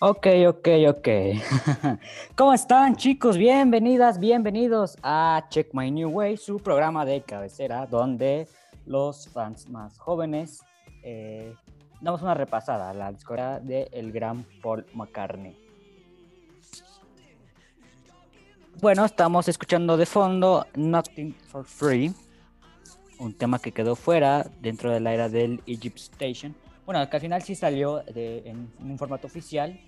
[0.00, 1.08] Ok, ok, ok.
[2.36, 3.36] ¿Cómo están chicos?
[3.36, 8.46] Bienvenidas, bienvenidos a Check My New Way, su programa de cabecera, donde
[8.86, 10.60] los fans más jóvenes
[11.02, 11.52] eh,
[12.00, 15.58] damos una repasada a la discografía de el gran Paul McCartney.
[18.80, 22.14] Bueno, estamos escuchando de fondo Nothing for Free,
[23.18, 26.54] un tema que quedó fuera dentro de la era del Egypt Station
[26.88, 29.78] bueno, que al final sí salió en, un formato oficial,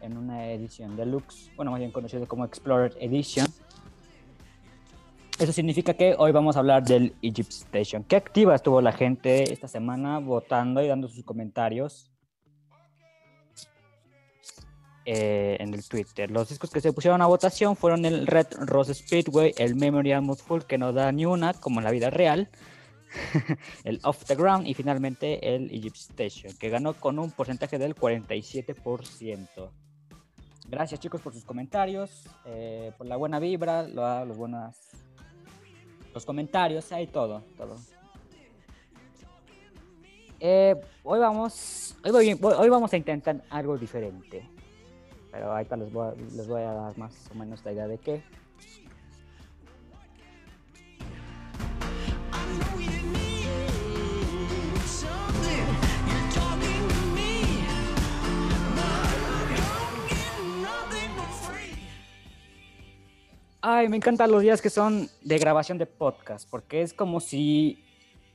[0.00, 3.46] en una edición deluxe, bueno, más bien conocido como Explorer Edition.
[5.38, 8.02] Eso significa que hoy vamos a hablar del Egypt Station.
[8.02, 12.10] ¿Qué activa estuvo la gente esta semana votando y dando sus comentarios
[15.04, 16.28] eh, en el Twitter?
[16.28, 20.62] Los discos que se pusieron a votación fueron el Red Rose Speedway, el Memorial Full,
[20.62, 22.50] que no da ni una, como en la vida real,
[23.84, 27.94] el Off the Ground y finalmente el Egypt Station, que ganó con un porcentaje del
[27.94, 29.70] 47%.
[30.68, 34.76] Gracias chicos por sus comentarios, eh, por la buena vibra, los buenas
[36.12, 37.76] los comentarios, hay todo, todo.
[40.40, 44.48] Eh, hoy vamos, hoy, vamos a intentar algo diferente,
[45.30, 48.22] pero ahorita les voy, les voy a dar más o menos la idea de qué.
[63.70, 67.84] Ay, me encantan los días que son de grabación de podcast, porque es como si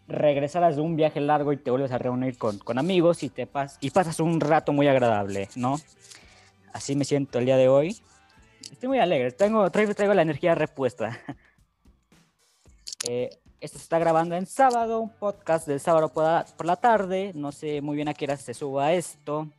[0.07, 3.79] regresaras de un viaje largo y te vuelves a reunir con, amigos y, te pas
[3.81, 5.77] y pasas un rato muy agradable, ¿no?
[6.71, 7.99] Así me siento el día de hoy.
[8.71, 11.19] Estoy muy alegre, tengo, traigo, traigo la energía repuesta.
[13.09, 16.77] Eh, esto se está grabando en sábado, un podcast del sábado por la, por la
[16.77, 17.33] tarde.
[17.35, 19.49] No sé muy bien a qué hora se suba esto,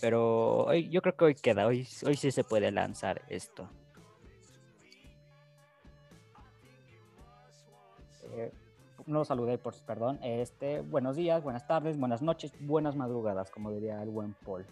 [0.00, 3.68] pero hoy, yo creo que hoy queda, hoy, hoy sí se puede lanzar esto.
[9.06, 10.18] No lo saludé, por perdón.
[10.22, 14.66] Este, buenos días, buenas tardes, buenas noches, buenas madrugadas, como diría el buen Paul.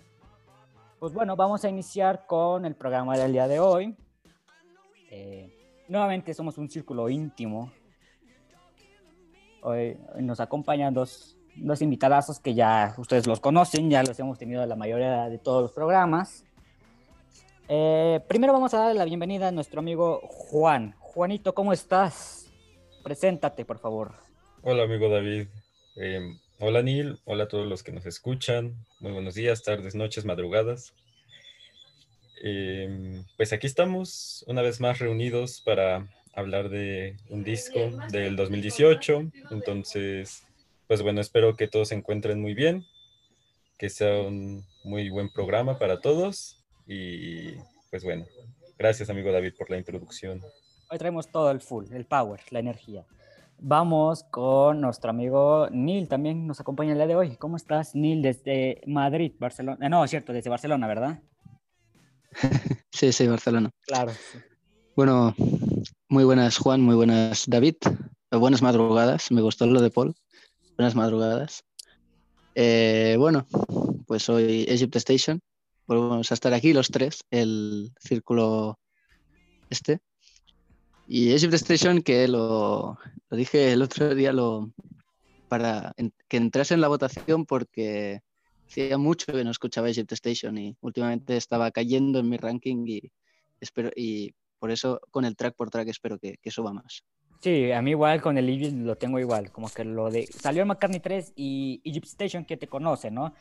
[0.99, 3.97] Pues bueno, vamos a iniciar con el programa del día de hoy.
[5.11, 7.71] Eh, nuevamente somos un círculo íntimo.
[9.63, 14.63] Hoy, nos acompañan dos, dos invitadazos que ya ustedes los conocen, ya los hemos tenido
[14.63, 16.45] en la mayoría de todos los programas.
[17.69, 20.95] Eh, primero vamos a darle la bienvenida a nuestro amigo Juan.
[20.99, 22.51] Juanito, ¿cómo estás?
[23.03, 24.24] Preséntate, por favor.
[24.67, 25.49] Hola, amigo David.
[25.95, 27.19] Em, hola, Neil.
[27.27, 28.75] Hola a todos los que nos escuchan.
[28.99, 30.95] Muy buenos días, tardes, noches, madrugadas.
[32.43, 37.79] Em, pues aquí estamos, una vez más reunidos para hablar de un disco
[38.11, 39.31] del 2018.
[39.51, 40.45] Entonces,
[40.89, 42.87] pues bueno, espero que todos se encuentren muy bien,
[43.77, 46.65] que sea un muy buen programa para todos.
[46.87, 47.51] Y
[47.91, 48.25] pues bueno,
[48.79, 50.41] gracias, amigo David, por la introducción.
[50.91, 53.05] Hoy traemos todo el full, el power, la energía.
[53.67, 57.37] Vamos con nuestro amigo Neil, también nos acompaña el día de hoy.
[57.37, 59.87] ¿Cómo estás, Neil, desde Madrid, Barcelona?
[59.87, 61.23] Eh, no, es cierto, desde Barcelona, ¿verdad?
[62.93, 63.71] sí, sí, Barcelona.
[63.87, 64.13] Claro.
[64.95, 65.35] Bueno,
[66.11, 67.77] muy buenas, Juan, muy buenas, David.
[68.31, 70.15] Buenas madrugadas, me gustó lo de Paul.
[70.77, 71.65] Buenas madrugadas.
[72.55, 73.47] Eh, bueno,
[74.07, 75.41] pues hoy Egypt Station.
[75.87, 78.79] Volvemos a estar aquí los tres, el círculo
[79.71, 80.01] este.
[81.07, 82.99] Y Egypt Station, que lo,
[83.29, 84.73] lo dije el otro día, lo,
[85.49, 85.95] para
[86.29, 88.21] que entrase en la votación porque
[88.67, 93.13] hacía mucho que no escuchaba Egypt Station y últimamente estaba cayendo en mi ranking y,
[93.61, 97.05] espero, y por eso con el track por track espero que, que suba más.
[97.41, 100.27] Sí, a mí igual con el Egypt lo tengo igual, como que lo de...
[100.27, 103.35] Salió McCartney 3 y Egypt Station que te conoce, ¿no?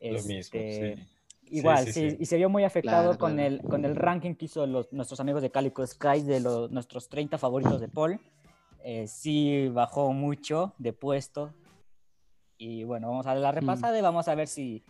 [0.00, 1.02] Lo mismo, este, sí.
[1.50, 4.92] Igual, sí, y se vio muy afectado con, El, con el ranking que hizo los,
[4.92, 8.20] nuestros amigos de Calico Skies de los, nuestros 30 favoritos de Paul.
[8.84, 11.52] Eh, sí bajó mucho de puesto.
[12.56, 13.54] Y bueno, vamos a dar la mm.
[13.54, 14.84] repasada y vamos a ver si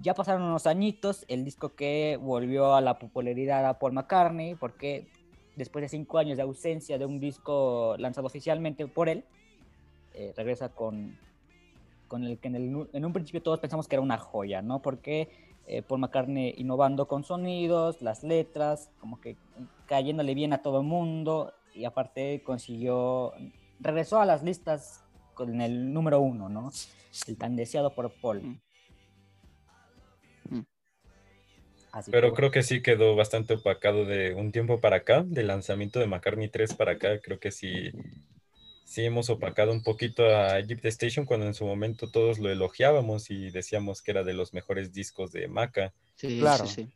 [0.00, 5.08] ya pasaron unos añitos el disco que volvió a la popularidad a Paul McCartney, porque
[5.56, 9.24] después de cinco años de ausencia de un disco lanzado oficialmente por él,
[10.14, 11.18] eh, regresa con,
[12.08, 14.80] con el que en, el, en un principio todos pensamos que era una joya, ¿no?
[14.80, 15.28] Porque
[15.66, 19.36] eh, Paul McCartney innovando con sonidos, las letras, como que
[19.86, 23.32] cayéndole bien a todo el mundo y aparte consiguió,
[23.80, 26.70] regresó a las listas con el número uno, ¿no?
[27.26, 28.42] El tan deseado por Paul.
[28.42, 28.60] Mm.
[30.50, 30.66] Mm.
[32.10, 36.06] Pero creo que sí quedó bastante opacado de un tiempo para acá, del lanzamiento de
[36.06, 37.92] McCartney 3 para acá, creo que sí
[38.84, 43.30] sí hemos opacado un poquito a Egypt Station cuando en su momento todos lo elogiábamos
[43.30, 45.92] y decíamos que era de los mejores discos de Maca.
[46.14, 46.66] Sí, claro.
[46.66, 46.88] Sí,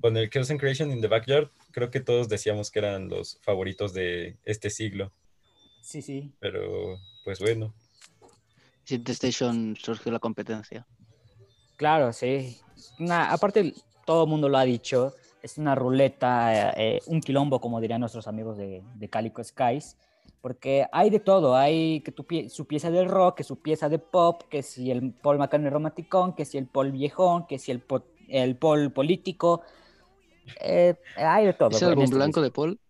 [0.00, 3.38] Con el Chaos and Creation in the Backyard, creo que todos decíamos que eran los
[3.42, 5.12] favoritos de este siglo.
[5.80, 6.32] Sí, sí.
[6.40, 7.74] Pero, pues bueno.
[8.84, 10.86] Ship Station surgió la competencia.
[11.76, 12.58] Claro, sí.
[13.10, 13.74] aparte,
[14.04, 18.26] todo el mundo lo ha dicho, es una ruleta, eh, un quilombo, como dirían nuestros
[18.28, 19.96] amigos de, de Calico Skies,
[20.42, 24.00] porque hay de todo, hay que tu su pieza de rock, que su pieza de
[24.00, 27.82] pop, que si el Paul McCartney romanticón, que si el Paul viejón, que si el,
[28.28, 29.62] el Paul político,
[30.60, 31.70] eh, hay de todo.
[31.70, 32.80] ¿Es el álbum este blanco de Paul?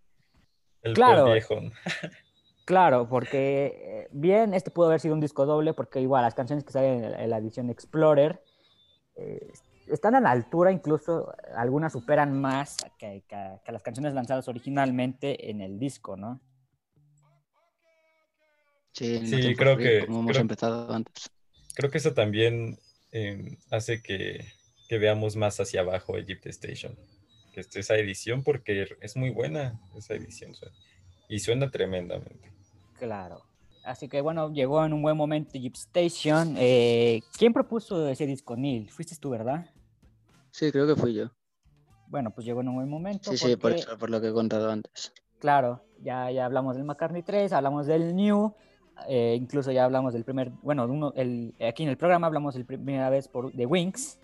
[0.80, 1.72] El claro, Paul viejón.
[2.64, 6.72] claro, porque bien, este pudo haber sido un disco doble, porque igual las canciones que
[6.72, 8.42] salen en la edición Explorer
[9.16, 9.52] eh,
[9.88, 13.24] están a la altura, incluso algunas superan más que,
[13.66, 16.40] las canciones lanzadas originalmente en el disco, ¿no?
[18.92, 20.06] Sí, creo que...
[20.06, 21.30] Como hemos empezado antes.
[21.74, 22.78] Creo que eso también
[23.10, 24.46] em, hace que,
[24.90, 26.98] veamos más hacia abajo Egypt Station.
[27.54, 30.52] Que esté esa edición, porque es muy buena esa edición.
[31.28, 32.52] y suena tremendamente.
[32.98, 33.42] Claro.
[33.84, 36.54] Así que bueno, llegó en un buen momento Egypt Station.
[36.58, 38.90] Eh, ¿Quién propuso ese disco, Neil?
[38.90, 39.70] Fuiste tú, ¿verdad?
[40.50, 41.30] Sí, creo que fui yo.
[42.06, 43.30] Bueno, pues llegó en un buen momento.
[43.30, 45.12] Sí, sí, por, eso, por lo que he contado antes.
[45.38, 48.54] Claro, ya, ya hablamos del McCartney 3, hablamos del New,
[49.08, 52.64] eh, incluso ya hablamos del primer, bueno, uno, el, aquí en el programa hablamos la
[52.64, 54.18] primera vez por, de Wings.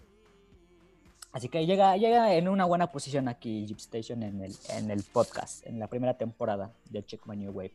[1.33, 5.03] Así que llega, llega en una buena posición aquí Jeep Station en el, en el
[5.03, 7.73] podcast, en la primera temporada de Check My New Wave.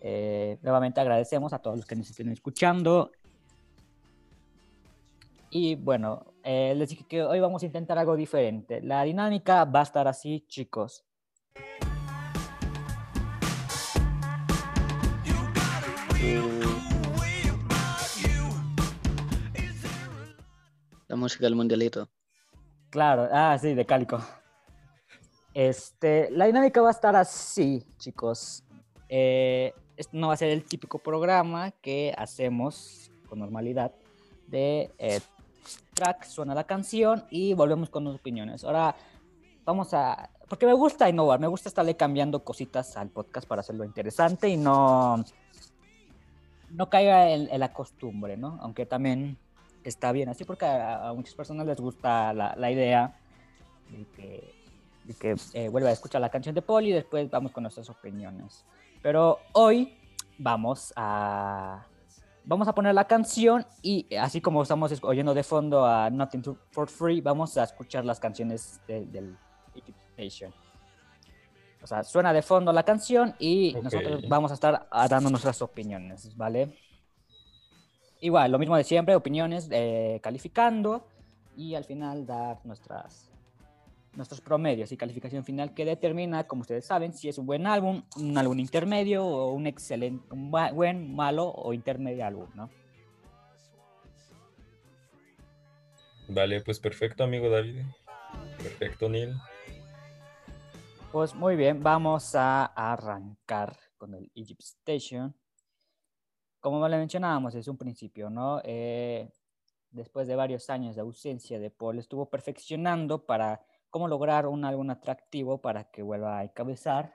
[0.00, 3.10] Eh, nuevamente agradecemos a todos los que nos estén escuchando.
[5.50, 8.80] Y bueno, eh, les dije que hoy vamos a intentar algo diferente.
[8.80, 11.04] La dinámica va a estar así, chicos.
[21.08, 22.08] La música del mundialito.
[22.90, 24.18] Claro, ah, sí, de Cálico.
[25.54, 28.64] Este, la dinámica va a estar así, chicos.
[29.08, 33.92] Esto no va a ser el típico programa que hacemos con normalidad
[34.46, 35.20] de eh,
[35.94, 38.64] track, suena la canción y volvemos con las opiniones.
[38.64, 38.96] Ahora
[39.64, 40.30] vamos a...
[40.48, 44.56] Porque me gusta innovar, me gusta estarle cambiando cositas al podcast para hacerlo interesante y
[44.56, 45.24] no,
[46.72, 48.58] no caiga en, la costumbre, ¿no?
[48.60, 49.38] Aunque también
[49.84, 53.18] está bien así porque a, muchas personas les gusta la, idea
[53.90, 54.54] de que,
[55.04, 58.64] de eh, vuelva a escuchar la canción de Paul y después vamos con nuestras opiniones.
[59.02, 59.98] Pero hoy
[60.38, 61.86] vamos a
[62.44, 66.88] vamos a poner la canción y así como estamos oyendo de fondo a Nothing for
[66.88, 69.36] Free, vamos a escuchar las canciones del
[70.16, 70.61] Egypt
[71.82, 76.36] O sea, suena de fondo la canción y nosotros vamos a estar dando nuestras opiniones,
[76.36, 76.78] ¿vale?
[78.20, 81.04] Igual, lo mismo de siempre, opiniones, eh, calificando
[81.56, 83.28] y al final dar nuestras
[84.14, 88.02] nuestros promedios y calificación final que determina, como ustedes saben, si es un buen álbum,
[88.16, 92.70] un álbum intermedio o un excelente, un buen, malo o intermedio álbum, ¿no?
[96.28, 97.82] Vale, pues perfecto, amigo David.
[98.58, 99.34] Perfecto, Neil.
[101.12, 105.36] Pues muy bien, vamos a arrancar con el Egypt Station.
[106.58, 108.62] Como le mencionábamos es un principio, ¿no?
[108.64, 109.30] Eh,
[109.90, 114.88] después de varios años de ausencia de Paul, estuvo perfeccionando para cómo lograr un álbum
[114.88, 117.14] atractivo para que vuelva a encabezar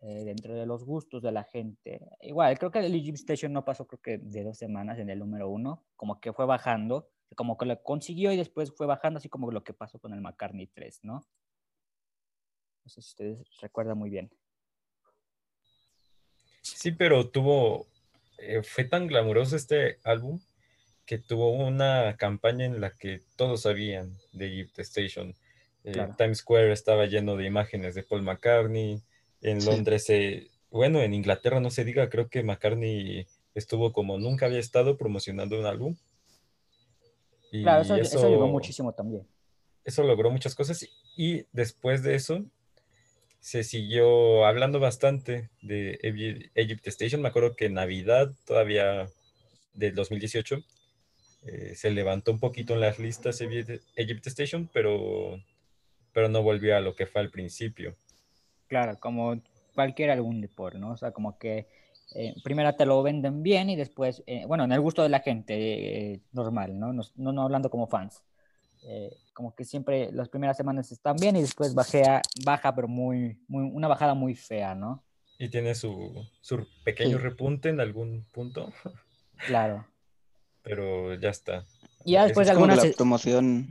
[0.00, 2.08] eh, dentro de los gustos de la gente.
[2.22, 5.18] Igual, creo que el Egypt Station no pasó creo que de dos semanas en el
[5.18, 9.28] número uno, como que fue bajando, como que lo consiguió y después fue bajando, así
[9.28, 11.20] como lo que pasó con el McCartney 3, ¿no?
[12.88, 14.30] No sé si ustedes recuerdan muy bien.
[16.62, 17.86] Sí, pero tuvo,
[18.38, 20.40] eh, fue tan glamuroso este álbum
[21.04, 25.34] que tuvo una campaña en la que todos sabían de Egypt Station
[25.84, 29.02] eh, Times Square estaba lleno de imágenes de Paul McCartney.
[29.42, 30.10] En Londres,
[30.70, 35.60] bueno, en Inglaterra no se diga, creo que McCartney estuvo como nunca había estado promocionando
[35.60, 35.94] un álbum.
[37.50, 39.28] claro, eso, eso, llegó muchísimo también.
[39.84, 42.44] Eso logró muchas cosas y después de eso
[43.40, 45.98] se siguió hablando bastante de
[46.54, 47.22] Egypt Station.
[47.22, 49.08] Me acuerdo que Navidad todavía
[49.74, 50.62] del 2018
[51.46, 55.40] eh, se levantó un poquito en las listas Egypt Station, pero
[56.12, 57.94] pero no volvió a lo que fue al principio.
[58.66, 59.40] Claro, como
[59.74, 60.90] cualquier álbum de por, ¿no?
[60.90, 61.68] O sea, como que
[62.14, 65.20] eh, primero te lo venden bien y después, eh, bueno, en el gusto de la
[65.20, 66.92] gente normal, ¿no?
[66.92, 67.02] ¿no?
[67.14, 68.22] No, hablando como fans.
[69.32, 73.70] Como que siempre las primeras semanas están bien y después bajea, baja, pero muy, muy,
[73.72, 75.04] una bajada muy fea, ¿no?
[75.38, 78.72] Y tiene su, su pequeño repunte en algún punto.
[79.46, 79.86] Claro.
[80.62, 81.64] Pero ya está.
[82.04, 82.84] Y ya después de algunas...
[82.84, 83.68] La promoción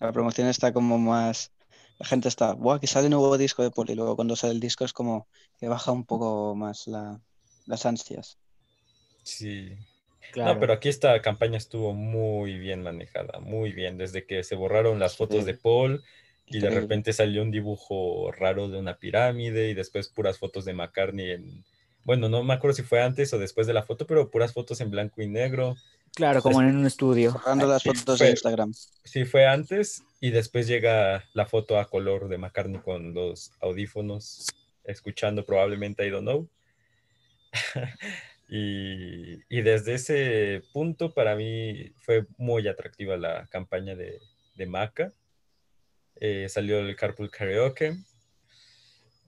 [0.00, 1.52] La promoción está como más.
[1.98, 2.80] La gente está, ¡buah!
[2.80, 3.70] Que sale un nuevo disco de.
[3.92, 6.88] Y luego cuando sale el disco es como que baja un poco más
[7.66, 8.38] las ansias.
[9.22, 9.76] Sí.
[10.32, 10.54] Claro.
[10.54, 13.98] No, pero aquí esta campaña estuvo muy bien manejada, muy bien.
[13.98, 16.02] Desde que se borraron las fotos de Paul
[16.46, 20.74] y de repente salió un dibujo raro de una pirámide y después puras fotos de
[20.74, 21.64] McCartney en.
[22.04, 24.80] Bueno, no me acuerdo si fue antes o después de la foto, pero puras fotos
[24.80, 25.76] en blanco y negro.
[26.14, 27.32] Claro, como en un estudio.
[27.32, 28.72] Borrando las fotos de Instagram.
[29.04, 34.46] Sí, fue antes y después llega la foto a color de McCartney con los audífonos,
[34.84, 36.48] escuchando probablemente I Don't Know.
[38.52, 44.18] y, desde ese punto para mí fue muy atractiva la campaña de,
[44.56, 45.12] de Maca.
[46.16, 47.96] Eh, salió el Carpool Karaoke.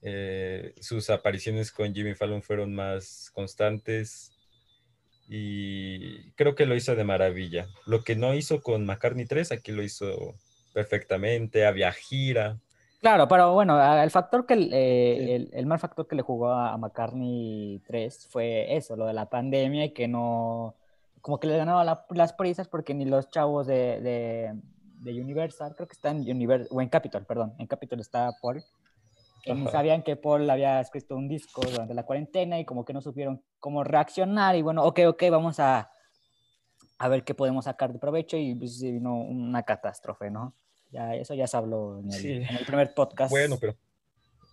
[0.03, 4.33] Eh, sus apariciones con Jimmy Fallon fueron más constantes
[5.29, 7.69] y creo que lo hizo de maravilla.
[7.87, 10.35] Lo que no hizo con McCartney 3, aquí lo hizo
[10.75, 12.59] perfectamente, había gira.
[13.03, 17.83] Claro, pero bueno, el factor que eh, el, mal factor que le jugó a McCartney
[17.85, 20.77] 3 fue eso, lo de la pandemia y que no,
[21.21, 24.55] como que le ganaba las prisas porque ni los chavos de,
[25.01, 28.63] de, Universal, creo que está en Universal, o en Capitol, perdón, en Capitol está Paul,
[29.43, 33.01] que sabían que Paul había escrito un disco durante la cuarentena y como que no
[33.01, 35.91] supieron cómo reaccionar y bueno, ok, ok, vamos a,
[36.99, 40.55] a ver qué podemos sacar de provecho y pues vino una catástrofe, ¿no?
[40.93, 43.31] Ya, eso ya se habló en el, primer podcast.
[43.31, 43.77] Bueno, pero,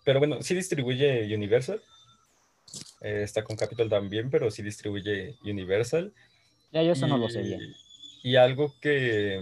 [0.03, 1.81] pero bueno, sí distribuye Universal.
[3.01, 6.13] Eh, está con Capitol también, pero sí distribuye Universal.
[6.71, 7.61] Ya yo eso no lo sé bien.
[8.23, 9.41] Y algo que,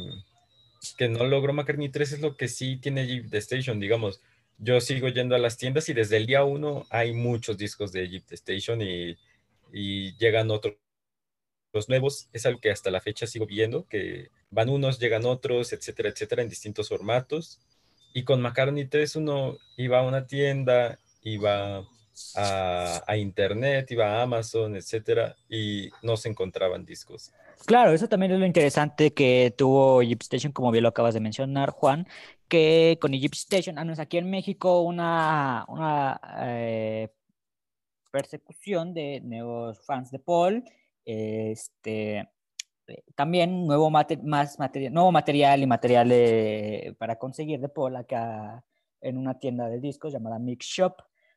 [0.98, 4.20] que no logró McCartney 3 es lo que sí tiene Jeep The Station, digamos
[4.58, 8.04] yo sigo yendo a las tiendas y desde el día uno hay muchos discos de
[8.04, 9.16] Egypt Station y,
[10.18, 10.76] llegan otros
[11.88, 12.30] nuevos.
[12.34, 16.42] Es algo que hasta la fecha sigo viendo, que van unos, llegan otros, etcétera, etcétera,
[16.42, 17.60] en distintos formatos.
[18.14, 21.86] Y con McCartney 3 uno iba a una tienda, iba
[22.36, 27.32] a, internet, iba a Amazon, etcétera, y no se encontraban discos.
[27.66, 31.20] Claro, eso también es lo interesante que tuvo Egypt Station, como bien lo acabas de
[31.20, 32.08] mencionar, Juan,
[32.48, 37.10] que con Egypt Station, aquí en México, una, una eh,
[38.12, 40.64] persecución de nuevos fans de Paul,
[41.06, 42.28] este,
[43.16, 48.64] también nuevo, más material, nuevo material y material para conseguir de Paul acá
[49.02, 50.96] en una tienda de discos llamada Mix Shop.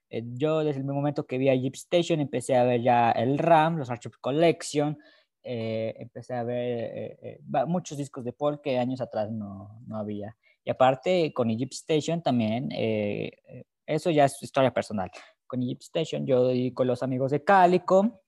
[0.09, 3.39] Eh, yo desde el momento que vi a Egypt Station empecé a ver ya el
[3.39, 4.99] RAM, los Archive Collection,
[5.43, 10.37] empecé a ver muchos discos de Paul que años atrás no, no había.
[10.65, 15.11] Y aparte, con Egypt Station también, eh, eh, eso ya es historia personal.
[15.47, 18.23] Con Egypt Station yo y con los amigos de Cálico,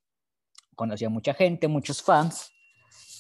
[0.75, 2.52] conocí a mucha gente, muchos fans.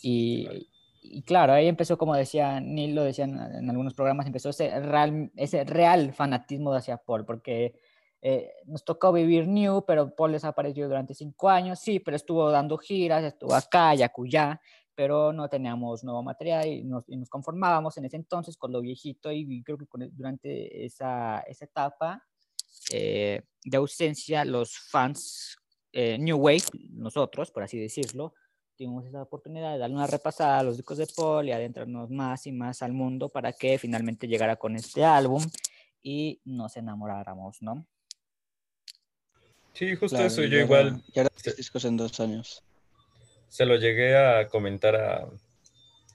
[0.03, 0.69] Y,
[1.01, 5.31] y, claro, ahí empezó, como decía Neil, lo decían en algunos programas, empezó ese real,
[5.37, 7.75] ese real fanatismo hacia Paul, porque
[8.25, 12.79] eh, nos tocó vivir New, pero Paul desapareció durante cinco años, sí, pero estuvo dando
[12.79, 14.61] giras, estuvo acá y acullá,
[14.95, 19.63] pero no teníamos nuevo material y nos, conformábamos en ese entonces con lo viejito y
[19.65, 22.25] creo que durante esa, esa etapa
[22.93, 25.57] eh, de ausencia los fans
[25.93, 28.35] eh, New Wave, nosotros por así decirlo,
[28.77, 32.47] tuvimos esa oportunidad de darle una repasada a los discos de Paul y adentrarnos más
[32.47, 35.43] y más al mundo para que finalmente llegara con este álbum
[36.03, 37.87] y nos enamoráramos, ¿no?
[39.73, 41.03] Sí, justo eso, yo igual.
[41.15, 41.27] Ya
[41.57, 42.63] discos en dos años
[43.53, 45.29] se lo llegué a comentar a,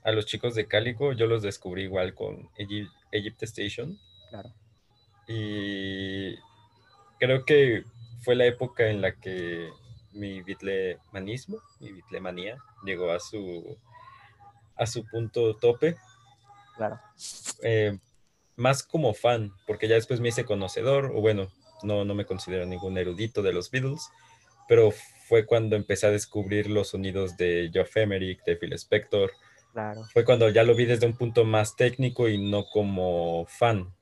[0.02, 3.96] a los chicos de Cálico, yo los descubrí igual con Egypt, Station.
[4.30, 4.52] Claro.
[5.28, 6.34] Y
[7.20, 7.84] creo que
[8.22, 9.70] fue la época en la que
[10.18, 13.78] mi bitlemanismo, mi bitlemanía, llegó a su,
[14.76, 15.96] a su punto tope.
[16.76, 17.00] Claro.
[17.62, 17.98] Eh,
[18.56, 21.48] más como fan, porque ya después me hice conocedor, o bueno,
[21.82, 24.10] no, no me considero ningún erudito de los Beatles,
[24.68, 24.92] pero
[25.28, 29.32] fue cuando empecé a descubrir los sonidos de Geoff Emerick, de Phil Spector.
[29.72, 30.02] Claro.
[30.12, 33.94] Fue cuando ya lo vi desde un punto más técnico y no como fan.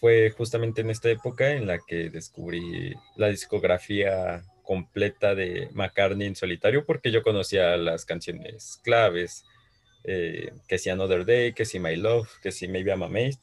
[0.00, 6.36] Fue justamente en esta época en la que descubrí la discografía completa de McCartney en
[6.36, 9.44] solitario porque yo conocía las canciones claves,
[10.04, 13.40] eh, que si Another Day, que si My Love, que si Maybe I'm Amazed,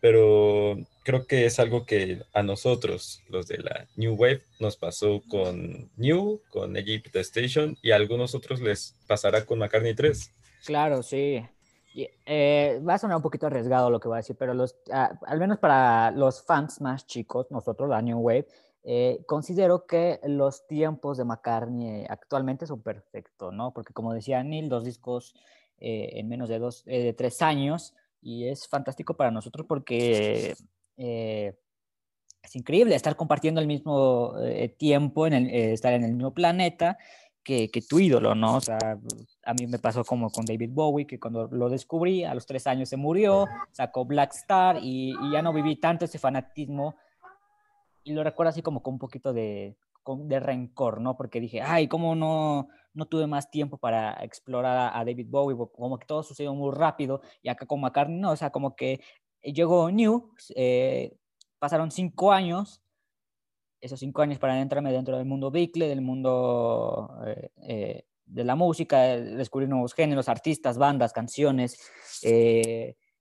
[0.00, 5.22] pero creo que es algo que a nosotros, los de la New Wave, nos pasó
[5.28, 10.30] con New, con Egypt Station y a algunos otros les pasará con McCartney 3.
[10.64, 11.44] Claro, sí.
[11.94, 15.18] Eh, va a sonar un poquito arriesgado lo que voy a decir, pero los, ah,
[15.26, 18.46] al menos para los fans más chicos, nosotros, la New Wave,
[18.84, 23.72] eh, considero que los tiempos de McCartney actualmente son perfectos, ¿no?
[23.72, 25.34] Porque como decía Neil, dos discos
[25.78, 30.54] eh, en menos de, dos, de tres años y es fantástico para nosotros porque
[30.96, 34.34] es increíble estar compartiendo el mismo
[34.78, 36.98] tiempo, en el, estar en el mismo planeta
[37.42, 38.56] que, que, tu ídolo, ¿no?
[38.56, 38.78] O sea,
[39.44, 42.66] a mí me pasó como con David Bowie, que cuando lo descubrí, a los tres
[42.66, 46.96] años se murió, sacó Black Star y, y ya no viví tanto ese fanatismo
[48.04, 51.16] y lo recuerdo así como con un poquito de, de rencor, ¿no?
[51.16, 55.56] Porque dije, ay, ¿cómo no, no tuve más tiempo para explorar a, David Bowie?
[55.72, 59.00] Como que todo sucedió muy rápido y acá con McCartney, no, o sea, como que
[59.42, 61.16] llegó New, eh,
[61.58, 62.82] pasaron cinco años,
[63.82, 68.56] esos cinco años para entrarme dentro del mundo Beatle, del mundo eh, eh, de la
[68.56, 71.76] música, descubrir nuevos géneros, artistas, bandas, canciones,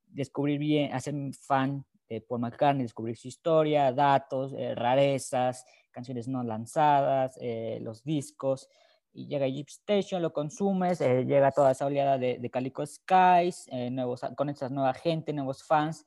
[0.08, 7.38] descubrir bien, hacerme fan de Paul McCartney, descubrir su historia, datos, rarezas, canciones no lanzadas,
[7.42, 8.70] eh, los discos,
[9.14, 13.68] y llega Jeep Station, lo consumes, eh, llega toda esa oleada de, de Calico Skies,
[13.68, 16.06] eh, nuevos, con esa nueva gente, nuevos fans,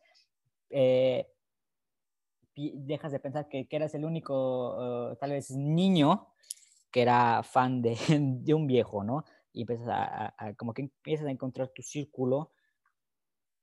[2.56, 6.28] dejas de pensar que, que eras el único, tal vez, niño
[6.90, 9.24] que era fan de, de un viejo, ¿no?
[9.52, 12.52] Y empiezas a, como que empiezas a encontrar tu círculo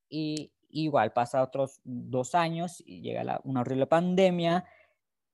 [0.09, 4.65] y igual pasa otros dos años y llega una horrible pandemia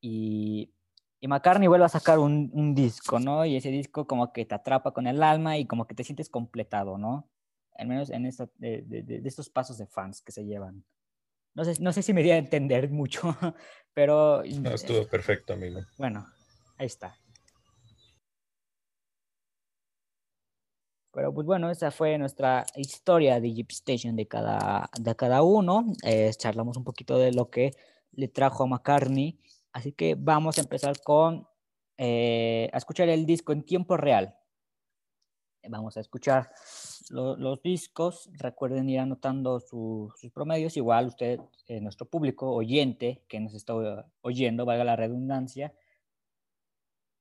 [0.02, 0.72] y
[1.20, 3.46] y McCartney vuelve a sacar un, disco, ¿no?
[3.46, 6.30] Y ese disco como que te atrapa con el alma y como que te sientes
[6.30, 7.28] completado, ¿no?
[7.76, 10.84] Al menos en de, estos pasos de fans que se llevan.
[11.58, 13.22] No sé, no sé si me di a entender mucho,
[13.94, 14.44] pero...
[14.62, 15.82] No, estuvo perfecto, amigo.
[15.98, 16.28] Bueno,
[16.78, 17.18] ahí está.
[21.12, 25.88] Pero pues bueno, esa fue nuestra historia de Jeep Station de cada, de cada uno.
[26.04, 27.72] Eh, charlamos un poquito de lo que
[28.12, 29.40] le trajo a McCartney
[29.78, 31.48] Así que vamos a empezar con
[31.98, 34.36] eh, a escuchar el disco en tiempo real.
[35.70, 36.50] Vamos a escuchar
[37.10, 38.30] los discos.
[38.34, 40.78] Recuerden ir anotando sus promedios.
[40.78, 43.74] Igual usted, eh, nuestro público oyente que nos está
[44.22, 45.74] oyendo, valga la redundancia,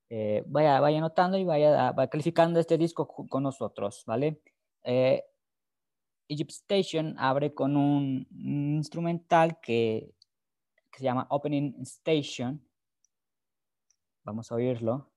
[0.08, 4.40] eh, vaya, vaya anotando y vaya, calificando este disco con nosotros, ¿vale?
[6.28, 10.16] Egypt Station abre con un instrumental que
[10.96, 12.58] que se llama Opening Station.
[14.24, 15.10] Vamos a oírlo.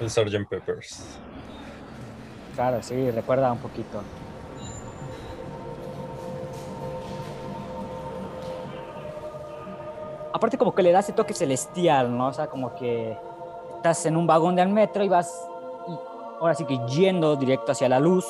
[0.00, 0.48] El Sgt.
[0.48, 1.18] Peppers.
[2.54, 4.02] Claro, sí, recuerda un poquito.
[10.32, 12.28] Aparte como que le da ese toque celestial, ¿no?
[12.28, 13.16] O sea, como que
[13.76, 15.46] estás en un vagón del metro y vas,
[16.40, 18.26] ahora sí que yendo directo hacia la luz.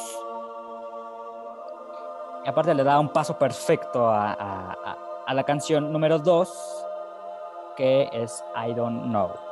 [2.45, 4.33] Y aparte le da un paso perfecto a,
[5.27, 6.87] a, la canción número 2,
[7.77, 9.50] que es I Don't Know.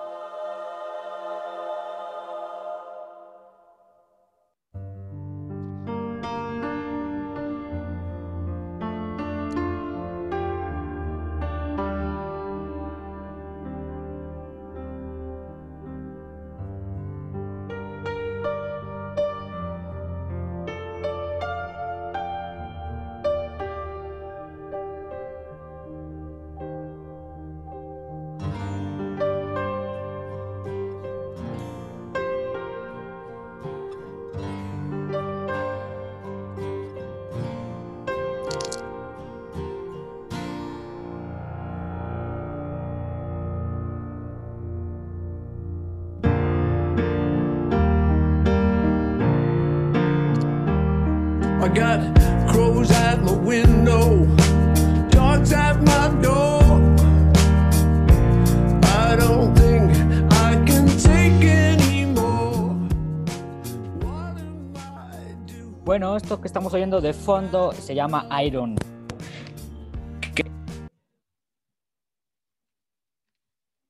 [65.89, 68.77] Bueno, esto que estamos oyendo de fondo se llama Iron.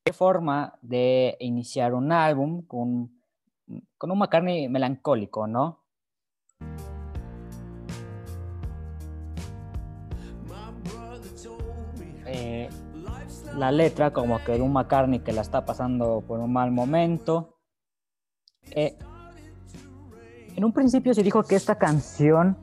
[0.05, 3.21] ¿Qué forma de iniciar un álbum con,
[3.97, 5.83] con un McCartney melancólico, no?
[12.27, 12.69] Eh,
[13.57, 17.59] la letra como que de un McCartney que la está pasando por un mal momento.
[18.71, 18.97] Eh,
[20.59, 22.57] en un principio se dijo que esta canción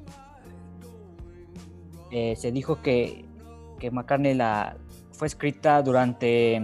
[2.10, 3.24] eh, se dijo que,
[3.78, 4.76] que McCartney la,
[5.12, 6.62] fue escrita durante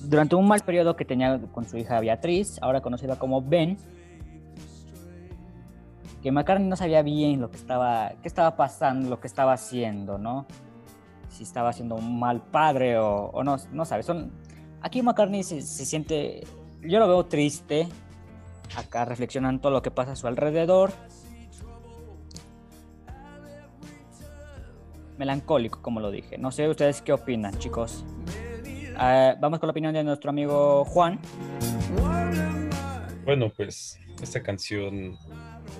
[0.00, 3.76] durante un mal periodo que tenía con su hija Beatriz, ahora conocida como Ben,
[6.22, 10.16] que McCartney no sabía bien lo que estaba, qué estaba pasando, lo que estaba haciendo,
[10.16, 10.46] ¿no?
[11.28, 14.06] si estaba siendo un mal padre o, no, no sabes.
[14.06, 14.32] Son,
[14.80, 16.46] aquí McCartney se, siente,
[16.80, 17.88] yo lo veo triste,
[18.76, 20.92] acá reflexionando todo lo que pasa a su alrededor.
[25.18, 26.38] Melancólico, como lo dije.
[26.38, 28.04] No sé ustedes qué opinan, chicos.
[28.96, 31.18] Ah, vamos con la opinión de nuestro amigo Juan.
[33.24, 35.16] Bueno, pues esta canción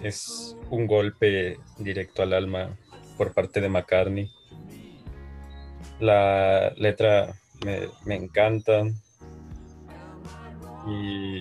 [0.02, 2.76] es un golpe directo al alma
[3.16, 4.31] por parte de McCartney.
[6.00, 7.35] La letra
[8.05, 8.85] me, encanta.
[10.87, 11.40] Y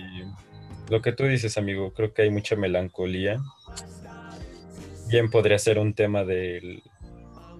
[0.88, 3.40] lo que tú dices, amigo, creo que hay mucha melancolía.
[5.08, 6.82] Bien podría ser un tema del,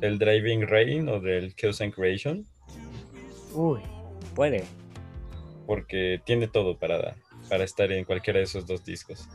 [0.01, 2.47] del Driving Rain o del Chaos and Creation.
[3.53, 3.81] Uy,
[4.35, 4.65] puede.
[5.67, 7.15] Porque tiene todo para,
[7.49, 9.29] para estar en cualquiera de esos dos discos.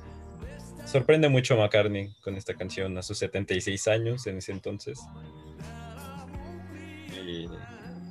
[0.86, 5.00] Sorprende mucho a McCartney con esta canción a sus 76 años en ese entonces.
[7.26, 7.45] Y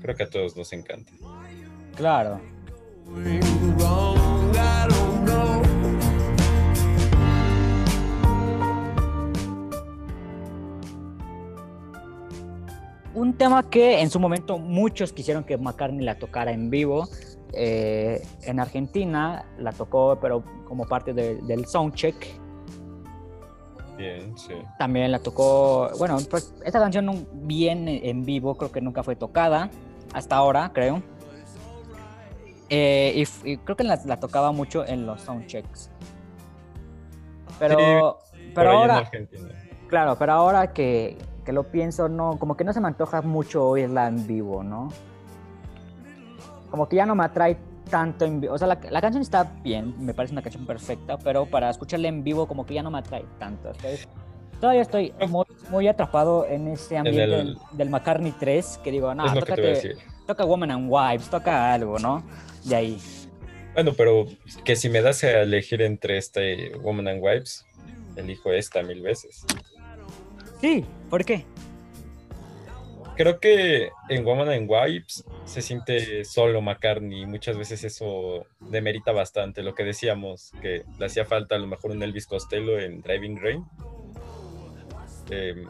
[0.03, 1.11] creo que a todos nos encanta.
[1.97, 2.41] Claro.
[13.37, 17.07] Un tema que en su momento muchos quisieron que McCartney la tocara en vivo.
[17.53, 22.17] Eh, en Argentina la tocó, pero como parte del soundcheck
[23.99, 24.55] Bien, sí.
[24.79, 29.71] También la tocó, bueno, pues esta canción bien en vivo, creo que nunca fue tocada,
[30.15, 31.03] hasta ahora, creo.
[32.71, 35.91] Eh, y, creo que la, tocaba mucho en los soundchecks.
[37.59, 38.19] Pero,
[38.55, 39.11] pero ahora,
[39.89, 43.67] claro, pero ahora que, que, lo pienso, no, como que no se me antoja mucho
[43.67, 44.93] oírla en vivo, ¿no?
[46.71, 47.57] Como que ya no me atrae
[47.89, 48.55] tanto en vivo.
[48.55, 52.23] O sea, la, canción está bien, me parece una canción perfecta, pero para escucharla en
[52.23, 53.73] vivo como que ya no me atrae tanto.
[54.61, 55.15] Todavía estoy
[55.71, 59.25] muy, atrapado en ese ambiente del, McCartney 3, que digo, no,
[60.27, 62.23] toca Woman and Wives, toca algo, ¿no?
[62.65, 62.99] De ahí.
[63.75, 64.27] Bueno, pero
[64.65, 67.67] que si me das a elegir entre este Woman and Wives,
[68.17, 69.45] elijo esta mil veces.
[70.61, 71.45] Sí, ¿por qué?
[73.17, 77.27] creo que en Woman and Wipes se siente solo McCartney.
[77.27, 81.91] Muchas veces eso demerita bastante lo que decíamos, que le hacía falta a lo mejor
[81.91, 83.65] un Elvis Costello en Driving Rain.
[85.31, 85.67] Em,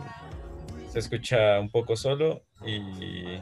[0.91, 3.41] se escucha un poco solo y,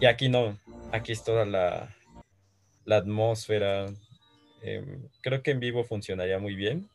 [0.00, 0.58] y aquí no.
[0.92, 1.94] Aquí es toda la,
[2.84, 3.86] la atmósfera.
[4.62, 6.88] Em, creo que en vivo funcionaría muy bien.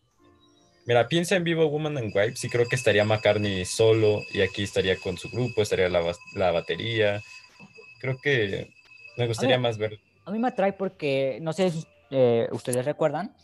[0.85, 4.63] Mira, piensa en vivo Woman and Wife, sí creo que estaría McCartney solo y aquí
[4.63, 7.21] estaría con su grupo, estaría la, batería.
[7.99, 8.69] Creo que
[9.17, 9.99] me gustaría más ver.
[10.25, 13.35] A mí me atrae porque, no sé si eh, ustedes recuerdan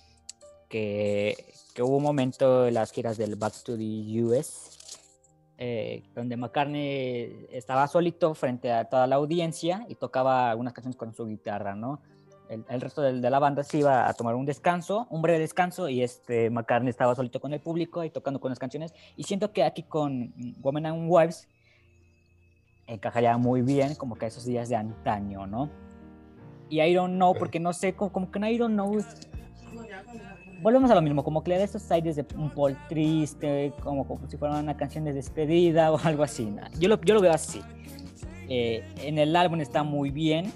[0.70, 1.36] que,
[1.80, 4.76] hubo un momento en las giras del Back to the US
[5.58, 11.14] eh, donde McCartney estaba solito frente a toda la audiencia y tocaba algunas canciones con
[11.14, 12.02] su guitarra, ¿no?
[12.50, 16.02] El, resto de, la banda se iba a tomar un descanso, un breve descanso, y
[16.02, 18.94] este McCartney estaba solito con el público y tocando con las canciones.
[19.16, 21.48] Y siento que aquí con Women and Wives
[22.88, 25.70] encajaría muy bien, como que esos días de antaño, ¿no?
[26.70, 28.98] Y I don't know, porque no sé, como, que no I don't know.
[30.62, 34.20] Volvemos a lo mismo, como que le da estos aires de un Paul triste, como,
[34.28, 36.54] si fuera una canción de despedida o algo así.
[36.80, 37.62] Yo lo, yo lo veo así.
[38.48, 40.52] Eh, en el álbum está muy bien,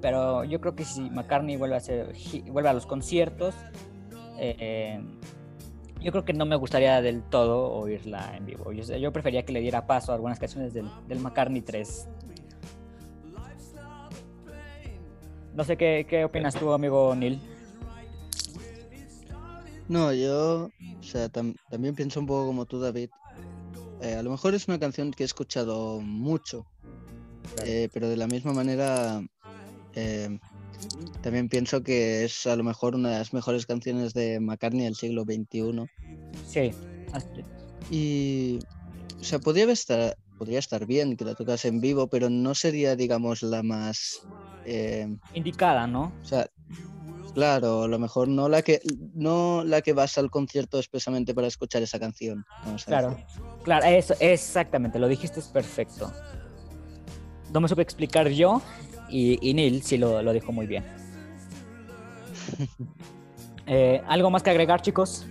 [0.00, 2.14] pero yo creo que si McCartney vuelve a, hacer,
[2.46, 3.54] vuelve a los conciertos,
[4.38, 5.00] eh,
[6.00, 8.72] yo creo que no me gustaría del todo oírla en vivo.
[8.72, 12.08] Yo, yo prefería que le diera paso a algunas canciones del, del McCartney 3.
[15.54, 17.40] No sé qué, qué opinas tú, amigo Neil.
[19.88, 23.10] No, yo o sea, también pienso un poco como tú, David.
[24.02, 26.66] Eh, a lo mejor es una canción que he escuchado mucho,
[27.64, 29.22] eh, pero de la misma manera
[29.94, 30.38] eh,
[31.22, 34.96] también pienso que es a lo mejor una de las mejores canciones de McCartney del
[34.96, 35.86] siglo XXI.
[36.46, 36.70] Sí.
[37.90, 38.58] Y,
[39.20, 42.96] o sea, podría estar, podría estar bien que la tocas en vivo, pero no sería,
[42.96, 44.20] digamos, la más...
[44.64, 46.12] Eh, Indicada, ¿no?
[46.22, 46.48] O sea,
[47.34, 48.80] claro, a lo mejor no la que
[49.14, 52.44] no la que vas al concierto expresamente para escuchar esa canción.
[52.86, 53.16] claro,
[53.62, 56.12] claro, eso, exactamente, lo dijiste es perfecto.
[57.52, 58.62] No me supe explicar yo,
[59.10, 60.84] y, Neil sí lo, lo, dijo muy bien.
[63.72, 65.24] Eh, ¿Algo más que agregar, chicos?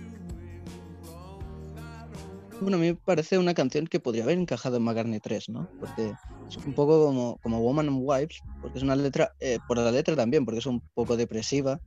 [2.60, 5.68] Bueno, a mí me parece una canción que podría haber encajado en McCartney 3, ¿no?
[5.78, 6.14] Porque
[6.48, 9.90] es un poco como, como Woman and Wives, porque es una letra, eh, por la
[9.90, 11.80] letra también, porque es un poco depresiva.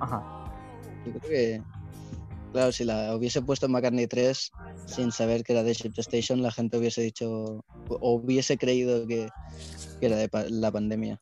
[0.00, 0.44] Ajá.
[1.04, 1.62] Yo creo que,
[2.52, 4.52] Claro, si la hubiese puesto en McCartney 3
[4.86, 9.28] sin saber que era de Ship Station, la gente hubiese dicho o hubiese creído que,
[10.00, 11.20] era de la pandemia.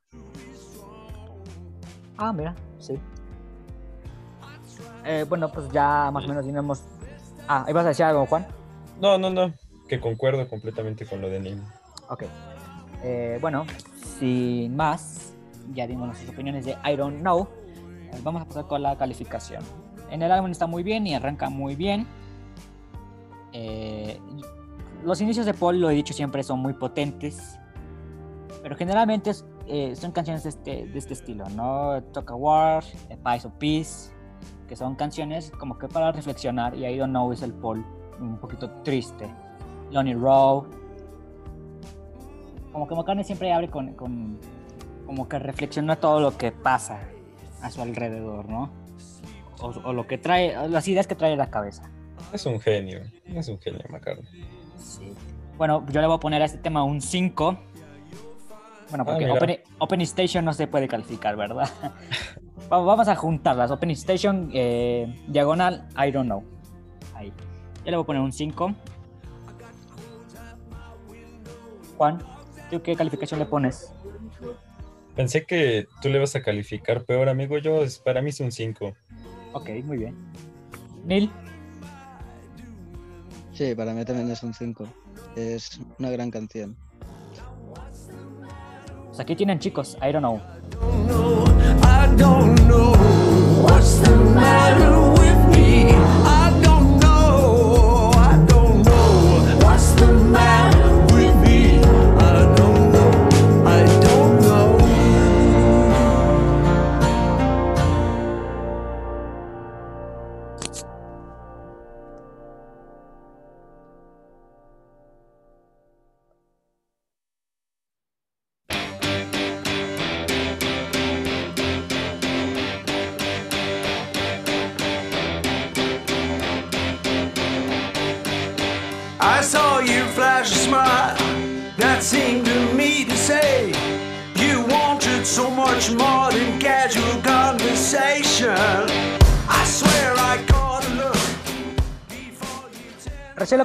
[2.16, 2.98] Ah, mira, sí.
[5.04, 6.82] Eh, bueno, pues ya más o menos tenemos.
[7.46, 8.46] Ah, ¿ibas a decir algo, Juan?
[9.00, 9.52] No, no, no.
[9.88, 11.62] Que concuerdo completamente con lo de Nim.
[12.08, 12.24] Ok.
[13.02, 13.64] Eh, bueno,
[14.18, 15.32] sin más,
[15.72, 17.48] ya dimos nuestras opiniones de I Don't Know.
[18.12, 19.62] Eh, vamos a pasar con la calificación.
[20.10, 22.06] En el álbum está muy bien y arranca muy bien.
[23.52, 24.18] Eh,
[25.04, 27.58] los inicios de Paul, lo he dicho siempre, son muy potentes.
[28.62, 29.32] Pero generalmente
[29.66, 32.02] eh, son canciones de este, de este estilo, ¿no?
[32.12, 32.84] Talk a War,
[33.24, 34.10] Pies of Peace,
[34.66, 36.74] que son canciones como que para reflexionar.
[36.74, 37.84] Y I Don't Know es el Paul
[38.20, 39.28] un poquito triste.
[39.90, 40.66] Lonely Row.
[42.72, 44.38] Como que McCartney siempre abre con, con
[45.06, 47.00] como que reflexiona todo lo que pasa
[47.62, 48.70] a su alrededor, ¿no?
[49.60, 51.90] O, lo que trae, las ideas que trae la cabeza.
[52.32, 54.44] Es un genio, es un genio, McCartney.
[54.76, 55.12] Sí.
[55.56, 57.58] Bueno, yo le voy a poner a este tema un 5.
[58.90, 61.68] Bueno, porque ah, Open, Station no se puede calificar, ¿verdad?
[62.70, 63.70] Vamos a juntarlas.
[63.70, 66.44] Open Station, eh, diagonal, I don't know.
[67.14, 67.32] Ahí.
[67.84, 68.74] Yo le voy a poner un 5.
[71.96, 72.18] Juan,
[72.70, 73.92] ¿tú qué calificación le pones?
[75.16, 77.58] Pensé que tú le vas a calificar peor, amigo.
[77.58, 78.94] Yo, para mí es un 5.
[79.52, 80.16] Ok, muy bien.
[81.04, 81.30] Neil.
[83.52, 84.86] Sí, para mí también es un 5.
[85.36, 86.76] Es una gran canción.
[89.06, 90.40] Pues aquí tienen chicos, I don't know.
[93.66, 94.34] Recién
[94.78, 95.18] lo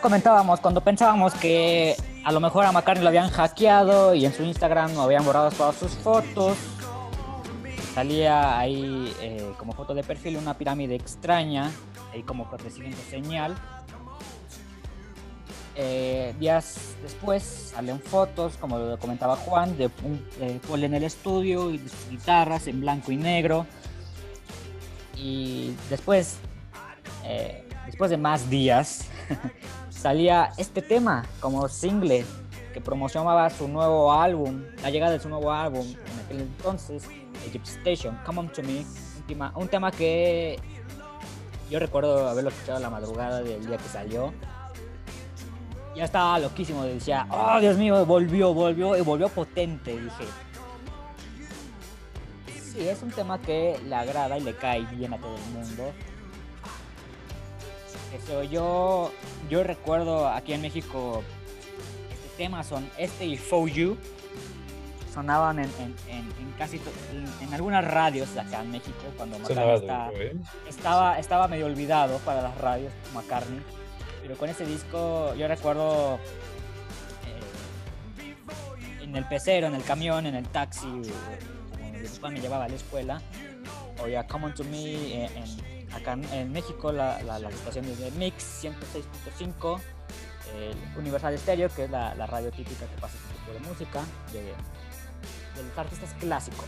[0.03, 4.43] comentábamos cuando pensábamos que a lo mejor a McCartney lo habían hackeado y en su
[4.43, 6.57] Instagram habían borrado todas sus fotos.
[7.95, 11.71] Salía ahí eh, como foto de perfil una pirámide extraña,
[12.11, 13.55] ahí como recibiendo señal.
[15.75, 20.21] Eh, días después salen fotos, como lo comentaba Juan, de un
[20.67, 23.65] Paul en el estudio y de sus guitarras en blanco y negro.
[25.15, 26.39] Y después,
[27.23, 29.07] eh, después de más días,
[30.03, 32.25] salía este tema como single
[32.73, 37.05] que promocionaba su nuevo álbum, la llegada de su nuevo álbum en aquel entonces,
[37.47, 38.85] Egypt Station, Come On To Me,
[39.55, 40.59] un tema que
[41.69, 44.33] yo recuerdo haberlo escuchado a la madrugada del día que salió
[45.95, 46.83] ya estaba loquísimo.
[46.83, 49.91] Decía, oh Dios mío, volvió, volvió y volvió potente.
[49.91, 50.25] Dije,
[52.61, 55.93] sí, es un tema que le agrada y le cae bien a todo el mundo.
[58.13, 59.11] Eso, yo,
[59.49, 61.23] yo recuerdo aquí en México
[62.11, 63.97] este tema son este y For You
[65.11, 65.71] sonaban en,
[66.57, 66.79] casi
[67.41, 70.35] en, algunas radios acá en México cuando ¿eh?
[70.67, 73.61] estaba, estaba medio olvidado para las radios McCartney
[74.23, 76.17] pero con ese disco yo recuerdo
[78.21, 82.65] eh, en el pecero, en el camión, en el taxi, cuando mi papá me llevaba
[82.65, 83.21] a la escuela,
[84.01, 88.63] oía Come On To Me eh, en, acá en, México, la, la, estación de Mix
[88.63, 89.79] 106.5,
[90.55, 94.01] el Universal Stereo, que es la, radio típica que pasa este tipo de música,
[94.31, 96.65] de, de los artistas clásicos.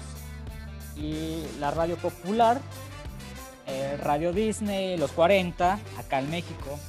[0.96, 2.62] Y la radio popular,
[3.68, 6.80] eh, Radio Disney, los 40, acá en México,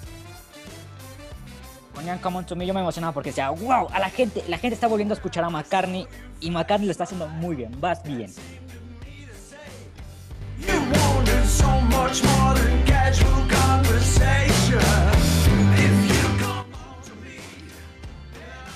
[1.94, 4.59] ponían Come On To Me, yo me emocionaba porque decía, wow, a la gente, la
[4.59, 6.07] gente está volviendo a escuchar a McCartney
[6.40, 8.33] y McCartney lo está haciendo muy bien, vas bien.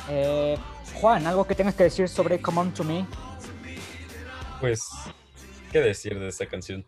[0.09, 0.56] Eh,
[0.94, 3.06] Juan, ¿algo que tengas que decir sobre Come On To Me?
[4.61, 4.88] Pues,
[5.72, 6.85] ¿qué decir de esta canción?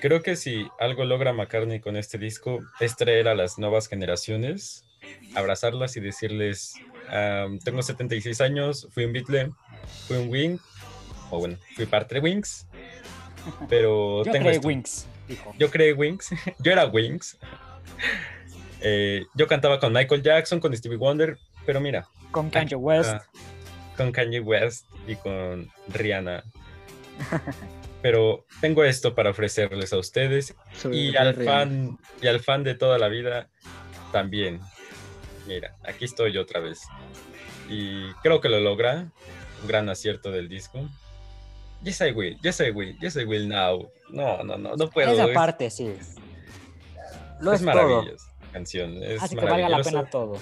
[0.00, 4.86] Creo que si algo logra McCartney con este disco es traer a las nuevas generaciones
[5.34, 6.74] abrazarlas y decirles,
[7.64, 9.52] tengo 76 años, fui un Beatle,
[10.06, 10.58] fui un Wing,
[11.30, 12.66] o bueno, fui parte de Wings,
[13.68, 15.06] pero Yo tengo creé Wings,
[15.58, 17.36] Yo creé Wings, yo era Wings,
[18.80, 22.06] Eh, yo cantaba con Michael Jackson, con Stevie Wonder, pero mira.
[22.30, 23.16] Con Kanye West.
[23.96, 26.44] con Kanye West y con Rihanna.
[28.02, 30.54] pero tengo esto para ofrecerles a ustedes
[30.92, 33.48] y al, fan, y al fan de toda la vida
[34.12, 34.60] también.
[35.46, 36.82] Mira, aquí estoy otra vez.
[37.68, 39.10] Y creo que lo logra.
[39.62, 40.88] Un gran acierto del disco.
[41.86, 43.88] Yes, I will, yes, I will, yes, I will now.
[44.10, 45.12] No, no, no, no puedo.
[45.12, 45.94] Esa parte, sí.
[47.40, 49.02] Lo es, es maravilloso canción.
[49.02, 50.38] Es Así que valga la pena todo.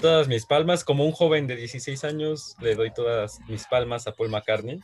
[0.00, 4.12] Todas mis palmas, como un joven de 16 años, le doy todas mis palmas a
[4.12, 4.80] Paul McCartney.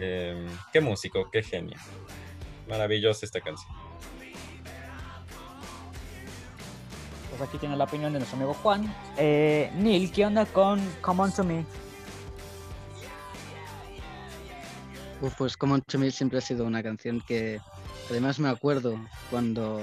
[0.00, 1.78] Em, qué músico, qué genio.
[2.68, 3.72] Maravillosa esta canción.
[7.30, 8.92] Pues aquí tiene la opinión de nuestro amigo Juan.
[9.16, 11.64] Eh, Neil, ¿qué onda con Come On To Me?
[15.36, 17.60] Pues Come On To Me siempre ha sido una canción que
[18.10, 18.98] además me acuerdo
[19.30, 19.80] cuando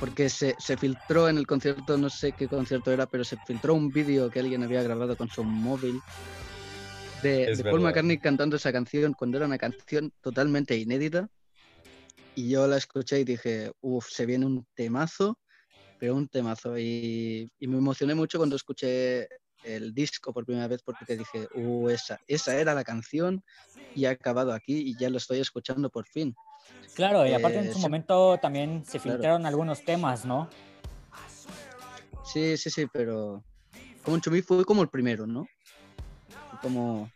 [0.00, 3.74] porque se, se, filtró en el concierto, no sé qué concierto era, pero se filtró
[3.74, 6.00] un vídeo que alguien había grabado con su móvil
[7.22, 11.28] de, Paul McCartney cantando esa canción cuando era una canción totalmente inédita.
[12.34, 15.38] Y yo la escuché y dije, uff, se viene un temazo,
[15.98, 16.76] pero un temazo.
[16.76, 19.28] Y, y, me emocioné mucho cuando escuché
[19.64, 23.42] el disco por primera vez porque dije, uh, esa, esa era la canción
[23.94, 26.36] y ha acabado aquí y ya lo estoy escuchando por fin.
[26.94, 30.48] Claro, y aparte en su eh, momento también se filtraron algunos temas, ¿no?
[32.24, 33.42] Sí, sí, sí, pero
[34.04, 35.48] como Chumí fue como el primero, ¿no?
[36.62, 37.10] Como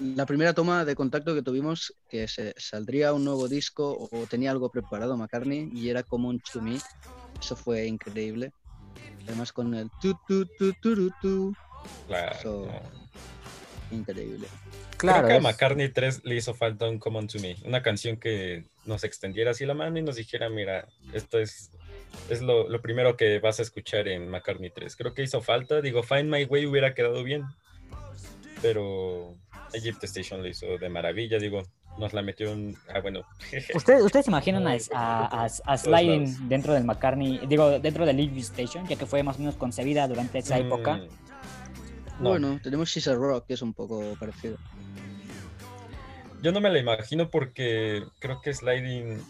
[0.00, 4.50] la primera toma de contacto que tuvimos que se saldría un nuevo disco o tenía
[4.50, 6.78] algo preparado McCartney y era como un chumí.
[7.38, 8.52] Eso fue increíble.
[9.26, 11.54] Además con el tu tu tu tu tu.
[12.06, 12.68] Claro.
[13.90, 14.46] increíble.
[14.96, 17.82] Claro, Creo que a McCartney 3 le hizo falta un Come On To Me, una
[17.82, 21.70] canción que nos extendiera así la mano y nos dijera, mira, esto es,
[22.28, 24.96] es lo, primero que vas a escuchar en McCartney 3.
[24.96, 27.44] Creo que hizo falta, digo, Find My Way hubiera quedado bien,
[28.60, 29.36] pero
[29.72, 31.62] Egypt Station lo hizo de maravilla, digo,
[31.98, 32.76] nos la metió un...
[32.94, 33.22] Ah, bueno.
[33.74, 38.96] ¿Ustedes, ¿Ustedes imaginan a, a, Sliding dentro del McCartney, digo, dentro del Egypt Station, ya
[38.96, 41.08] que fue más o menos concebida durante esa mm,
[42.20, 44.58] Bueno, tenemos She's Rock, que es un poco parecido.
[46.42, 49.22] Yo no me la imagino porque creo que Sliding.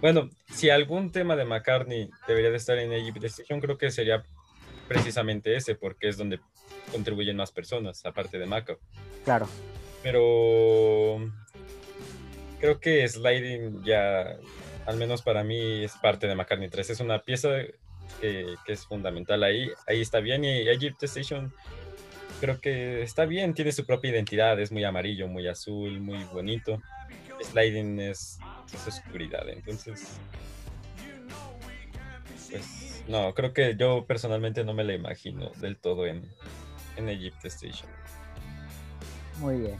[0.00, 4.22] Bueno, si algún tema de McCartney debería de estar en Egypt Station, creo que sería
[4.88, 6.40] precisamente ese, porque es donde
[6.90, 8.76] contribuyen más personas, aparte de Maca.
[9.24, 9.48] Claro.
[10.02, 11.30] Pero
[12.58, 14.36] creo que Sliding ya,
[14.86, 16.90] al menos para mí, es parte de McCartney 3.
[16.90, 17.50] Es una pieza
[18.20, 19.70] que, que es fundamental ahí.
[19.86, 20.44] Ahí está bien.
[20.44, 21.52] Y Egypt Station
[22.40, 26.82] creo que está bien, tiene su propia identidad, es muy amarillo, muy azul, muy bonito.
[27.42, 28.38] Sliding es,
[28.86, 30.18] oscuridad, entonces...
[32.50, 36.28] Pues no, creo que yo personalmente no me la imagino del todo en,
[36.96, 37.88] en Egypt Station.
[39.38, 39.78] Muy bien.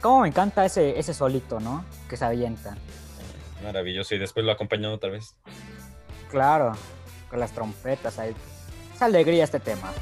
[0.00, 1.84] Cómo me encanta ese, ese solito, ¿no?
[2.08, 2.76] Que se avienta.
[3.62, 5.36] Maravilloso, y después lo acompañan otra vez.
[6.30, 6.72] Claro,
[7.30, 8.34] con las trompetas ahí
[9.00, 9.92] alegría este tema.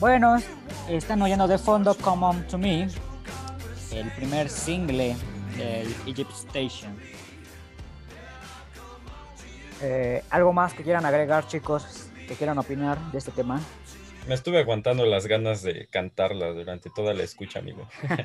[0.00, 0.36] Bueno,
[0.88, 2.88] están oyendo de fondo Come On To Me,
[3.92, 5.16] el primer single
[5.56, 6.94] del Egypt Station.
[9.80, 12.08] Eh, ¿Algo más que quieran agregar, chicos?
[12.28, 13.60] ¿Que quieran opinar de este tema?
[14.26, 17.86] Me estuve aguantando las ganas de cantarla durante toda la escucha, amigo.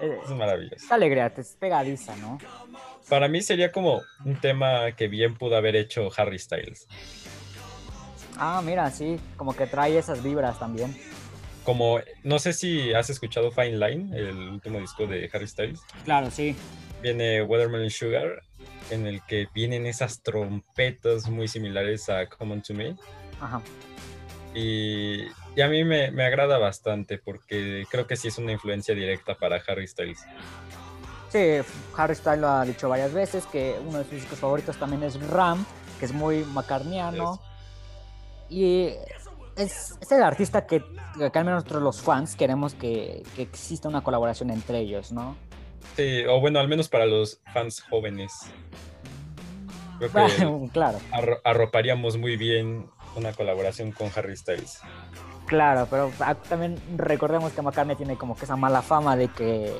[0.00, 0.84] Es maravilloso.
[0.84, 2.38] Es alegría, es pegadiza, ¿no?
[3.08, 6.86] Para mí sería como un tema que bien pudo haber hecho Harry Styles.
[8.36, 10.94] Ah, mira, sí, como que trae esas vibras también.
[11.64, 15.80] Como, no sé si has escuchado Fine Line, el último disco de Harry Styles.
[16.04, 16.54] Claro, sí.
[17.00, 18.42] Viene Watermelon Sugar,
[18.90, 22.96] en el que vienen esas trompetas muy similares a Common to Me.
[23.40, 23.62] Ajá.
[24.56, 25.26] Y,
[25.60, 29.86] a mí me, agrada bastante porque creo que sí es una influencia directa para Harry
[29.86, 30.24] Styles.
[31.28, 31.58] Sí,
[31.94, 35.20] Harry Styles lo ha dicho varias veces que uno de sus discos favoritos también es
[35.28, 35.66] Ram,
[35.98, 37.38] que es muy macarniano.
[38.48, 38.92] Y
[39.56, 40.82] es, el artista que,
[41.18, 45.36] que, al menos nosotros los fans queremos que, que exista una colaboración entre ellos, ¿no?
[45.96, 48.32] Sí, o bueno, al menos para los fans jóvenes.
[49.98, 50.98] Creo que claro.
[51.44, 54.80] arroparíamos muy bien una colaboración con Harry Styles.
[55.46, 56.10] Claro, pero
[56.48, 59.72] también recordemos que McCartney tiene como que esa mala fama de que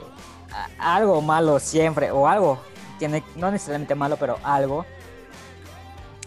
[0.78, 2.60] algo malo siempre, o algo,
[2.98, 4.86] tiene, no necesariamente malo, pero algo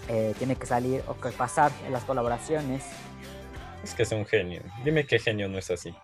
[0.09, 2.83] eh, tiene que salir o que pasar en las colaboraciones.
[3.83, 4.61] Es que es un genio.
[4.83, 5.95] Dime qué genio no es así.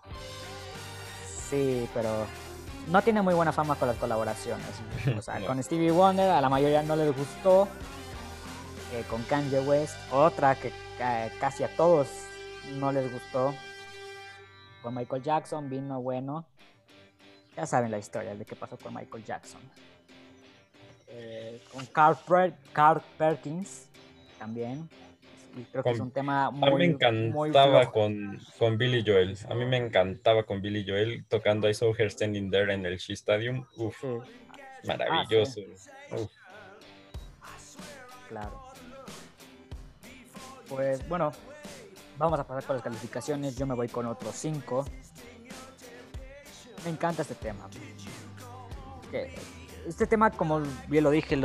[1.50, 2.26] Sí, pero
[2.88, 4.66] no tiene muy buena fama con las colaboraciones.
[5.18, 7.68] O sea, con Stevie Wonder a la mayoría no les gustó.
[8.94, 12.08] Eh, con Kanye West, otra que eh, casi a todos
[12.74, 13.54] no les gustó.
[14.82, 16.46] Con Michael Jackson vino bueno.
[17.56, 19.60] Ya saben la historia de qué pasó con Michael Jackson.
[21.08, 22.16] Eh, con Carl,
[22.72, 23.88] Carl Perkins
[24.38, 24.88] también
[25.64, 26.68] creo que es un tema muy.
[26.68, 29.36] A mí me encantaba con, con Billy Joel.
[29.48, 32.98] A mí me encantaba con Billy Joel tocando I Saw Her Standing There en el
[32.98, 33.64] She Stadium.
[33.76, 34.02] Uf,
[34.84, 35.60] maravilloso.
[37.42, 37.56] Ah,
[38.28, 38.65] claro.
[40.68, 41.32] Pues bueno,
[42.18, 43.56] vamos a pasar con las calificaciones.
[43.56, 44.84] Yo me voy con otros 5.
[46.84, 47.68] Me encanta este tema.
[49.86, 51.40] Este tema, como bien lo dije,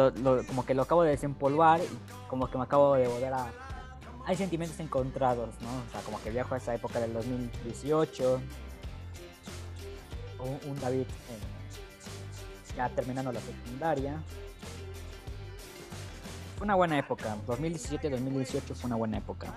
[0.48, 3.52] como que lo acabo de desempolvar y como que me acabo de volver a,
[4.26, 5.70] hay sentimientos encontrados, ¿no?
[5.70, 8.42] O sea, como que viajo a esa época del 2018,
[10.68, 14.22] un, David eh, ya terminando la secundaria.
[16.62, 19.52] Fue una buena época, 2017-2018 fue una buena época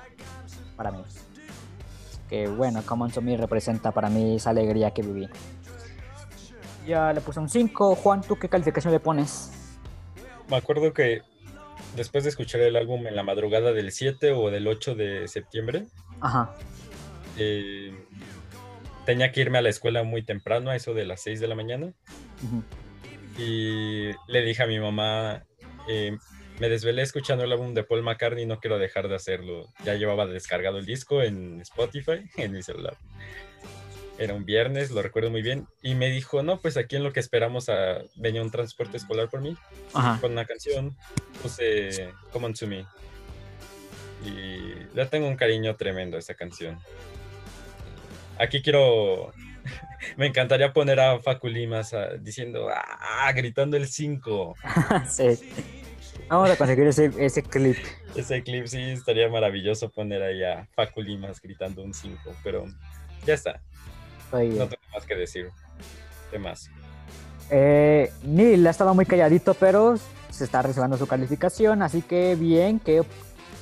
[0.74, 1.02] para mí.
[2.30, 5.28] Que bueno, Common to Me representa para mí esa alegría que viví.
[6.86, 7.96] Ya le puse un 5.
[7.96, 9.52] Juan, ¿tú qué calificación le pones?
[10.48, 11.20] Me acuerdo que
[11.94, 15.84] después de escuchar el álbum en la madrugada del 7 o del 8 de septiembre,
[17.36, 17.92] eh,
[19.04, 21.54] tenía que irme a la escuela muy temprano, a eso de las 6 de la
[21.54, 21.92] mañana.
[23.36, 25.44] Y le dije a mi mamá,
[25.86, 26.16] eh,
[26.58, 29.68] me desvelé escuchando el álbum de Paul McCartney, no quiero dejar de hacerlo.
[29.84, 32.96] Ya llevaba descargado el disco en Spotify, en mi celular
[34.18, 37.12] era un viernes, lo recuerdo muy bien, y me dijo, no, pues aquí en lo
[37.12, 39.56] que esperamos a, venía un transporte escolar por mí,
[40.20, 40.96] con una canción,
[41.42, 42.86] puse Come On To Me.
[44.24, 46.78] Y ya tengo un cariño tremendo a esa canción.
[48.38, 49.32] Aquí quiero,
[50.16, 54.54] me encantaría poner a Facu Limas diciendo, ah, gritando el 5.
[55.10, 55.83] sí.
[56.28, 57.76] Vamos a conseguir ese, ese clip.
[58.14, 62.64] Ese clip sí estaría maravilloso poner ahí a Facu Limas gritando un 5, pero
[63.26, 63.60] ya está.
[64.32, 65.48] No tengo más que decir.
[66.30, 66.70] ¿Qué más?
[67.50, 69.96] Eh, Neil ha estado muy calladito, pero
[70.30, 73.02] se está reservando su calificación, así que bien, ¿qué,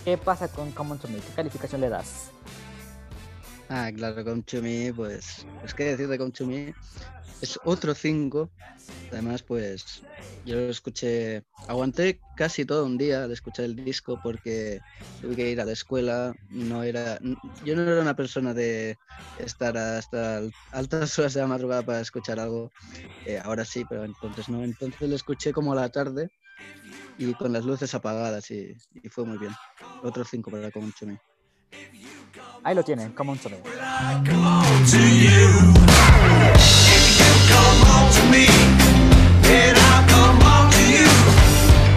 [0.05, 1.17] qué pasa con Common to Me?
[1.17, 2.31] ¿Qué calificación le das?
[3.69, 6.75] Ah, claro, con to Me, pues, pues qué decir de Come to Me.
[7.43, 8.49] Es otro 5.
[9.11, 10.03] Además, pues
[10.47, 14.81] yo lo escuché, aguanté casi todo un día de escuchar el disco porque
[15.21, 17.19] tuve que ir a la escuela, no era,
[17.65, 18.97] yo no era una persona de
[19.39, 20.41] estar hasta
[20.73, 22.73] altas horas de la madrugada para escuchar algo,
[23.27, 26.31] eh, ahora sí, pero entonces no, entonces lo escuché como a la tarde
[27.19, 28.75] y con las luces apagadas y,
[29.11, 29.53] fue muy bien.
[30.03, 31.19] Otro 5 para Come On To Me.
[32.65, 33.13] Ahí lo tienen,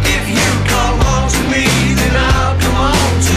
[0.07, 0.99] If you come
[2.75, 3.34] On To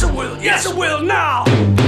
[0.00, 0.42] Yes, I will.
[0.42, 1.79] Yes, I will now.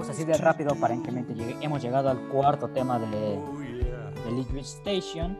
[0.00, 5.36] Pues así de rápido, aparentemente hemos llegado al cuarto tema de, de Liquid Station.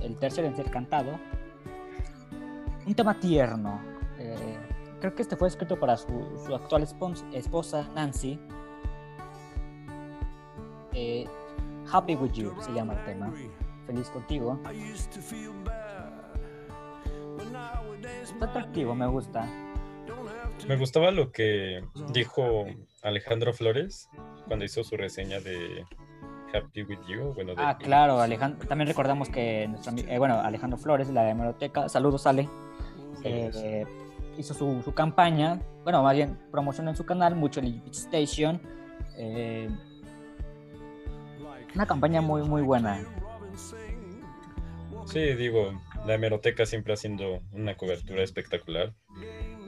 [0.00, 1.18] el tercero en ser cantado.
[2.86, 3.80] Un tema tierno.
[4.16, 4.56] Eh,
[5.00, 6.86] creo que este fue escrito para su, actual
[7.32, 8.38] esposa Nancy.
[10.92, 11.26] Eh,
[11.90, 13.34] Happy with You se llama el tema.
[13.88, 14.60] Feliz contigo.
[18.22, 19.48] Está atractivo, me gusta.
[20.68, 22.66] Me gustaba lo que dijo
[23.06, 24.10] Alejandro Flores
[24.48, 25.84] cuando hizo su reseña de
[26.52, 27.32] Happy With You.
[27.34, 28.66] Bueno, Ah, claro, Alejandro.
[28.66, 32.48] También recordamos que nuestro, eh, bueno, Alejandro Flores, la hemeroteca, saludos Ale,
[33.22, 33.86] eh,
[34.36, 38.60] hizo su, campaña, bueno, más bien promocionó en su canal mucho el Station.
[39.16, 39.68] Eh,
[41.74, 43.04] una campaña muy, muy buena.
[45.04, 48.94] Sí, digo, la hemeroteca siempre haciendo una cobertura espectacular.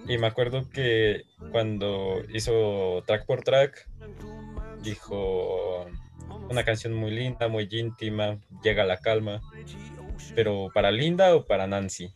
[0.08, 3.86] Y me acuerdo que cuando hizo track por track,
[4.82, 5.86] dijo
[6.48, 9.42] una canción muy linda, muy íntima, llega la calma.
[10.34, 12.12] Pero para Linda o para Nancy.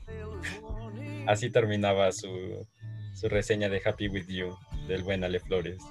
[1.27, 2.67] Así terminaba su,
[3.15, 4.57] su reseña de Happy With You
[4.89, 5.83] del buen Ale Flores.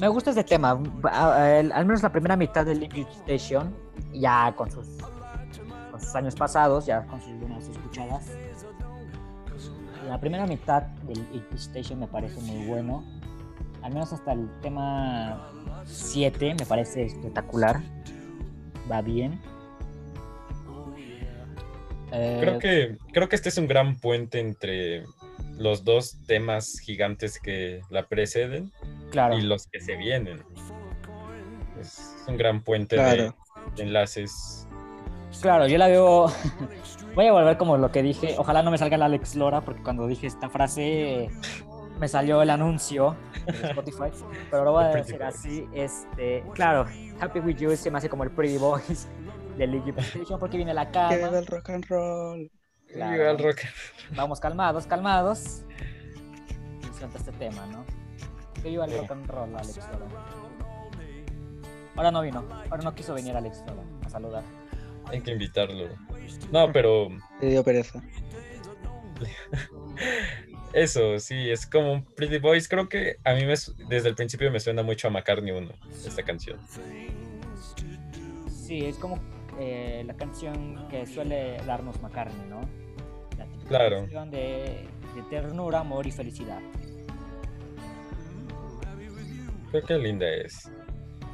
[0.00, 0.80] Me gusta este tema.
[1.02, 3.74] Al menos la primera mitad de Liquid Station,
[4.12, 4.86] ya con sus,
[5.96, 8.26] con sus años pasados, ya con sus lunas escuchadas.
[10.06, 11.24] La primera mitad del
[11.54, 13.02] Station me parece muy bueno.
[13.82, 15.50] Al menos hasta el tema
[15.86, 17.80] 7 me parece espectacular.
[18.90, 19.40] Va bien.
[22.10, 25.04] Creo, eh, que, creo que este es un gran puente entre
[25.56, 28.70] los dos temas gigantes que la preceden
[29.36, 30.42] y los que se vienen.
[31.80, 33.32] Es un gran puente de,
[33.78, 34.55] enlaces.
[35.40, 36.26] Claro, yo la veo.
[37.14, 38.34] Voy a volver como lo que dije.
[38.38, 41.30] Ojalá no me salga el Alex Lora, porque cuando dije esta frase
[41.98, 43.16] me salió el anuncio
[43.46, 44.10] de Spotify.
[44.50, 45.66] pero lo voy a decir así.
[45.72, 46.86] Este, claro,
[47.20, 49.08] Happy With You se me hace como el Pretty Boys
[49.56, 49.94] del League
[50.38, 51.30] porque viene la calma.
[51.30, 52.50] Que el rock and roll.
[52.88, 53.60] el rock
[54.14, 55.62] Vamos calmados, calmados.
[56.82, 57.84] Y este tema, ¿no?
[58.62, 60.06] Que viva el rock and roll, Alex Lora.
[61.94, 64.42] Ahora no vino, ahora no quiso venir Alex Lora a saludar.
[65.06, 65.88] Hay que invitarlo.
[66.50, 67.08] No, pero.
[67.40, 68.02] Le dio pereza.
[70.72, 72.68] Eso, sí, es como un Pretty Boys.
[72.68, 75.72] Creo que a mí desde el principio me suena mucho a McCartney 1,
[76.06, 76.60] esta canción.
[78.50, 79.18] Sí, es como
[79.58, 82.60] eh, la canción que suele darnos McCartney, ¿no?
[83.38, 84.00] La claro.
[84.00, 84.86] canción de,
[85.30, 86.60] ternura, amor y felicidad.
[89.70, 90.70] Creo que linda es.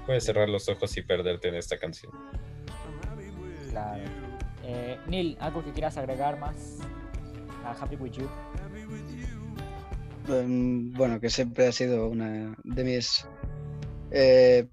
[0.07, 2.13] Puedes cerrar los ojos y perderte en esta canción.
[3.73, 4.05] Claro.
[4.65, 6.79] Eh, Neil, ¿algo que quieras agregar más
[7.65, 8.29] a Happy With You?
[10.29, 13.27] Em, bueno, que siempre ha sido una de mis
[14.11, 14.67] eh,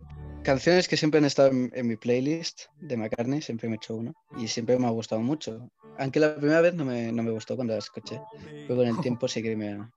[0.43, 4.13] canciones que siempre han estado en, mi playlist de McCartney, siempre me he hecho una
[4.37, 5.71] y siempre me ha gustado mucho.
[5.97, 8.21] Aunque la primera vez no me, no me gustó cuando la escuché,
[8.67, 9.91] pero con el tiempo sí que me ha,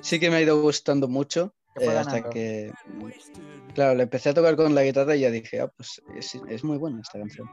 [0.00, 2.72] sí que me ha ido gustando mucho eh, hasta que,
[3.74, 6.64] claro, le empecé a tocar con la guitarra y ya dije, ah, pues es, es
[6.64, 7.48] muy buena esta canción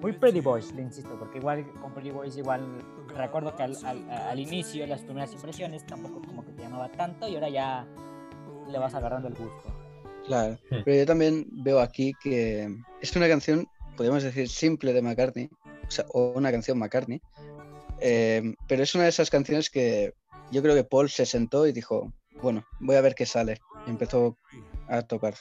[0.00, 2.66] muy Pretty Boys, le insisto, porque igual con Pretty Boys igual
[3.08, 7.28] recuerdo que al, al, al, inicio, las primeras impresiones, tampoco como que te llamaba tanto
[7.28, 7.86] y ahora ya
[8.68, 9.72] le vas agarrando el gusto.
[10.26, 12.68] Claro, pero yo también veo aquí que
[13.00, 13.66] es una canción,
[13.96, 15.48] podríamos decir, simple de McCartney,
[15.86, 17.20] o, sea, o una canción McCartney,
[18.00, 20.12] eh, pero es una de esas canciones que
[20.50, 23.90] yo creo que Paul se sentó y dijo, bueno, voy a ver qué sale, y
[23.90, 24.36] empezó
[24.88, 25.34] a tocar.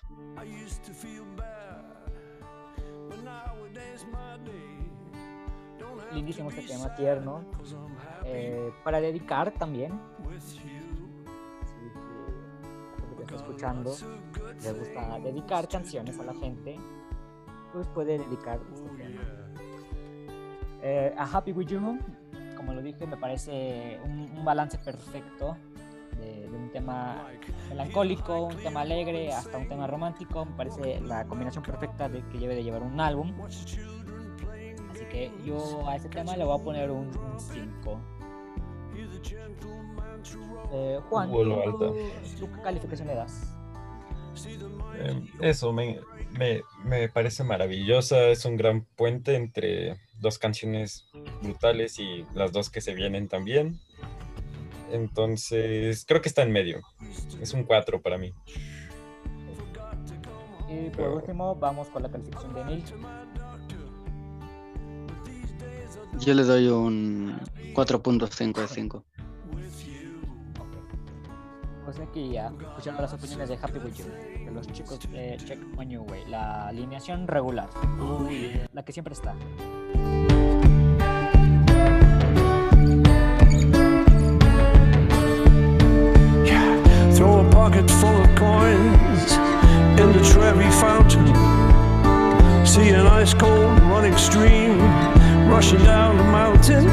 [6.16, 7.44] Lindísimo este tema, tierno.
[8.26, 10.00] Eh, para dedicar también.
[10.40, 10.60] Si,
[13.16, 13.96] que está escuchando
[14.62, 16.78] le gusta dedicar canciones a la gente,
[17.72, 19.22] pues puede dedicar este tema.
[20.82, 22.00] Eh, a Happy With You,
[22.58, 25.58] como lo dije, me parece un, balance perfecto
[26.20, 27.28] de, un tema
[27.70, 30.46] melancólico, un tema alegre, hasta un tema romántico.
[30.46, 33.34] Me parece la combinación perfecta de que debe de llevar un álbum
[35.46, 38.00] yo a ese tema le voy a poner un 5.
[40.74, 43.56] Eh, Juan, ¿tú, qué calificación le das?
[45.00, 46.00] Em, eso me,
[46.84, 51.06] me, parece maravillosa, es un gran puente entre dos canciones
[51.42, 53.80] brutales y las dos que se vienen también.
[54.92, 56.82] Entonces, creo que está en medio.
[57.42, 58.34] Es un 4 para mí.
[60.70, 62.84] Y por último, vamos con la calificación de Neil.
[66.20, 67.40] Yo le doy un
[67.74, 69.04] 4.5 de 5.
[71.86, 74.06] Pues aquí ya escuchando las opiniones de Happy With You,
[74.46, 77.70] de los chicos de Check On Your Way, la alineación regular,
[78.74, 79.36] la que siempre está.
[87.16, 89.38] Throw a pocket full of coins
[90.00, 91.26] in the Trevi fountain.
[92.66, 94.80] See an ice cold running stream
[95.48, 96.84] rushing down the mountain.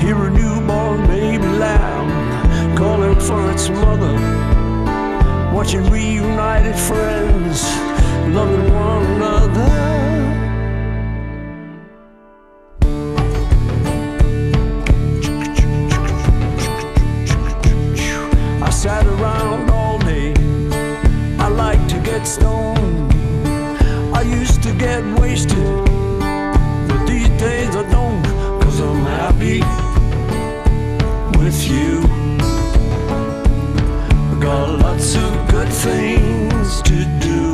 [0.00, 4.14] Hear a newborn baby laugh, calling for its mother.
[5.54, 7.62] Watching reunited friends,
[8.34, 9.70] loving one another.
[18.62, 20.32] I sat around all day.
[21.38, 23.12] I like to get stoned.
[24.14, 25.89] I used to get wasted.
[35.60, 37.49] Good things to do.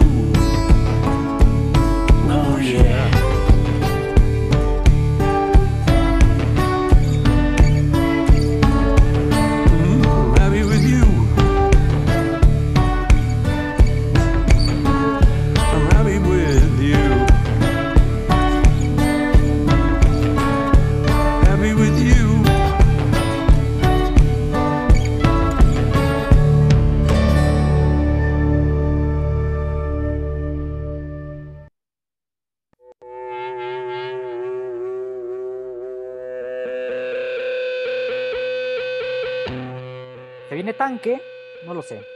[40.77, 41.21] Tanque?
[41.65, 42.16] No lo sé.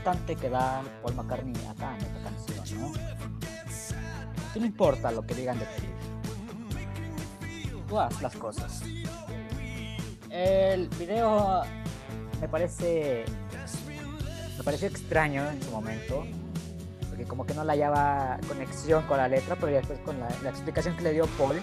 [0.00, 2.92] Importante que da Paul McCartney acá en esta canción, ¿no?
[4.52, 5.88] ¿Qué no importa lo que digan de ti?
[7.86, 8.82] Tú haz las cosas.
[10.30, 11.62] El video
[12.40, 13.24] me parece.
[14.56, 16.24] Me pareció extraño en su momento.
[17.10, 20.28] Porque como que no le hallaba conexión con la letra, pero ya después con la,
[20.42, 21.60] la explicación que le dio Paul.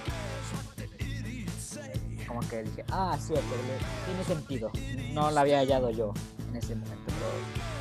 [2.27, 3.41] Como que dije, ah, le-
[4.05, 4.69] tiene sentido.
[5.13, 6.13] No la había hallado yo
[6.49, 7.76] en ese momento, pero.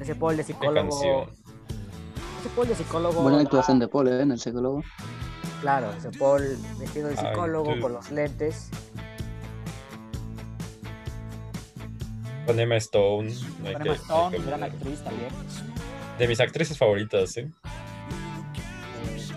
[0.00, 1.28] Ese Paul de ¿Qué psicólogo.
[2.40, 3.22] Ese Paul de psicólogo.
[3.22, 4.22] Buena ah, actuación de Paul, ¿eh?
[4.22, 4.82] En el psicólogo.
[5.60, 8.70] Claro, ese Paul vestido de psicólogo con los lentes.
[12.46, 13.34] Con Emma Stone.
[13.62, 15.30] Con Emma Stone, que gran actriz también.
[16.18, 17.50] De mis actrices favoritas, ¿eh?
[19.04, 19.28] Eh,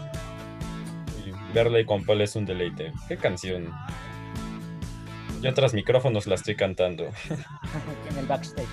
[1.26, 2.94] Y verla y con Paul es un deleite.
[3.08, 3.72] ¿Qué canción?
[5.42, 7.06] Yo tras micrófonos la estoy cantando
[8.12, 8.68] en el backstage.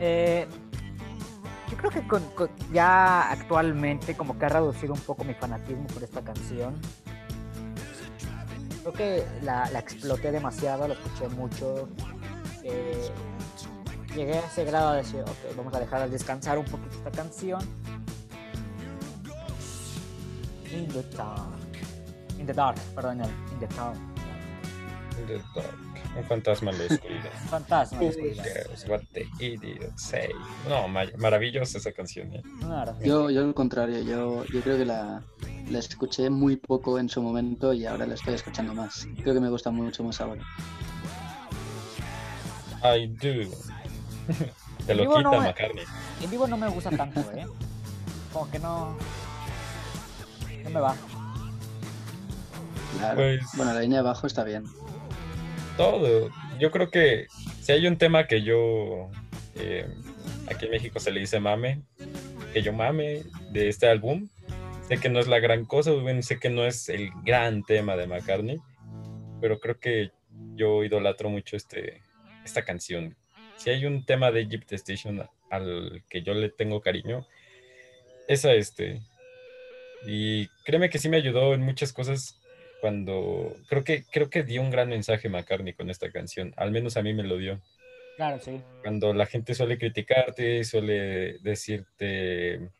[0.00, 0.46] Eh,
[1.70, 6.22] yo creo que ya actualmente como que ha reducido un poco mi fanatismo por esta
[6.22, 6.74] canción.
[8.82, 11.88] Creo que la, la exploté demasiado, la escuché mucho.
[12.62, 13.10] eh,
[14.14, 17.60] llegué a ese grado de decir, ok, vamos a dejar descansar un poquito esta canción.
[20.72, 21.76] In the dark.
[22.38, 23.94] In the dark, perdón, in the town.
[25.18, 25.74] In the dark.
[26.16, 27.32] Un fantasma en la oscuridad.
[27.50, 27.98] Fantasma.
[27.98, 28.88] de Who oscuridad.
[28.88, 30.30] what the idiot say?
[30.68, 32.32] No, ma- maravillosa esa canción.
[32.34, 32.42] ¿eh?
[33.04, 35.22] Yo, yo al contrario, yo, yo creo que la,
[35.70, 39.06] la escuché muy poco en su momento y ahora la estoy escuchando más.
[39.22, 40.42] Creo que me gusta mucho más ahora.
[42.82, 43.50] I do.
[44.86, 45.40] Te lo quita no.
[45.40, 45.84] McCartney.
[46.22, 47.46] En vivo no me gusta tanto, ¿eh?
[48.32, 48.96] Como que no.
[50.68, 50.96] No me va.
[52.98, 53.16] Claro.
[53.16, 54.64] Pues- Bueno, la línea de abajo está bien.
[55.76, 56.30] Todo.
[56.58, 57.26] Yo creo que
[57.60, 59.10] si hay un tema que yo
[59.54, 59.86] eh,
[60.50, 61.82] aquí en México se le dice mame,
[62.52, 64.28] que yo mame de este álbum,
[64.88, 67.96] sé que no es la gran cosa, bueno, sé que no es el gran tema
[67.96, 68.58] de McCartney,
[69.40, 70.10] pero creo que
[70.56, 72.02] yo idolatro mucho este,
[72.44, 73.16] esta canción.
[73.56, 77.26] Si hay un tema de Egypt Station al que yo le tengo cariño,
[78.26, 79.00] es a este.
[80.06, 82.40] Y créeme que sí me ayudó en muchas cosas
[82.80, 86.96] cuando creo que creo que dio un gran mensaje McCartney con esta canción, al menos
[86.96, 87.60] a mí me lo dio.
[88.16, 88.60] Claro, sí.
[88.82, 92.70] Cuando la gente suele criticarte, suele decirte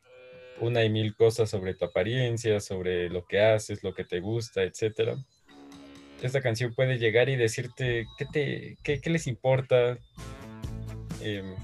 [0.60, 4.62] una y mil cosas sobre tu apariencia, sobre lo que haces, lo que te gusta,
[4.62, 5.16] etcétera.
[6.22, 9.98] Esta canción puede llegar y decirte qué, te, qué, qué les importa.
[11.22, 11.54] Em,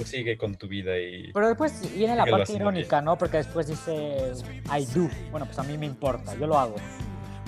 [0.00, 3.18] tú sigue con tu vida y Pero después viene la parte irónica, ¿no?
[3.18, 4.32] Porque después dice,
[4.76, 5.08] I do.
[5.30, 6.76] Bueno, pues a mí me importa, yo lo hago.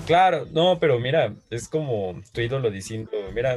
[0.05, 3.53] Claro, no, pero mira, es como tu ídolo diciendo, mira,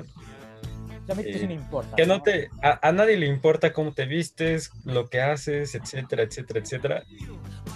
[1.09, 1.95] a mí sí Eh, me importa.
[1.97, 6.23] que no te, a, a nadie le importa cómo te vistes, lo que haces, etcétera,
[6.23, 7.03] etcétera, etcétera,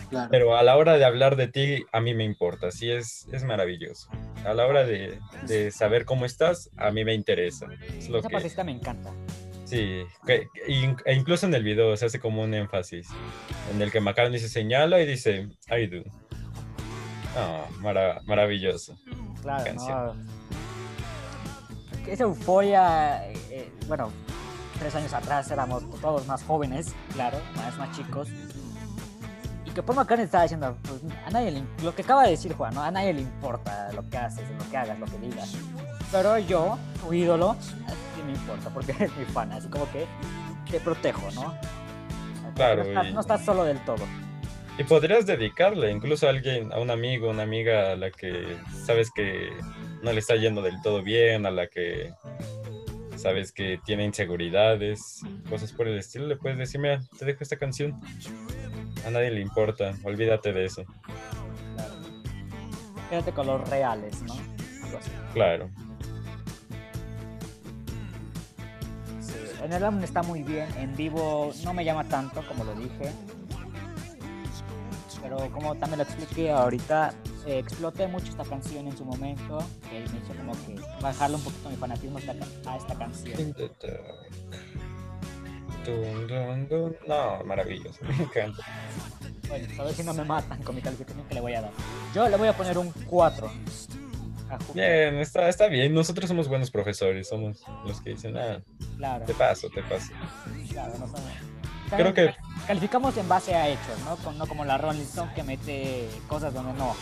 [0.09, 0.29] Claro.
[0.31, 3.45] pero a la hora de hablar de ti, a mí me importa, sí, es, es
[3.45, 4.09] maravilloso.
[4.45, 7.67] A la hora de, de saber cómo estás, a mí me interesa.
[7.97, 9.13] Es lo Esa que, me encanta.
[9.71, 13.09] Sí, que- e incluso en el video se hace como un énfasis,
[13.73, 16.03] en el que McCartney se señala y dice, I do.
[17.37, 18.97] Ah, mara- maravilloso.
[19.43, 20.27] Claro, canción.
[20.27, 22.05] ¿no?
[22.05, 24.11] Que Esa euforia, eh, eh, bueno,
[24.79, 28.29] tres años atrás éramos todos más jóvenes, claro, más, más chicos.
[29.71, 32.53] Y que Paul McCartney estaba diciendo, pues a nadie le, lo que acaba de decir
[32.55, 32.83] Juan, ¿no?
[32.83, 35.55] A nadie le importa lo que haces, lo que hagas, lo que digas.
[36.11, 40.07] Pero yo, tu ídolo, sí me importa, porque eres mi fan, así como que
[40.71, 41.55] te protejo, ¿no?
[42.57, 44.05] Claro, No estás, y- no estás solo del todo.
[44.79, 48.57] Y podrías dedicarle incluso a alguien, a un amigo, una amiga a la que
[48.87, 49.51] sabes que
[50.03, 52.13] no le está yendo del todo bien, a la que
[53.17, 57.57] sabes que tiene inseguridades, cosas por el estilo, le puedes decir, mira, te dejo esta
[57.57, 57.95] canción.
[59.07, 60.85] A nadie le importa, olvídate de eso.
[61.75, 61.95] Claro.
[63.09, 64.35] Quédate con los reales, ¿no?
[64.85, 65.11] Algo así.
[65.33, 65.71] Claro.
[69.21, 72.75] Sí, En el álbum está muy bien, en vivo no me llama tanto, como lo
[72.75, 73.13] dije.
[75.23, 77.13] Pero como también lo expliqué ahorita,
[77.47, 79.59] eh, exploté mucho esta canción en su momento,
[79.91, 82.95] que me hizo como que bajarle un poquito mi fanatismo a esta, ca- a esta
[82.95, 83.55] canción.
[85.85, 86.97] Dun, dun, dun.
[87.07, 88.63] No, maravilloso, me encanta.
[89.49, 91.71] Bueno, a ver si no me matan con mi calificación que le voy a dar.
[92.15, 93.47] Yo le voy a poner un 4.
[94.51, 94.75] a Hooker.
[94.75, 95.95] Bien, está, está bien.
[95.95, 98.61] Nosotros somos buenos profesores, somos los que dicen, ah,
[98.99, 100.13] Claro, te paso, te paso.
[100.71, 101.21] claro, no somos-
[101.97, 102.35] Creo que
[102.67, 104.33] Calificamos en base a hechos, ¿no?
[104.35, 106.95] No como la Rolling Stone que mete cosas donde no,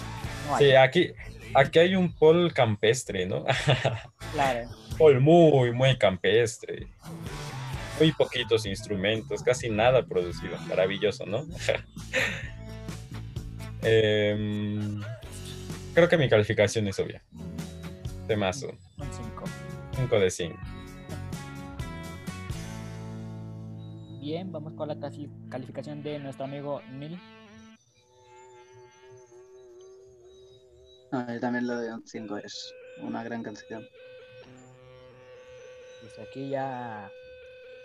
[0.49, 0.65] no hay.
[0.67, 1.13] Sí, aquí,
[1.55, 3.45] aquí hay un Paul campestre, ¿no?
[4.33, 4.69] Claro.
[4.99, 6.87] Paul muy, muy campestre.
[7.99, 10.57] Muy poquitos instrumentos, casi nada producido.
[10.69, 11.47] Maravilloso, ¿no?
[13.83, 15.01] Em,
[15.95, 17.23] creo que mi calificación es obvia.
[18.27, 18.71] Temazo.
[18.99, 19.45] Un 5.
[19.95, 20.59] 5 de 5.
[24.21, 27.19] Bien, vamos con la casi- calificación de nuestro amigo Neil.
[31.13, 33.87] No, yo también lo doy un 5, es una gran canción.
[36.01, 37.09] Pues aquí ya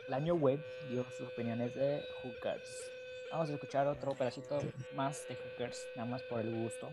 [0.07, 2.91] la New Wave dio sus opiniones de Hookers.
[3.31, 4.59] Vamos a escuchar otro pedacito
[4.93, 6.89] más de Hookers, nada más por el gusto.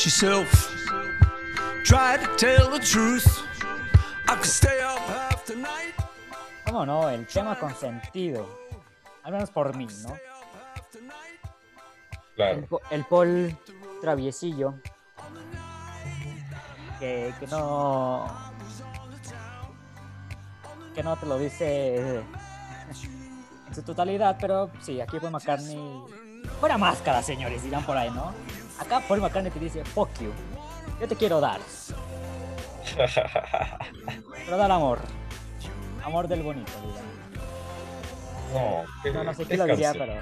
[0.00, 1.84] About yourself.
[1.84, 3.26] Try to tell the truth.
[4.28, 5.94] I could stay up half the night.
[6.66, 7.08] ¿Cómo no?
[7.08, 8.46] El tema consentido.
[9.24, 10.14] Al menos por mí, ¿no?
[10.14, 10.20] El,
[12.36, 12.62] Claro.
[12.68, 13.56] Po- el Paul
[14.00, 14.74] traviesillo.
[16.98, 18.26] Que, que no.
[20.94, 22.16] Que no te lo dice
[23.68, 25.78] en su totalidad, pero sí, aquí Paul McCartney.
[26.58, 28.32] Fuera máscara, señores, dirán por ahí, ¿no?
[28.80, 30.32] Acá Paul McCartney te dice, fuck you.
[31.00, 31.60] Yo te quiero dar.
[34.44, 34.98] Pero dar amor.
[36.02, 37.20] Amor del bonito, digamos.
[38.52, 40.14] No, no, no sé qué lo diría, pero.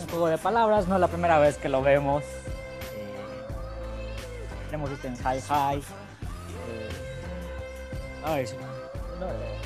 [0.00, 2.22] Un juego de palabras, no es la primera vez que lo vemos.
[2.22, 3.46] Eh,
[4.70, 5.78] hemos visto en High High.
[5.78, 5.82] Eh,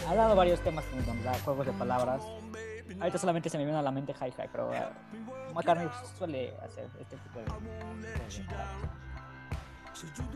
[0.09, 1.05] ha dado varios temas con
[1.45, 2.23] juegos de palabras.
[2.99, 4.71] Ahorita solamente se me viene a la mente High High, pero
[5.55, 5.89] McCartney
[6.19, 7.41] suele hacer este tipo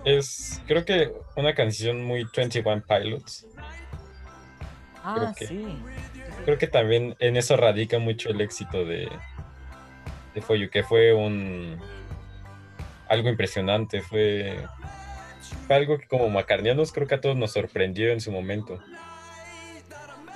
[0.04, 3.46] de, Es, creo que una canción muy 21 Pilots.
[5.02, 5.78] Ah, creo que, sí.
[6.44, 9.08] Creo que también en eso radica mucho el éxito de,
[10.34, 11.80] de For You, que fue un
[13.08, 14.58] algo impresionante, fue,
[15.66, 18.80] fue algo que como macarnianos creo que a todos nos sorprendió en su momento.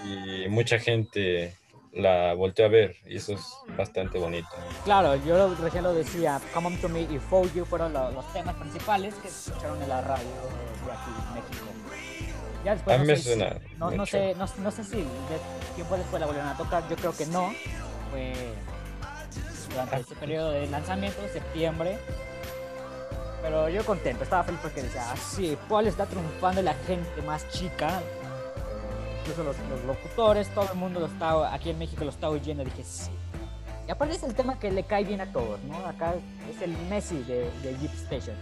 [0.04, 1.54] Y mucha gente
[1.98, 3.42] la volteé a ver y eso es
[3.76, 4.48] bastante bonito.
[4.84, 8.54] Claro, yo recién lo decía, Come On To Me y For You fueron los, temas
[8.56, 11.66] principales que escucharon en la radio de aquí en México.
[12.64, 13.56] Ya después, a mí no me sé, suena.
[13.78, 15.38] No, sé, no, sé si de
[15.74, 17.52] tiempo después la volvieron a tocar, yo creo que no.
[18.10, 18.32] Fue
[19.70, 21.98] durante ese periodo de lanzamiento, septiembre.
[23.42, 27.48] Pero yo contento, estaba feliz porque decía, ah, sí, Paul está triunfando la gente más
[27.50, 28.00] chica
[29.28, 32.82] incluso los, locutores, todo el mundo lo está, aquí en México lo está oyendo, dije
[32.82, 33.10] sí.
[33.86, 35.76] Y aparte es el tema que le cae bien a todos, ¿no?
[35.86, 36.14] Acá
[36.50, 38.36] es el Messi de, de Jeep Station.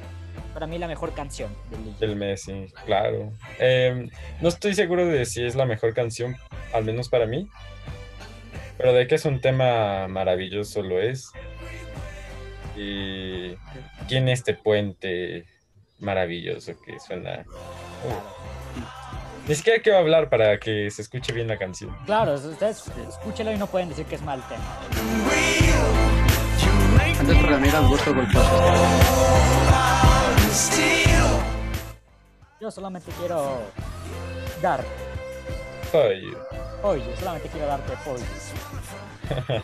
[0.53, 3.33] Para mí la mejor canción del El Messi, claro.
[3.59, 4.11] Em,
[4.41, 6.37] no estoy seguro de si es la mejor canción,
[6.73, 7.49] al menos para mí.
[8.77, 11.31] Pero de que es un tema maravilloso lo es.
[12.77, 13.55] Y
[14.09, 15.47] tiene este puente
[16.01, 17.45] maravilloso que suena.
[19.49, 21.97] Ni siquiera quiero hablar para que se escuche bien la canción.
[22.05, 24.81] Claro, ustedes escúchelo y no pueden decir que es mal tema.
[27.21, 28.13] Antes para mí era un gusto.
[32.61, 33.61] Yo solamente quiero
[34.61, 34.85] dar.
[35.93, 36.37] Oye.
[36.83, 38.25] Oye, solamente quiero darte oye.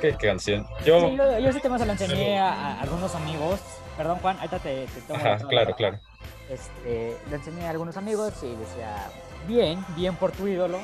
[0.00, 0.66] ¿Qué canción?
[0.86, 1.10] Yo...
[1.10, 3.60] Sí, yo, yo ese tema se lo enseñé a, algunos amigos.
[3.98, 5.20] Perdón, Juan, ahorita te, te tomo.
[5.20, 6.00] Ajá, claro, claro
[6.48, 9.10] este, le enseñé a algunos amigos y decía,
[9.46, 10.78] bien, bien por tu ídolo,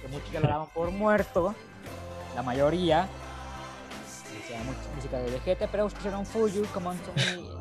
[0.00, 1.54] que muchos ya lo daban por muerto,
[2.34, 3.08] la mayoría,
[4.32, 4.60] decía
[4.94, 6.94] música de Vegeta, pero escucharon Fuyu, como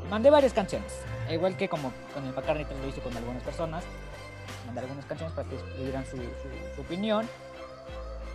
[0.10, 0.94] mandé varias canciones,
[1.30, 3.84] igual que como con el McCartney lo hice con algunas personas,
[4.66, 7.28] mandé algunas canciones para que dieran su, su, opinión,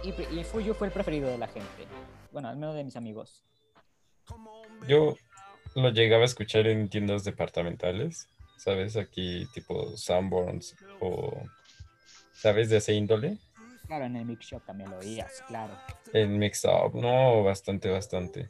[0.03, 1.87] y, y Fuyu fue el preferido de la gente,
[2.33, 3.45] bueno, al menos de mis amigos.
[4.87, 5.17] Yo
[5.77, 8.97] lo llegaba a escuchar en tiendas departamentales ¿sabes?
[8.97, 11.43] Aquí tipo Sanborns o,
[12.33, 12.69] ¿sabes?
[12.69, 13.39] De ese índole.
[13.87, 15.73] Claro, en el Mix Shop también lo oías, claro.
[16.13, 18.49] En Mix Up, no, bastante, bastante.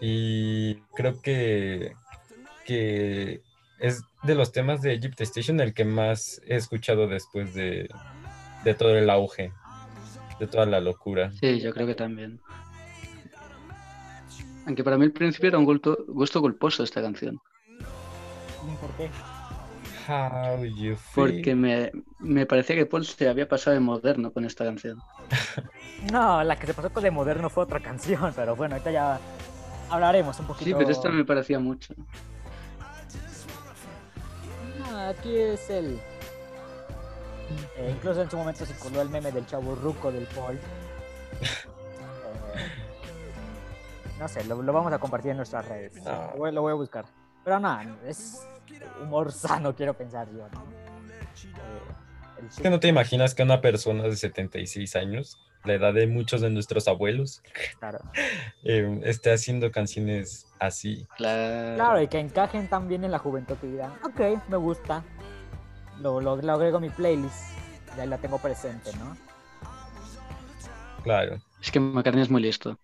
[0.00, 1.92] Y creo que,
[2.64, 3.42] que
[3.78, 7.90] es de los temas de Egypt Station el que más he escuchado después de,
[8.64, 9.52] de todo el auge,
[10.40, 11.30] de toda la locura.
[11.32, 12.40] Sí, yo creo que también.
[14.66, 17.40] Aunque para mí al principio era un gusto, gusto culposo esta canción.
[18.80, 19.10] ¿Por qué?
[21.14, 24.98] Porque me, me parecía que Paul se había pasado de moderno con esta canción.
[26.12, 29.18] no, la que se pasó con de moderno fue otra canción, pero bueno, ahorita ya
[29.88, 30.64] hablaremos un poquito.
[30.64, 31.94] Sí, pero esta me parecía mucho.
[35.08, 35.98] aquí es el.
[37.76, 40.58] Eh, incluso en su momento se coló el meme del chavo ruco del Paul.
[44.24, 46.02] No sé, lo, vamos a compartir en nuestras redes.
[46.02, 47.04] Lo, voy, lo voy a buscar.
[47.44, 48.40] Pero nada, es
[49.02, 50.46] humor sano, quiero pensar yo.
[50.46, 50.50] Eh,
[52.48, 56.40] es que no te imaginas que una persona de 76 años, la edad de muchos
[56.40, 57.42] de nuestros abuelos,
[58.64, 61.06] eh, esté haciendo canciones así.
[61.18, 62.00] Claro.
[62.00, 65.04] y que encajen también en la juventud y digan, ok, me gusta,
[66.00, 67.58] lo, lo, agrego a mi playlist,
[67.94, 69.18] ya la tengo presente, ¿no?
[71.02, 71.42] Claro.
[71.60, 72.78] Es que McCartney es muy listo.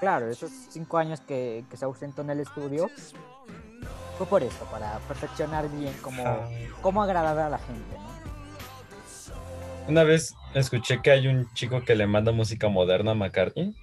[0.00, 2.90] Claro, esos cinco años que, que se ausentó en el estudio,
[4.16, 6.48] fue por esto, para perfeccionar bien cómo, ah.
[6.80, 7.96] cómo agradar a la gente.
[9.88, 13.74] Una vez escuché que hay un chico que le manda música moderna a McCartney,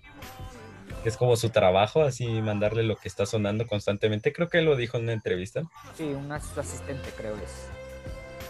[1.02, 4.34] que es como su trabajo, así mandarle lo que está sonando constantemente.
[4.34, 5.64] Creo que lo dijo en una entrevista.
[5.96, 7.70] Sí, un asistente, creo es.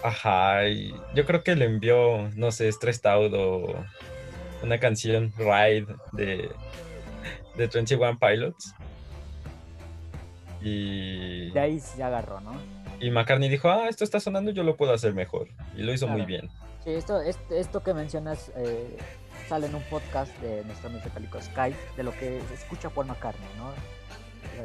[0.02, 3.84] Ajá, y yo creo que le envió, no sé, Stressed Out o
[4.62, 6.50] una canción Ride de,
[7.56, 8.74] de 21 Pilots.
[10.60, 11.50] Y...
[11.50, 12.52] De ahí se agarró, ¿no?
[13.00, 15.48] Y McCartney dijo, ah, esto está sonando, yo lo puedo hacer mejor.
[15.76, 16.48] Y lo hizo muy bien.
[16.84, 18.96] Sí, esto, esto, que mencionas eh,
[19.48, 23.48] sale en un podcast de nuestro amigo Calico Sky, de lo que escucha por McCartney,
[23.56, 23.72] ¿no?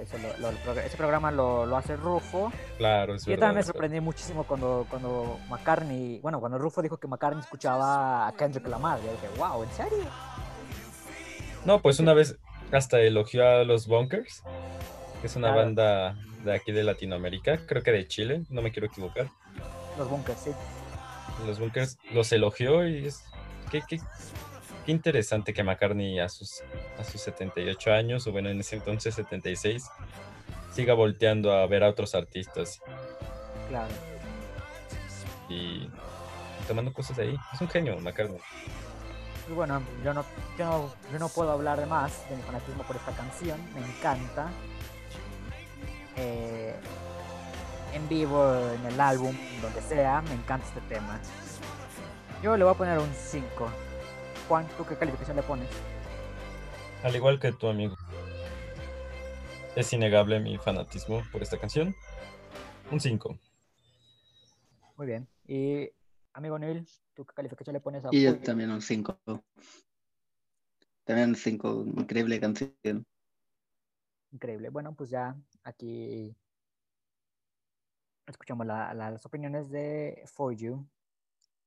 [0.01, 2.51] ese programa lo, hace Rufo.
[2.77, 7.07] Claro, es Yo también me sorprendí muchísimo cuando, cuando McCartney, bueno, cuando Rufo dijo que
[7.07, 8.99] McCartney escuchaba a Kendrick Lamar.
[9.01, 10.05] Yo dije, wow, ¿en serio?
[11.65, 12.37] No, pues una vez
[12.71, 14.43] hasta elogió a los Bunkers,
[15.21, 18.87] que es una banda de aquí de Latinoamérica, creo que de Chile, no me quiero
[18.87, 19.29] equivocar.
[19.97, 20.51] Los Bunkers, sí.
[21.45, 23.23] Los Bunkers los elogió y es...
[23.71, 23.99] ¿Qué, qué,
[24.85, 26.63] qué interesante que McCartney a sus,
[26.97, 29.89] a sus 78 años, o bueno, en ese entonces 76,
[30.71, 32.81] siga volteando a ver a otros artistas.
[33.67, 33.93] Claro.
[35.49, 35.89] Y
[36.67, 37.35] tomando cosas ahí.
[37.53, 38.39] Es un genio, McCartney.
[39.49, 40.23] Y bueno, yo no,
[40.57, 44.51] yo no, puedo hablar de más de mi fanatismo por esta canción, me encanta.
[46.15, 46.75] Eh,
[47.93, 51.19] en vivo, en el álbum, donde sea, me encanta este tema.
[52.43, 53.69] Yo le voy a poner un 5.
[54.47, 55.67] Juan, ¿tú qué calificación le pones?
[57.03, 57.95] Al igual que tu amigo.
[59.75, 61.95] Es innegable mi fanatismo por esta canción.
[62.91, 63.35] Un 5.
[64.97, 65.27] Muy bien.
[65.47, 65.89] Y
[66.39, 69.19] amigo Neil, ¿tú qué calificación le pones a Y yo también un 5.
[71.03, 71.83] También un 5.
[71.97, 73.05] Increíble canción.
[74.31, 74.69] Increíble.
[74.69, 76.35] Bueno, pues ya aquí
[78.25, 80.87] escuchamos las opiniones de For You.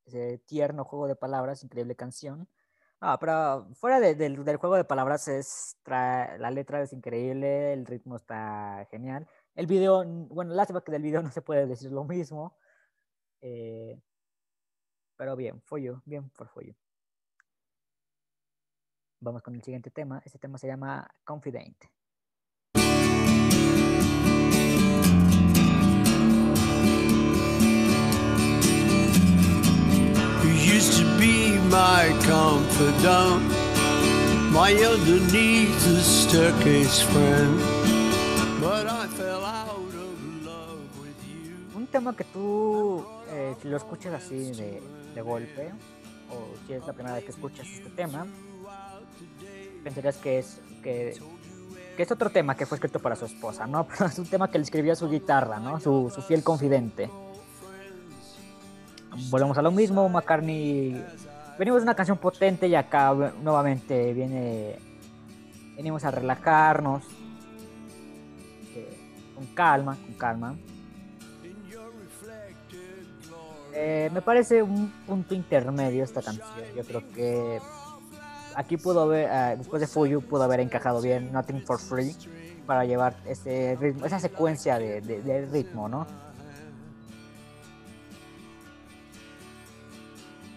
[0.04, 2.48] Ese tierno juego de palabras, increíble canción.
[3.00, 8.86] Ah, pero fuera del, juego de palabras, es la letra es increíble, el ritmo está
[8.90, 9.28] genial.
[9.54, 12.56] El video, bueno, lástima que del video no se puede decir lo mismo.
[13.40, 14.00] Eh,
[15.22, 16.74] pero bien, For You, bien por For You.
[19.20, 20.20] Vamos con el siguiente tema.
[20.24, 21.76] Este tema se llama Confident.
[30.42, 33.44] used to be my confidant,
[34.50, 37.60] my underneath the staircase friend.
[38.60, 41.78] But I fell out of love with you.
[41.78, 45.70] Un tema que tú, eh, si lo escuchas así de, golpe,
[46.30, 48.26] o si es la primera vez que escuchas este tema,
[49.82, 51.16] pensarías que es que,
[51.96, 53.86] es otro tema que fue escrito para su esposa, ¿no?
[53.88, 55.80] Pero es un tema que le escribió a su guitarra, ¿no?
[55.80, 57.08] Su, fiel confidente
[59.30, 61.04] volvemos a lo mismo, McCartney.
[61.58, 63.12] Venimos de una canción potente y acá
[63.42, 64.78] nuevamente viene.
[65.76, 67.02] Venimos a relajarnos.
[68.74, 68.98] Eh,
[69.34, 70.56] con calma, con calma.
[73.74, 76.46] Eh, me parece un punto intermedio esta canción.
[76.76, 77.58] Yo creo que
[78.54, 82.14] aquí pudo haber, eh, después de Fuyu, pudo haber encajado bien Nothing for Free
[82.66, 86.06] para llevar ese ritmo, esa secuencia de, de ritmo, ¿no?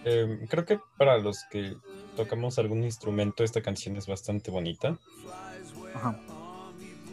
[0.06, 1.76] Em, creo que para los que
[2.14, 4.96] tocamos algún instrumento, esta canción es bastante bonita.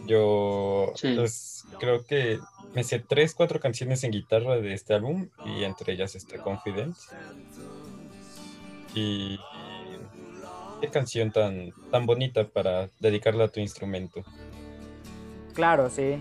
[0.05, 2.39] Yo pues, creo que
[2.73, 6.95] me sé tres, cuatro canciones en guitarra de este álbum y entre ellas está Confident.
[8.95, 9.39] Y
[10.81, 14.23] qué canción tan, tan bonita para dedicarla a tu instrumento.
[15.53, 16.17] Claro, sí.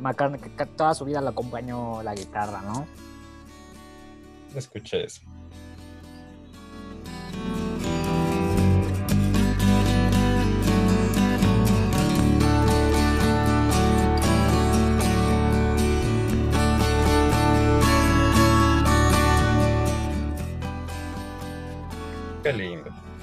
[0.00, 2.86] McCartney, que toda su vida le acompañó la guitarra, ¿no?
[4.54, 5.22] Escuché eso.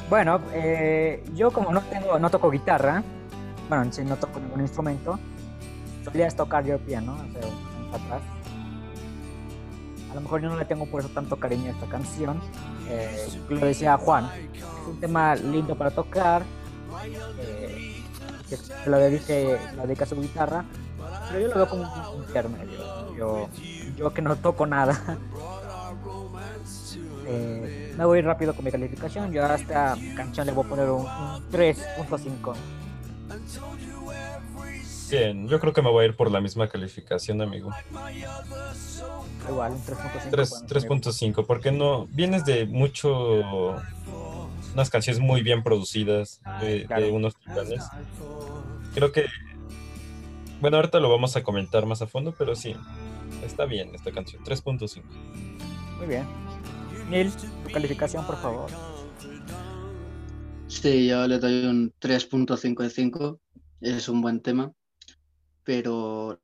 [0.09, 3.03] Bueno, eh, yo como no tengo, no toco guitarra,
[3.67, 5.19] bueno, si no toco ningún instrumento,
[6.03, 8.21] solía tocar yo piano hace un atrás.
[10.09, 12.41] A lo mejor yo no le tengo por eso tanto cariño a esta canción.
[12.89, 16.41] Eh, lo decía Juan, es un tema lindo para tocar,
[17.39, 18.03] eh,
[18.87, 20.65] lo dedique, lo dedica a su guitarra,
[21.27, 23.15] pero yo lo veo como un intermedio.
[23.15, 23.49] Yo,
[23.95, 25.19] yo que no toco nada,
[27.31, 29.33] Eh, me voy rápido con mi calificación.
[29.33, 31.05] Yo a esta canción le voy a poner un,
[31.51, 32.55] 3.5.
[35.11, 37.71] Bien, yo creo que me voy a ir por la misma calificación, amigo.
[39.49, 40.65] Igual, un 3.5.
[40.65, 43.75] 3.5, porque no vienes de mucho
[44.73, 47.83] unas canciones muy bien producidas de, unos titanes.
[48.93, 49.25] Creo que
[50.61, 52.75] bueno, ahorita lo vamos a comentar más a fondo, pero sí,
[53.43, 55.03] está bien esta canción, 3.5.
[55.97, 56.25] Muy bien.
[57.09, 57.31] Neil,
[57.63, 58.69] tu calificación, por favor.
[60.67, 63.41] Sí, yo le doy un 3.5 de 5.
[63.81, 64.71] Es un buen tema,
[65.63, 66.39] pero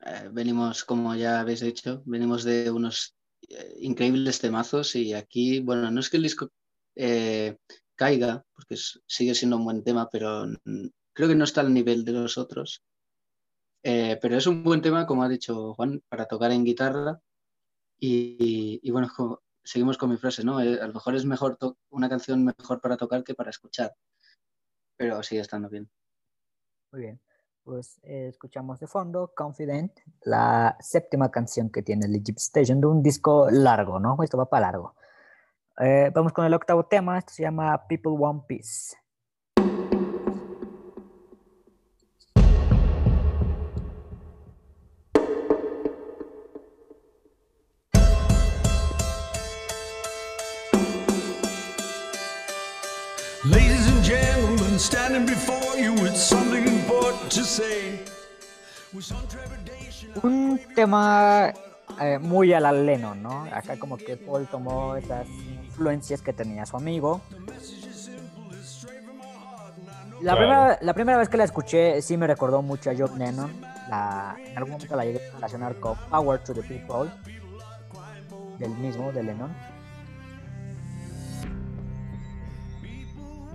[0.00, 3.14] eh, venimos, como ya habéis dicho, venimos de unos
[3.48, 6.50] eh, increíbles temazos y aquí, bueno, no es que el disco
[6.94, 7.56] eh,
[7.94, 10.46] caiga, porque sigue siendo un buen tema, pero
[11.12, 12.82] creo que no está al nivel de los otros.
[13.82, 17.20] Eh, pero es un buen tema, como ha dicho Juan, para tocar en guitarra.
[17.98, 19.08] Y, bueno,
[19.64, 20.60] seguimos con mi frase, ¿no?
[20.60, 21.58] Eh, a lo mejor es mejor
[21.90, 23.94] una canción mejor para tocar que para escuchar.
[24.96, 25.90] Pero sigue estando bien.
[26.92, 27.20] Muy bien.
[27.64, 32.86] Pues eh, escuchamos de fondo Confident, la séptima canción que tiene el Egypt Station de
[32.86, 34.16] un disco largo, ¿no?
[34.22, 34.94] Esto va para largo.
[36.14, 39.03] vamos con el octavo tema, esto se llama People Want Peace.
[60.22, 61.52] Un tema
[62.00, 63.44] eh, muy a la Lennon, ¿no?
[63.52, 67.20] Acá como que Paul tomó esas influencias que tenía su amigo.
[70.22, 73.50] La, primera, la primera vez que la escuché sí me recordó mucho a John Lennon.
[73.50, 77.10] en algún momento la llegué a relacionar con Power to the People,
[78.58, 79.54] del mismo, de Lennon.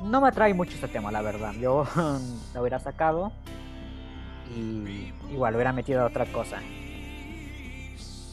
[0.09, 1.53] no me atrae mucho este tema, la verdad.
[1.53, 1.85] Yo
[2.53, 3.31] lo hubiera sacado
[4.55, 6.59] y igual hubiera metido otra cosa.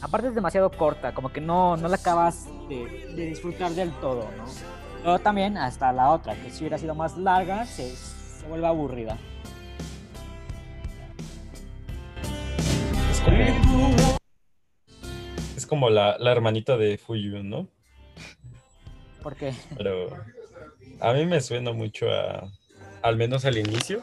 [0.01, 4.45] Aparte es demasiado corta, como que no, no la acabas de, disfrutar del todo, ¿no?
[5.01, 7.93] Pero también hasta la otra, que si hubiera sido más larga, se,
[8.47, 9.17] vuelve aburrida.
[15.55, 17.67] Es como, la, la hermanita de Fuyu, ¿no?
[19.23, 19.53] ¿Por qué?
[19.75, 20.09] Pero
[21.01, 22.49] a mí me suena mucho a,
[23.01, 24.01] al menos al inicio,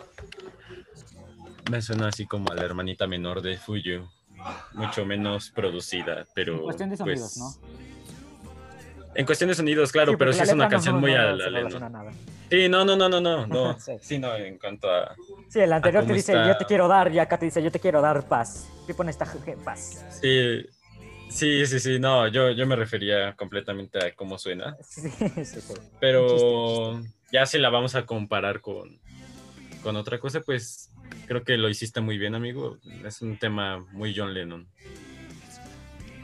[1.70, 4.08] me suena así como a la hermanita menor de Fuyu,
[4.72, 6.56] mucho menos producida, pero...
[6.56, 9.14] En cuestión de sonidos, pues, ¿no?
[9.14, 12.12] En cuestión de sonidos, claro, pero sí es una canción muy a la
[12.50, 13.76] Sí, no, no, no, no, no, no.
[14.00, 14.18] sí.
[14.18, 15.14] no, en cuanto a...
[15.48, 17.80] Sí, el anterior te dice, yo te quiero dar, y acá te dice, yo te
[17.80, 18.68] quiero dar paz.
[18.86, 19.26] ¿Qué pone esta
[19.64, 20.04] paz?
[20.20, 20.66] Sí,
[21.34, 24.76] Sí, sí, sí, no, yo, yo me refería completamente a cómo suena.
[24.82, 25.74] Sí, sí, sí.
[25.98, 27.00] Pero
[27.32, 29.00] ya si la vamos a comparar con,
[29.82, 30.92] con otra cosa, pues
[31.26, 32.78] creo que lo hiciste muy bien, amigo.
[33.04, 34.66] Es un tema muy John Lennon.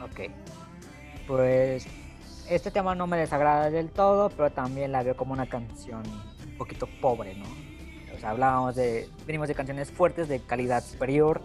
[0.01, 0.31] Ok.
[1.27, 1.87] Pues
[2.49, 6.03] este tema no me desagrada del todo, pero también la veo como una canción
[6.45, 7.45] un poquito pobre, ¿no?
[8.15, 11.41] O sea, hablábamos de, venimos de canciones fuertes, de calidad superior,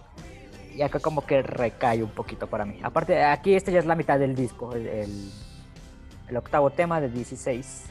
[0.77, 2.81] y acá como que recae un poquito para mí.
[2.83, 5.31] Aparte, aquí este ya es la mitad del disco, el,
[6.37, 7.85] octavo tema de 16.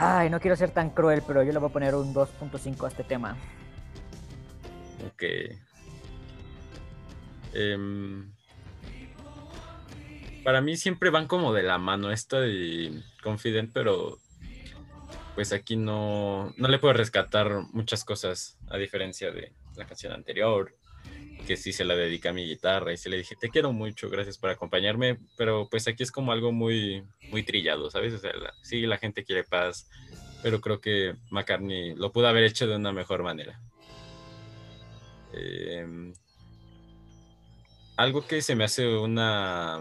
[0.00, 2.88] Ay, no quiero ser tan cruel, pero yo le voy a poner un 2.5 a
[2.88, 3.36] este tema.
[5.06, 5.24] Ok.
[7.52, 8.32] Em,
[10.44, 14.18] para mí siempre van como de la mano esta de Confident, pero
[15.34, 20.74] pues aquí no, no le puedo rescatar muchas cosas a diferencia de, la canción anterior,
[21.48, 24.10] que sí se la dedica a mi guitarra y se le dije, te quiero mucho,
[24.10, 28.20] gracias por acompañarme, pero pues aquí es como algo muy, muy trillado, ¿sabes?
[28.62, 29.88] Sí, la gente quiere paz,
[30.42, 33.58] pero creo que McCartney lo pudo haber hecho de una mejor manera.
[35.32, 36.12] Em,
[37.96, 39.80] algo que se me hace una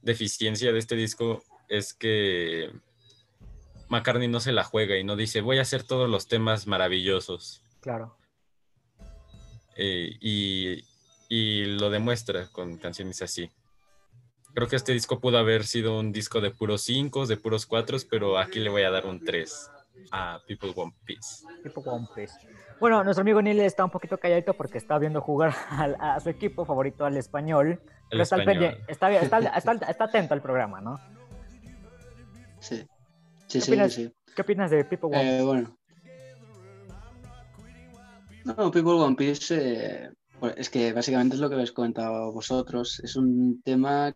[0.00, 2.70] deficiencia de este disco es que
[3.90, 7.62] McCartney no se la juega y no dice voy a hacer todos los temas maravillosos.
[7.82, 8.16] Claro.
[9.76, 10.84] Eh, y,
[11.78, 13.50] lo demuestra con canciones así.
[14.54, 17.98] Creo que este disco pudo haber sido un disco de puros 5, de puros 4,
[18.10, 19.70] pero aquí le voy a dar un 3
[20.10, 21.46] a People Want Peace.
[21.62, 22.34] People Want Peace.
[22.78, 26.66] Bueno, nuestro amigo Neil está un poquito calladito porque está viendo jugar a, su equipo
[26.66, 27.80] favorito, al español.
[28.10, 30.96] Está, está, atento al programa, ¿no?
[32.60, 32.84] Sí.
[33.46, 34.12] Sí, ¿Qué, sí, opinas, sí.
[34.34, 35.78] ¿Qué opinas de People Want eh, Bueno,
[38.44, 40.10] no, People One Piece eh,
[40.56, 43.00] es que básicamente es lo que habéis comentado vosotros.
[43.00, 44.14] Es un tema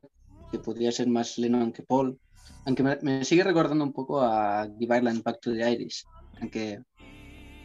[0.51, 2.19] que podría ser más Lennon que Paul.
[2.65, 6.05] Aunque me, sigue recordando un poco a Give Ireland Back to the Iris.
[6.41, 6.81] Aunque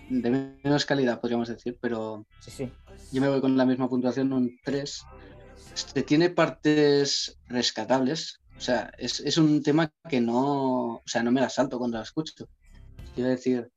[0.10, 2.72] de menos calidad, podríamos decir, pero sí, sí.
[3.12, 5.06] yo me voy con la misma puntuación, un 3.
[5.74, 8.40] Este, tiene partes rescatables.
[8.58, 11.98] O sea, es, es, un tema que no, o sea, no me la salto cuando
[11.98, 12.48] la escucho.
[13.16, 13.72] Quiero decir,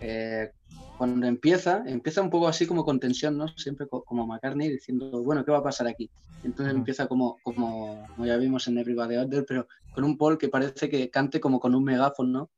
[0.00, 0.50] eh,
[0.98, 3.48] cuando empieza, empieza un poco así como con tensión, ¿no?
[3.48, 6.10] Siempre como McCartney diciendo, bueno, ¿qué va a pasar aquí?
[6.44, 10.48] Entonces empieza como, como, ya vimos en Everybody Out There, pero con un Paul que
[10.48, 12.50] parece que cante como con un megáfono, ¿no?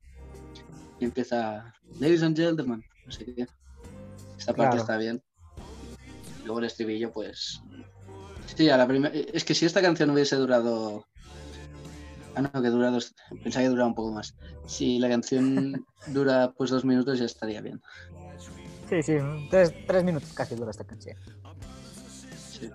[1.00, 3.46] Y empieza, Ladies and Gentlemen, no sé qué.
[4.38, 5.22] Esta parte está bien.
[6.44, 7.62] Luego el estribillo, pues...
[8.54, 9.14] Sí, a la primera...
[9.14, 11.04] Es que si esta canción hubiese durado
[12.36, 13.14] Ah, no, que dura dos.
[13.42, 14.36] Pensaba que duraba un poco más.
[14.66, 17.80] Si la canción dura pues dos minutos ya estaría bien.
[18.88, 19.14] Sí, sí,
[19.50, 21.16] tres, tres minutos casi dura esta canción.
[22.36, 22.70] Sí.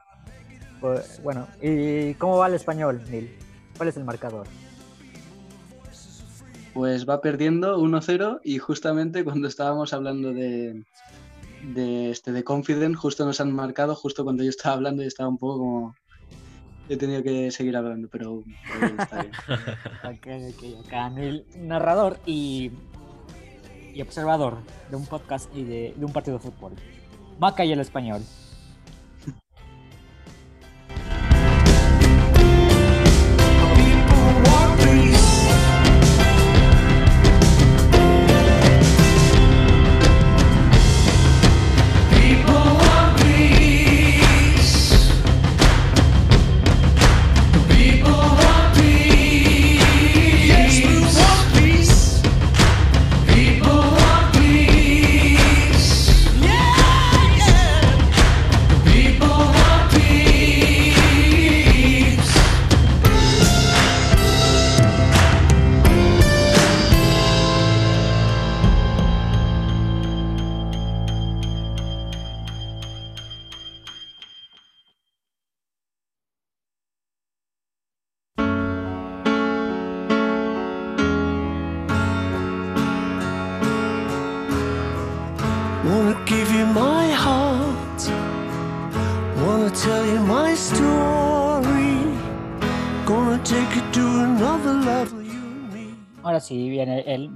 [0.79, 3.31] Pues, bueno, ¿y cómo va el español, Neil?
[3.77, 4.47] ¿Cuál es el marcador?
[6.73, 10.83] Pues va perdiendo 1-0 y justamente cuando estábamos hablando de,
[11.63, 15.29] de, este, de Confident, justo nos han marcado, justo cuando yo estaba hablando y estaba
[15.29, 15.95] un poco como...
[16.89, 18.43] He tenido que seguir hablando, pero,
[18.73, 19.33] pero está bien.
[20.03, 22.71] Ok, ok, acá Neil, narrador y,
[23.93, 24.57] y observador
[24.89, 26.73] de un podcast y de, de un partido de fútbol.
[27.39, 28.21] Maca y el español.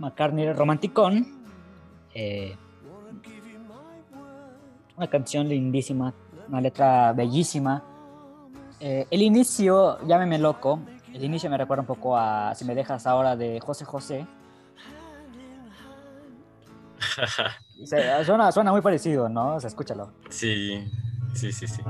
[0.06, 1.26] McCartney romanticón.
[2.14, 2.56] Eh,
[4.96, 6.14] una canción lindísima,
[6.48, 7.84] una letra bellísima.
[8.80, 10.80] Eh, el inicio, llámeme loco,
[11.12, 14.28] el inicio me recuerda un poco a Si me dejas ahora de José José.
[17.84, 19.56] Se- suena, suena muy parecido, ¿no?
[19.56, 20.12] O sea, escúchalo.
[20.30, 20.88] sí,
[21.34, 21.82] sí, sí, sí.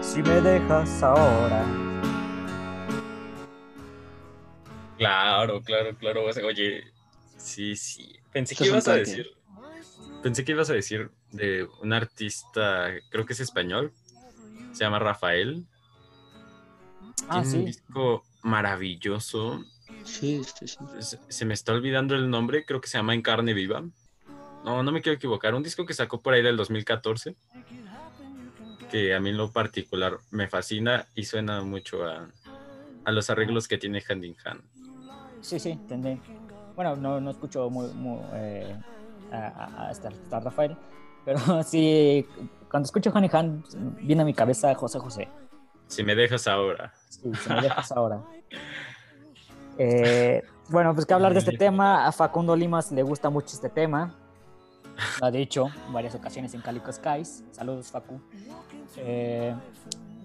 [0.00, 1.64] Si me dejas ahora.
[5.02, 6.24] Claro, claro, claro.
[6.26, 6.84] o sea, Oye,
[7.36, 8.16] sí, sí.
[8.32, 9.32] Pensé que ibas a decir.
[10.22, 13.92] Pensé que ibas a decir de un artista, creo que es español.
[14.72, 15.64] Se llama Rafael.
[17.28, 19.64] Ah, Tiene un disco maravilloso.
[20.04, 20.76] Sí, sí, sí.
[21.00, 23.82] Se, se me está olvidando el nombre, creo que se llama En Carne Viva.
[24.64, 25.54] No, no me quiero equivocar.
[25.54, 27.34] Un disco que sacó por ahí del 2014.
[28.90, 32.30] Que a mí en lo particular me fascina y suena mucho a,
[33.04, 34.62] a los arreglos que tiene Hand in Hand.
[35.42, 36.18] Sí, sí, entendí.
[36.74, 38.74] Bueno, no, no escucho muy, muy, eh,
[39.30, 40.74] a, a- a este Rafael,
[41.24, 42.26] pero sí,
[42.70, 43.64] cuando escucho Honey Hand,
[44.00, 45.28] viene a mi cabeza José José.
[45.88, 46.92] Si me dejas ahora.
[47.10, 48.22] Sí, si me dejas ahora.
[49.76, 53.68] Eh, bueno, pues que hablar de este tema, a Facundo Limas le gusta mucho este
[53.68, 54.14] tema.
[55.20, 57.44] Lo ha dicho en varias ocasiones en Calico Skies.
[57.50, 58.20] Saludos, Facu.
[58.96, 59.54] Eh,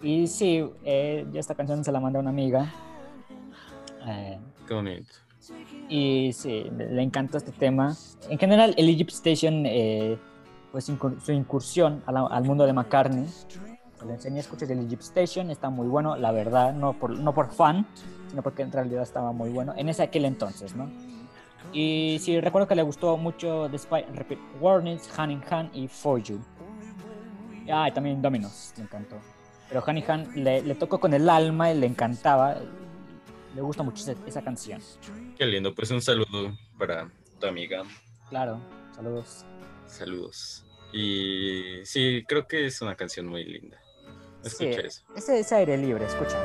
[0.02, 2.72] y sí, eh, yo esta canción se la mandé a una amiga.
[4.68, 5.10] Qué bonito.
[5.90, 7.96] y sí, le, encantó este tema.
[8.30, 10.18] En general, el Egypt Station, eh,
[10.72, 13.26] pues incur- su incursión al mundo de McCartney.
[14.06, 17.34] Le enseñé a escuchar el Egypt Station, está muy bueno, la verdad, no por, no
[17.34, 17.88] por fan,
[18.30, 20.90] sino porque en realidad estaba muy bueno en ese aquel entonces, ¿no?
[21.74, 26.22] Y sí, recuerdo que le gustó mucho Despite Repeat Warnings, Hand in Hand y For
[26.22, 26.40] You.
[27.72, 29.18] Ah, y también Dominos, le encantó.
[29.68, 32.56] Pero Hand in Hand le, le tocó con el alma y le encantaba.
[33.58, 34.80] Le gusta mucho esa- esa canción.
[35.36, 35.74] Qué lindo.
[35.74, 37.10] Pues un saludo para
[37.40, 37.82] tu amiga.
[38.30, 38.60] Claro,
[38.96, 39.44] saludos.
[39.88, 40.64] Saludos.
[40.94, 43.82] Y sí, creo que es una canción muy linda.
[44.44, 45.02] Escucha Sí, eso.
[45.16, 46.38] Ese, ese aire libre, escucha.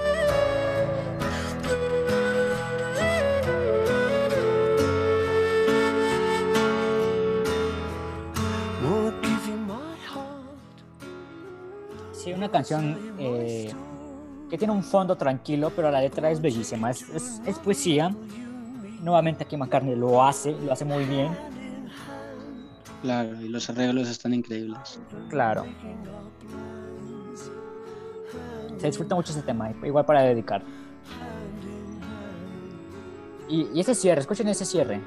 [12.13, 13.73] Sí, una canción eh,
[14.53, 16.91] que tiene un fondo tranquilo, pero la letra es bellísima.
[16.91, 18.15] Es, es- es poesía.
[19.01, 21.35] Nuevamente aquí McCartney lo hace, lo hace muy bien.
[23.01, 25.01] Claro, y los arreglos están increíbles.
[25.31, 25.65] Claro.
[28.77, 30.63] Se disfruta mucho ese tema, igual para dedicar.
[33.49, 35.01] Y, y ese cierre, escuchen ese cierre.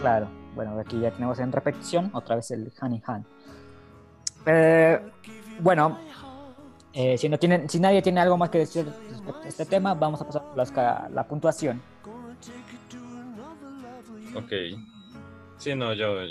[0.00, 3.24] Claro, bueno, aquí ya tenemos en repetición otra vez el hand in hand.
[4.46, 4.98] Eh,
[5.58, 5.98] bueno,
[6.94, 9.92] eh, si, no tienen, si nadie tiene algo más que decir respecto a este tema,
[9.94, 11.82] vamos a pasar a ca- la puntuación.
[14.34, 14.52] Ok.
[15.58, 16.24] Sí, no, yo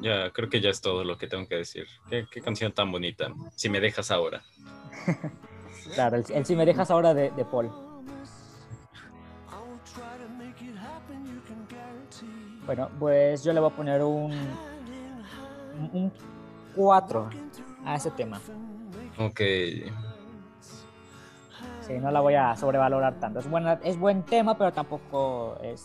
[0.00, 1.86] ya creo que ya es todo lo que tengo que decir.
[2.08, 3.28] Qué, qué canción tan bonita.
[3.54, 4.42] Si me dejas ahora.
[5.94, 7.68] Claro, el, si me dejas ahora de, de Paul.
[12.70, 14.30] Bueno, pues yo le voy a poner un,
[15.92, 16.12] un
[16.76, 17.28] 4
[17.84, 18.40] a ese tema.
[19.18, 19.40] Ok.
[21.80, 23.40] Sí, no la voy a sobrevalorar tanto.
[23.40, 25.84] Es, buena, es buen tema, pero tampoco es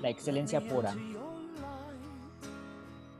[0.00, 0.94] la excelencia pura.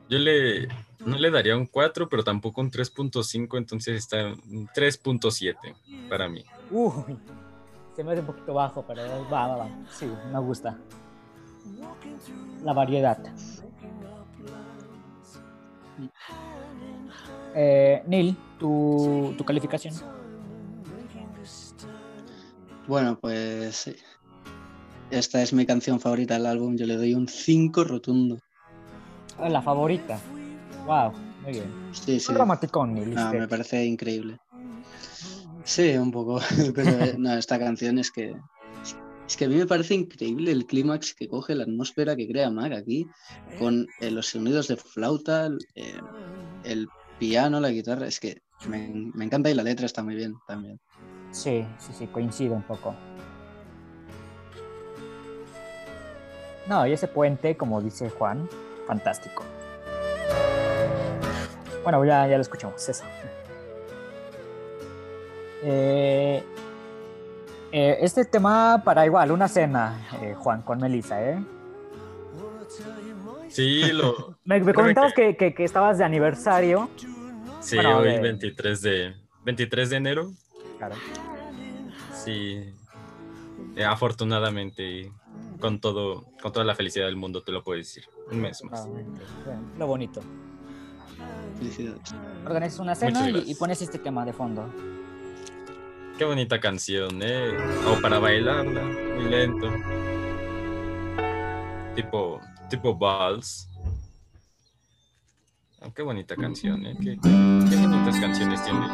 [0.09, 0.69] Yo le,
[1.05, 6.47] no le daría un 4, pero tampoco un 3.5, entonces está en 3.7 para mí.
[6.71, 7.19] Uy,
[7.95, 9.69] se me hace un poquito bajo, pero va, va, va.
[9.91, 10.79] Sí, me gusta.
[12.63, 13.19] La variedad.
[17.55, 19.95] Eh, Neil, ¿tu, ¿tu calificación?
[22.89, 23.91] Bueno, pues
[25.11, 26.77] esta es mi canción favorita del álbum.
[26.77, 28.39] Yo le doy un 5 rotundo.
[29.39, 30.19] Ah, la favorita.
[30.87, 31.13] Wow,
[31.43, 31.73] muy bien.
[31.93, 32.33] Sí, sí.
[32.95, 33.15] Neil.
[33.15, 34.39] No, me parece increíble.
[35.65, 36.41] Sí, un poco.
[36.75, 38.35] Pero eh, no, esta canción es que.
[39.33, 42.51] Es que a mí me parece increíble el clímax que coge, la atmósfera que crea
[42.51, 43.09] Mac aquí,
[43.59, 45.95] con eh, los sonidos de flauta, eh,
[46.65, 46.87] el
[47.19, 48.07] piano, la guitarra.
[48.07, 50.79] Es que me, encanta y la letra está muy bien también.
[51.31, 52.95] Sí, sí, sí, coincido un poco.
[56.69, 58.47] No, y ese puente, como dice Juan,
[58.87, 59.45] fantástico.
[61.83, 63.05] Bueno, ya, ya lo escuchamos, eso.
[65.63, 66.43] Eh,
[67.73, 71.45] eh, este tema para igual, una cena, eh, Juan, con Melissa, ¿eh?
[73.49, 74.39] Sí, lo...
[74.45, 75.37] me, comentabas que...
[75.37, 76.89] Que, estabas de aniversario.
[77.61, 80.33] Sí, hoy 23 de, 23 de enero.
[80.79, 80.95] Claro.
[82.15, 82.73] Sí,
[83.77, 85.13] eh, afortunadamente,
[85.61, 88.05] con todo, con toda la felicidad del mundo, te lo puedo decir.
[88.31, 88.89] Un mes más.
[89.79, 90.21] Lo bonito.
[92.45, 94.69] Organizas una cena y, pones este tema de fondo.
[96.23, 97.51] Qué bonita canción, ¿eh?
[97.85, 99.69] O para bailarla, muy lento.
[101.97, 102.41] Tipo,
[102.71, 103.69] tipo vals.
[105.81, 106.97] Oh, qué bonita canción, ¿eh?
[107.03, 108.87] Qué, qué bonitas canciones tiene.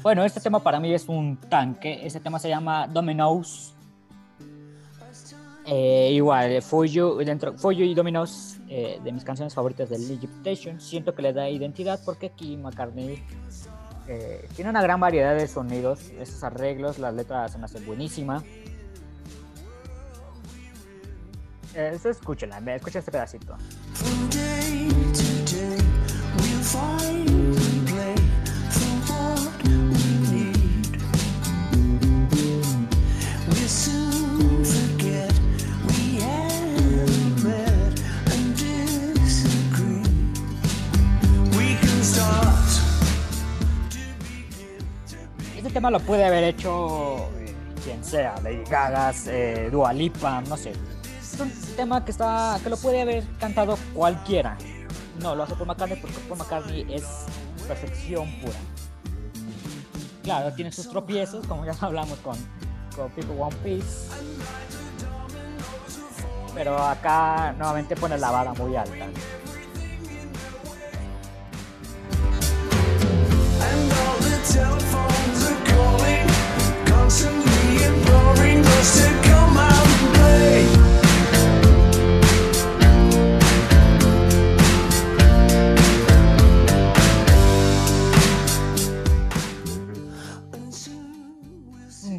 [0.00, 2.06] Bueno, este tema para mí es un tanque.
[2.06, 3.74] Este tema se llama Dominoes.
[5.70, 10.80] Eh, igual, Fuyo, dentro, Fuyo y Dominoes, eh, de mis canciones favoritas del Egypt Station,
[10.80, 13.22] siento que le da identidad porque aquí McCartney
[14.06, 18.42] eh, tiene una gran variedad de sonidos, esos arreglos, las letras se me hacen buenísima.
[21.74, 23.54] Eso escúchenla, escucha este pedacito.
[45.78, 50.72] Tema lo puede haber hecho eh, quien sea, Lady Gaga, eh, Dua Lipa, no sé.
[51.20, 54.58] Es un tema que está que lo puede haber cantado cualquiera.
[55.22, 57.04] No, lo hace por McCartney porque Paul McCartney es
[57.68, 58.58] perfección pura.
[60.24, 62.36] Claro, tiene sus tropiezos, como ya hablamos con,
[62.96, 64.08] con People One Piece.
[66.56, 69.06] Pero acá nuevamente pone la vara muy alta.
[77.08, 77.14] Un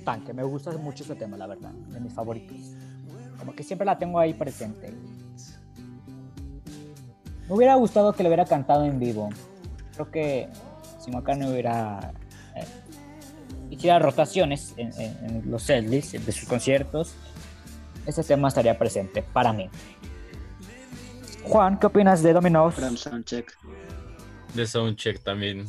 [0.01, 2.57] tanque, me gusta mucho ese tema, la verdad, de mis favoritos.
[3.37, 4.91] Como que siempre la tengo ahí presente.
[7.47, 9.29] Me hubiera gustado que lo hubiera cantado en vivo.
[9.93, 10.49] Creo que
[10.99, 12.11] si McCartney hubiera
[12.55, 12.65] eh,
[13.69, 17.13] hiciera rotaciones en, los setlists de sus conciertos,
[18.05, 19.69] ese tema estaría presente para mí.
[21.43, 22.75] Juan, ¿qué opinas de Domino's?
[22.75, 23.57] Soundcheck.
[24.53, 25.65] De Soundcheck también.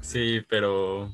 [0.00, 1.12] Sí, pero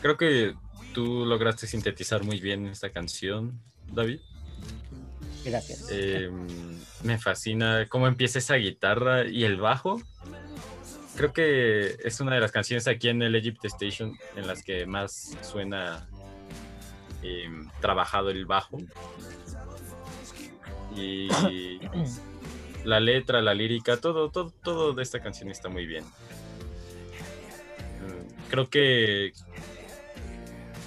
[0.00, 0.54] creo que
[0.94, 3.60] tú lograste sintetizar muy bien esta canción,
[3.92, 4.20] David.
[5.44, 5.90] Gracias.
[5.90, 6.46] Em,
[7.02, 10.00] me fascina cómo empieza esa guitarra y el bajo
[11.16, 14.86] creo que es una de las canciones aquí en el Egypt Station en las que
[14.86, 16.08] más suena
[17.22, 18.78] em, trabajado el bajo.
[20.96, 21.28] Y
[22.84, 26.04] la letra, la lírica, todo, todo, todo de esta canción está muy bien.
[28.00, 29.32] Mm, creo que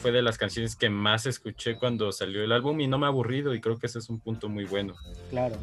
[0.01, 3.09] fue de las canciones que más escuché cuando salió el álbum y no me ha
[3.09, 4.93] aburrido y creo que ese es un punto muy bueno.
[5.31, 5.55] Claro.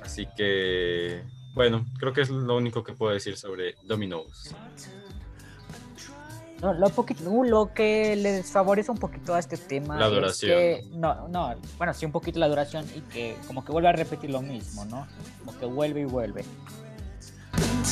[0.00, 1.22] Así que,
[1.58, 4.54] bueno, creo que es lo único que puedo decir sobre Dominoes.
[6.62, 10.52] No, lo, poquito, lo que le desfavorece un poquito a este tema La duración.
[10.52, 13.88] es que, no, no, bueno, sí un poquito la duración y que como que vuelve
[13.88, 15.04] a repetir lo mismo, ¿no?
[15.40, 16.44] Como que vuelve y vuelve.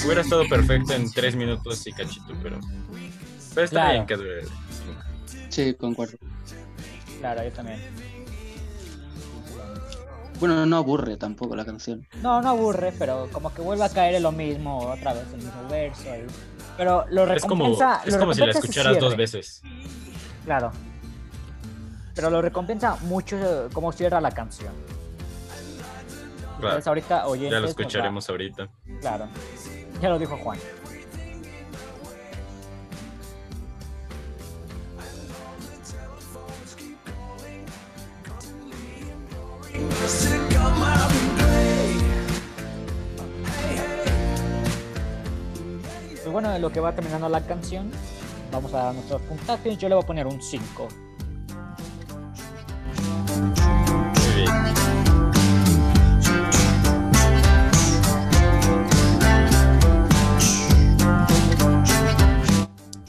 [0.05, 2.61] Hubiera estado perfecto en tres minutos y cachito, pero,
[3.53, 3.93] pero está Claro.
[3.95, 4.45] bien que dure.
[5.49, 6.19] Sí, concuerdo.
[7.19, 7.81] Claro, yo también.
[10.39, 12.07] Bueno, no aburre tampoco la canción.
[12.23, 15.37] No, no aburre, pero como que vuelve a caer en lo mismo, otra vez el
[15.39, 16.11] mismo verso.
[16.13, 16.27] ahí.
[16.77, 18.03] Pero lo Es como, recompensa.
[18.05, 19.63] es como si la recompensa escucharas dos veces.
[20.45, 20.73] Claro.
[22.15, 24.73] Pero lo recompensa mucho eh, cómo cierra la canción.
[26.59, 28.69] Claro, Entonces ahorita oyentes, ya lo nos va- escucharemos ahorita.
[29.01, 29.27] Claro.
[30.01, 30.59] Ya lo dijo Juan.
[46.23, 47.91] Pues bueno, en lo que va terminando la canción,
[48.53, 49.79] vamos a dar nuestros puntajes.
[49.79, 50.89] Yo le voy a poner un 5.
[54.15, 54.51] Muy bien.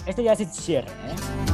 [0.06, 1.47] Este ya es el cierre, ¿eh?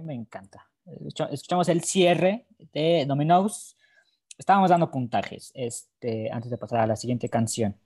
[0.00, 0.68] Me encanta.
[0.86, 3.76] Escucha- Escuchamos el cierre de Dominoes.
[4.38, 7.76] Estábamos dando puntajes este, antes de pasar a la siguiente canción.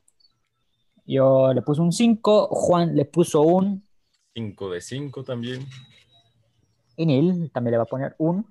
[1.07, 3.87] Yo le puse un 5, Juan le puso un,
[4.35, 5.66] 5 de 5 también.
[6.97, 8.47] y Neil también le va a poner un.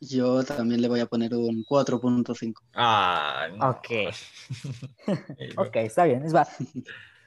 [0.00, 2.54] Yo también le voy a poner un 4.5.
[2.74, 3.70] Ah, no.
[3.70, 3.88] Ok,
[5.58, 6.24] ok, está bien.
[6.24, 6.48] es va-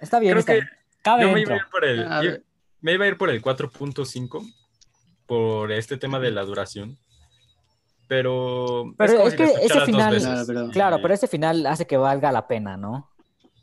[0.02, 0.70] está bien, Creo está que bien.
[1.02, 1.54] Cabe Yo me iba, dentro.
[1.54, 2.44] a ir por el, A yo- ver.
[2.86, 4.48] Me iba a ir por el 4.5
[5.26, 7.00] por este tema de la duración.
[8.08, 10.20] Pero, Pero es que ese final-.
[10.20, 13.10] Claro, pero- Claro, Y- pero ese final hace que valga la pena, ¿no?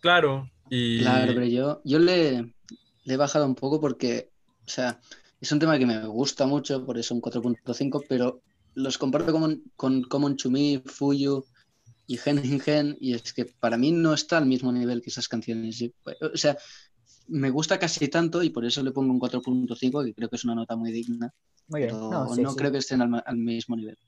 [0.00, 2.52] Claro, y Claro, pero yo, yo le,
[3.04, 4.30] le he bajado un poco porque,
[4.66, 4.98] o sea,
[5.40, 8.40] es un tema que me gusta mucho, por eso un 4.5, pero
[8.74, 11.44] los comparo con, con Common Chumi, Fuyu
[12.08, 15.28] y Gen Gen, y es que para mí no está al mismo nivel que esas
[15.28, 15.84] canciones.
[16.20, 16.56] O sea,
[17.32, 20.44] me gusta casi tanto y por eso le pongo un 4.5, que creo que es
[20.44, 21.32] una nota muy digna,
[21.68, 21.90] Muy bien.
[21.90, 22.56] pero No, no, sí, sí.
[22.56, 23.98] creo que estén al, mismo nivel.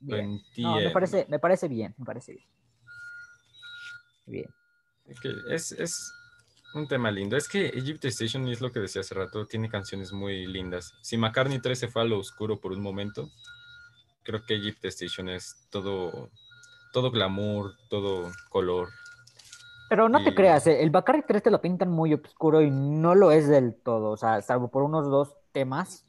[0.00, 0.26] Bien.
[0.26, 0.92] No, me entiendo.
[0.92, 2.48] parece, me parece bien, me parece bien.
[4.26, 4.46] Bien.
[5.50, 6.12] Es, es
[6.74, 7.36] un tema lindo.
[7.36, 10.92] Es que Egypt Station, y es lo que decía hace rato, tiene canciones muy lindas.
[11.02, 13.30] Si McCartney 3 se fue a lo oscuro por un momento,
[14.24, 16.30] creo que Egypt Station es todo,
[16.92, 18.88] todo glamour, todo color.
[19.88, 23.14] Pero no te creas, eh, el Bacardi 3 te lo pintan muy oscuro y no
[23.14, 26.04] lo es del todo, o sea, salvo por unos dos temas,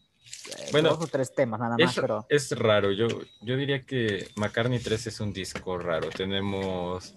[0.50, 3.08] eh, Bueno, dos o tres temas nada más, Es, pero es raro, yo,
[3.42, 6.10] yo diría que McCartney 3 es un disco raro.
[6.10, 7.16] Tenemos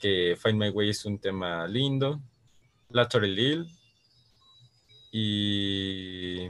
[0.00, 2.20] que Find My Way es un tema lindo,
[2.90, 3.66] Lateral Lil
[5.10, 6.48] y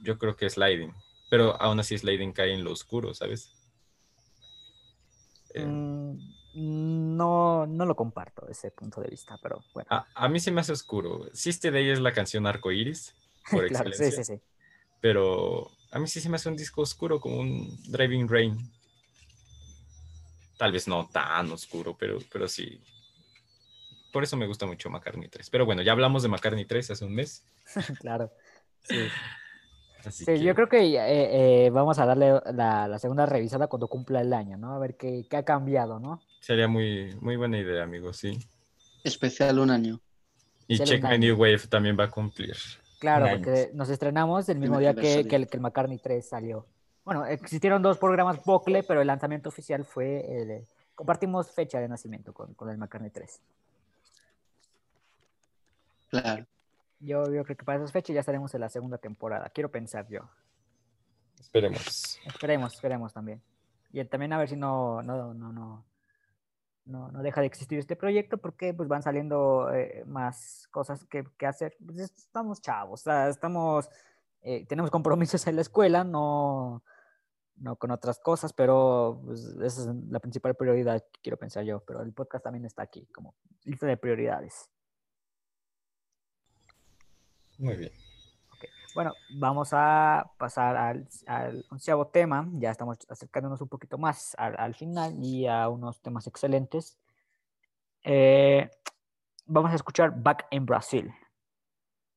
[0.00, 0.92] yo creo que Sliding,
[1.30, 3.52] pero aún así Sliding cae en lo oscuro, ¿sabes?
[5.54, 6.18] Eh, mm,
[6.52, 10.60] no, no lo comparto ese punto de vista, pero bueno, a, a mí se me
[10.60, 11.28] hace oscuro.
[11.32, 13.14] Sister Day es la canción Arcoiris,
[13.50, 14.40] por claro, sí, sí, sí.
[15.00, 18.58] pero a mí sí se me hace un disco oscuro como un Driving Rain.
[20.58, 22.80] Tal vez no tan oscuro, pero, pero sí.
[24.12, 25.50] Por eso me gusta mucho McCartney 3.
[25.50, 27.44] Pero bueno, ya hablamos de McCartney 3 hace un mes.
[28.00, 28.30] claro.
[28.82, 29.14] Sí,
[30.04, 33.68] Así Sí, que yo creo que eh, eh, vamos a darle la, la segunda revisada
[33.68, 34.74] cuando cumpla el año, ¿no?
[34.74, 36.20] A ver qué, qué ha cambiado, ¿no?
[36.40, 38.38] Sería muy, muy buena idea, amigos, sí.
[39.04, 40.00] Especial un año.
[40.66, 41.18] Y Sale Check My.
[41.18, 42.56] New Wave también va a cumplir.
[42.98, 46.66] Claro, porque nos estrenamos el mismo día que, que el, que el McCartney 3 salió.
[47.04, 50.20] Bueno, existieron dos programas Bocle, pero el lanzamiento oficial fue...
[50.28, 53.40] el, eh, compartimos fecha de nacimiento con, con el McCartney 3.
[56.10, 56.46] Claro.
[57.00, 59.48] Yo, yo creo que para esas fechas ya estaremos en la segunda temporada.
[59.48, 60.28] Quiero pensar yo.
[61.40, 62.20] Esperemos.
[62.26, 63.40] Esperemos, esperemos también.
[63.92, 65.84] Y también a ver si no, no, no, no,
[66.90, 71.24] no, no deja de existir este proyecto porque pues van saliendo eh, más cosas que,
[71.38, 71.76] que hacer.
[71.84, 73.88] Pues, estamos chavos, o sea, estamos,
[74.42, 76.82] eh, tenemos compromisos en la escuela, no,
[77.56, 81.80] no con otras cosas, pero pues, esa es la principal prioridad que quiero pensar yo.
[81.80, 83.34] Pero el podcast también está aquí como
[83.64, 84.68] lista de prioridades.
[87.58, 88.09] Muy bien.
[88.94, 92.48] Bueno, vamos a pasar al, al onceavo tema.
[92.54, 96.98] Ya estamos acercándonos un poquito más al, al final y a unos temas excelentes.
[98.02, 98.68] Eh,
[99.46, 101.12] vamos a escuchar Back in Brasil.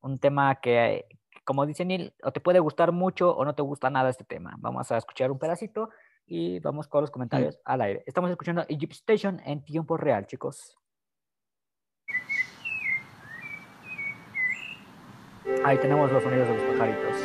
[0.01, 1.05] Un tema que,
[1.45, 4.55] como dice Neil, o te puede gustar mucho o no te gusta nada este tema.
[4.57, 5.89] Vamos a escuchar un pedacito
[6.25, 8.03] y vamos con los comentarios al aire.
[8.07, 10.75] Estamos escuchando Egypt Station en tiempo real, chicos.
[15.65, 17.17] Ahí tenemos los sonidos de los pajaritos.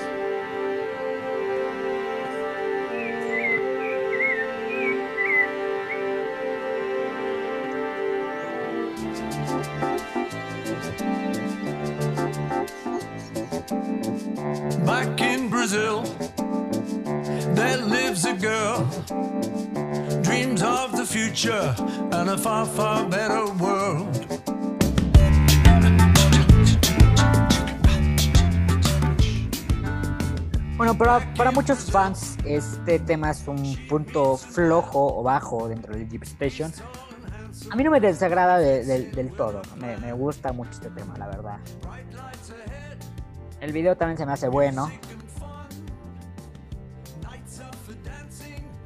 [14.84, 16.02] Back in Brazil,
[17.54, 18.84] there lives a girl.
[20.22, 21.74] Dreams of the future
[22.12, 24.17] and a far, far better world.
[30.88, 36.08] Bueno, para, para muchos fans este tema es un punto flojo o bajo dentro del
[36.08, 36.72] Jeep Station.
[37.70, 41.26] A mí no me desagrada de- de- del todo, me, gusta mucho este tema, la
[41.26, 41.58] verdad.
[43.60, 44.90] El video también se me hace bueno.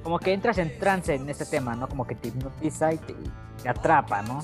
[0.03, 1.89] Como que entras en trance en este tema, ¿no?
[1.89, 3.15] Como que te hipnotiza y te,
[3.63, 4.41] te atrapa, ¿no?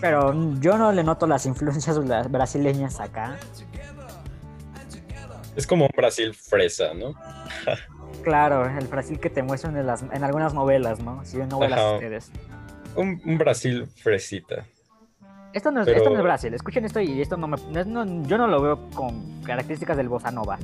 [0.00, 3.36] Pero yo no le noto las influencias bra- brasileñas acá.
[5.58, 7.14] Es como un Brasil fresa, ¿no?
[8.22, 11.24] Claro, el Brasil que te muestran en, las, en algunas novelas, ¿no?
[11.24, 11.92] Si ven novelas Ajá.
[11.94, 12.32] ustedes.
[12.96, 14.64] Un, un Brasil fresita.
[15.52, 17.56] Esto no, es, Pero- esto no es Brasil, escuchen esto y esto no me...
[17.86, 20.58] no- yo no lo veo con características del bossa nova.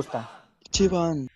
[0.00, 0.28] Gusta.
[0.70, 1.28] Chivan.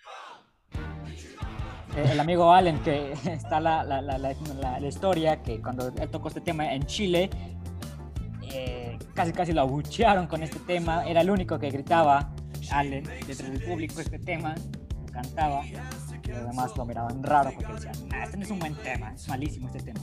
[1.95, 6.29] Eh, el amigo Allen, que está la, la, la, la- historia, que cuando él tocó
[6.29, 7.29] este tema en Chile,
[8.51, 12.31] eh, casi casi lo abuchearon con este tema, era el único que gritaba,
[12.71, 14.55] Allen, dentro del público este tema,
[15.13, 15.73] cantaba, y
[16.27, 19.27] los demás lo miraban raro porque decían, "Nah, este no es un buen tema, es
[19.27, 20.01] malísimo este tema.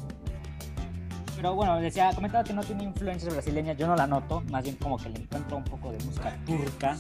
[1.37, 4.77] Pero bueno, decía, comentaba que no tiene influencias brasileñas, yo no la noto, más bien
[4.77, 6.97] como que le encuentro un poco de música turca,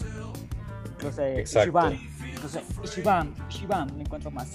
[1.08, 1.60] Exacto.
[1.60, 2.00] Ishiban,
[2.34, 4.52] incluso Ishiban, Ishiban, le encuentro más.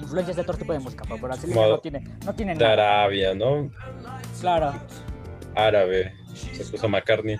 [0.00, 2.72] Influencias de otro tipo de música, pero brasileña no tiene, no tiene De nada.
[2.72, 3.70] Arabia, ¿no?
[4.40, 4.72] Claro,
[5.54, 6.14] Árabe.
[6.34, 7.36] Se puso McCartney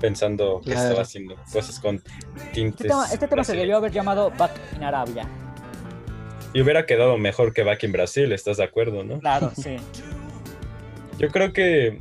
[0.00, 2.02] pensando que estaba haciendo cosas con
[2.52, 2.80] tintes.
[2.80, 5.26] este tema, este tema se debió haber llamado Back in Arabia.
[6.52, 9.18] Y hubiera quedado mejor que Back in Brasil, ¿estás de acuerdo, no?
[9.20, 9.76] Claro, sí.
[11.18, 11.98] Yo creo que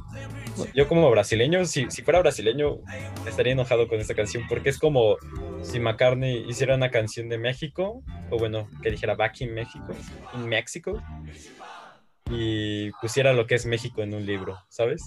[0.73, 2.79] yo como brasileño, si, si fuera brasileño,
[3.27, 5.17] estaría enojado con esta canción porque es como
[5.61, 9.93] si McCartney hiciera una canción de México, o bueno, que dijera Back in México,
[10.35, 11.01] in México,
[12.29, 15.03] y pusiera lo que es México en un libro, ¿sabes?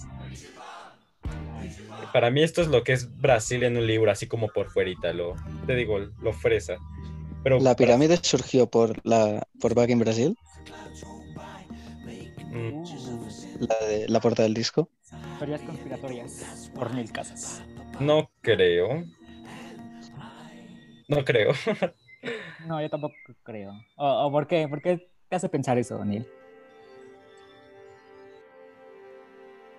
[2.13, 5.13] Para mí esto es lo que es Brasil en un libro, así como por fuerita,
[5.13, 5.35] lo,
[5.67, 6.77] te digo, lo fresa.
[7.43, 10.35] Pero La pirámide surgió por la por Back in Brasil,
[12.51, 12.83] Mm,
[13.59, 14.89] la de la portada del disco.
[15.37, 17.63] Teorías conspiratorias por Neil Casas.
[17.99, 19.03] no creo.
[21.07, 21.53] No creo.
[22.67, 23.71] No, yo tampoco creo.
[23.95, 24.67] ¿O, o por qué?
[24.67, 26.27] ¿Por qué te hace pensar eso, Neil?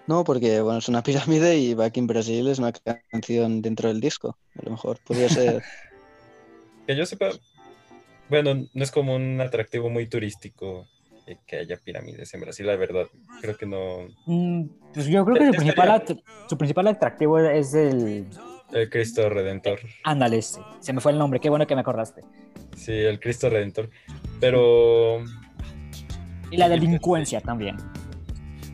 [0.06, 4.00] No, porque bueno, es una pirámide y Back in Brasil es una canción dentro del
[4.00, 4.38] disco.
[4.56, 5.62] A lo mejor podría ser.
[6.86, 7.28] Que yo sepa,
[8.28, 10.88] bueno, no es como un atractivo muy turístico
[11.46, 13.06] que haya pirámides en Brasil, la verdad.
[13.40, 14.08] Creo que no.
[14.26, 14.64] Mm,
[14.94, 16.04] pues yo creo que su principal,
[16.48, 18.26] su principal atractivo es el...
[18.72, 19.80] El Cristo Redentor.
[20.04, 22.22] Ándale, se me fue el nombre, qué bueno que me acordaste.
[22.76, 23.90] Sí, el Cristo Redentor.
[24.38, 25.24] Pero
[26.52, 27.76] Y la delincuencia también.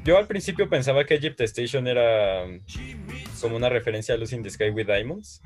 [0.04, 2.44] yo al principio pensaba que Egypt Station era
[3.40, 5.40] como una referencia a Lucy in the Sky with Diamonds.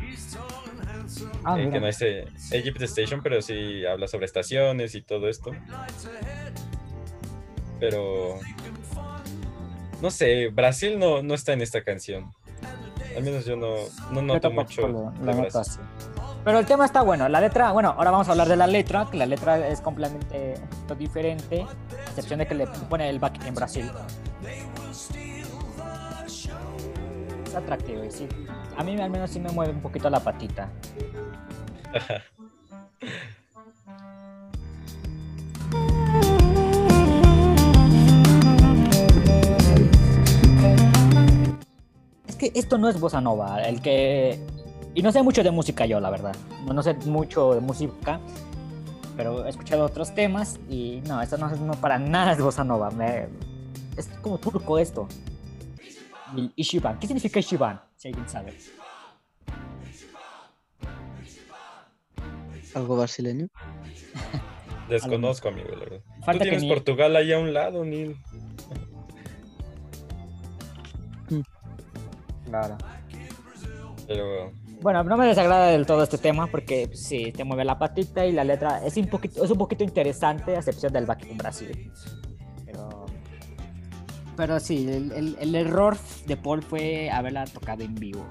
[1.45, 5.29] Ah, eh, que no es eh, Egypt Station, pero sí habla sobre estaciones y todo
[5.29, 5.53] esto.
[7.81, 8.39] Pero
[10.01, 12.33] no sé, Brasil no, no está en esta canción.
[13.17, 13.75] Al menos yo no,
[14.13, 15.13] no noto mucho.
[16.45, 17.29] Pero el tema está bueno.
[17.29, 20.55] La letra, bueno, ahora vamos a hablar de la letra, que la letra es completamente
[20.97, 23.91] diferente, a excepción de que le pone el back en Brasil.
[27.45, 28.29] Es atractivo y sí.
[28.77, 30.71] A mí al menos sí me mueve un poquito la patita.
[42.41, 43.63] que esto no es bossa nova.
[43.63, 44.41] El que
[44.95, 46.35] y no sé mucho de música yo, la verdad.
[46.65, 48.19] No, sé mucho de música,
[49.17, 52.65] pero he escuchado otros temas y no, esto no es no para nada es bossa
[52.65, 52.91] nova.
[53.97, 55.07] es como turco esto.
[56.35, 56.99] El Ishiban.
[56.99, 57.81] ¿Qué significa Ishiban?
[57.97, 58.57] Si alguien sabe.
[62.75, 63.49] ¿Algo brasileño?
[64.89, 66.01] Desconozco, amigo, la verdad.
[66.33, 68.17] Tú tienes Portugal ahí a un lado, Neil.
[72.51, 72.77] Claro.
[74.07, 74.53] Pero
[74.83, 78.25] bueno, no me desagrada del todo este tema porque pues, sí, te mueve la patita
[78.25, 81.37] y la letra es un poquito, es un poquito interesante, a excepción del back en
[81.37, 81.93] Brasil.
[82.65, 83.07] Pero,
[84.37, 88.27] pero sí, el, error de Paul fue haberla tocado en vivo.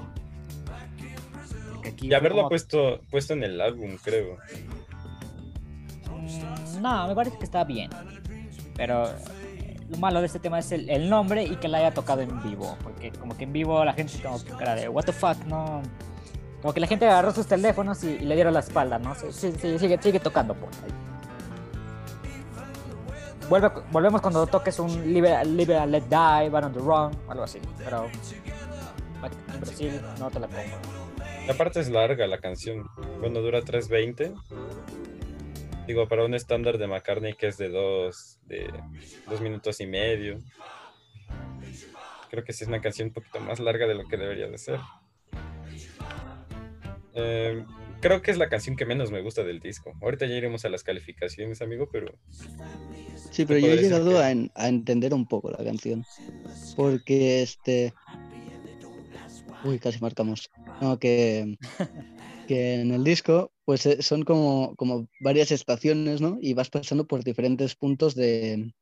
[2.02, 4.38] y haberla puesto, puesto en el álbum, creo.
[6.10, 7.92] Mm, no, me parece que está bien.
[8.76, 9.08] Pero
[9.90, 12.78] lo malo de este tema es el, nombre y que la haya tocado en vivo.
[12.84, 15.82] Porque como que en vivo la gente como que cara de, what the fuck, no
[16.62, 19.16] como que la gente agarró sus teléfonos y, le dieron la espalda, ¿no?
[19.16, 20.92] Sí, sí, sigue, sigue tocando por ahí.
[23.50, 27.60] Vuelve, volvemos cuando toques un Liberal, Let Die, Van on the Run, algo así.
[27.78, 28.08] Pero
[29.54, 30.62] en Brasil no te la pongo.
[31.48, 32.88] La parte es larga la canción.
[33.20, 34.36] Bueno, dura 3.20.
[35.90, 38.72] Digo, para un estándar de McCartney que es de dos, de
[39.28, 40.40] dos minutos y medio.
[42.30, 44.60] Creo que sí es una canción un poquito más larga de lo que debería de
[44.60, 44.80] ser.
[47.16, 47.66] Eh,
[48.02, 49.94] creo que es la canción que menos me gusta del disco.
[50.00, 52.14] Ahorita ya iremos a las calificaciones, amigo, pero...
[53.32, 56.06] Sí, pero yo he llegado a, entender un poco la canción.
[56.76, 57.96] Porque este...
[59.64, 60.52] Uy, casi marcamos.
[60.82, 61.58] No, que,
[62.50, 66.40] que en el disco pues eh, son como, como varias estaciones, ¿no?
[66.42, 68.74] Y vas pasando por diferentes puntos de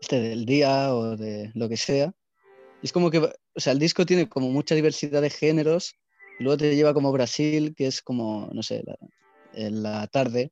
[0.00, 2.12] este del día o de lo que sea.
[2.82, 3.30] Y es como que, o
[3.60, 5.94] sea, el disco tiene como mucha diversidad de géneros
[6.38, 8.82] Luego te lleva como Brasil, que es como, no sé,
[9.52, 10.50] en la tarde.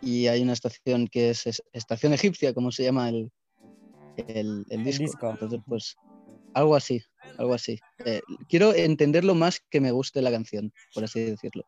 [0.00, 3.30] Y hay una estación que es, estación egipcia, como se llama el,
[4.16, 5.28] el, disco.
[5.30, 5.96] Entonces, pues,
[6.56, 7.02] algo así,
[7.38, 7.78] algo así.
[8.06, 11.64] Eh, quiero entenderlo más que me guste la canción, por así decirlo.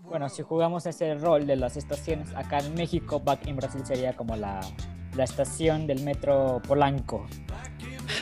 [0.00, 4.16] Bueno, si jugamos ese rol de las estaciones, acá en México, Back in Brasil sería
[4.16, 4.60] como la,
[5.14, 7.26] la estación del metro Polanco.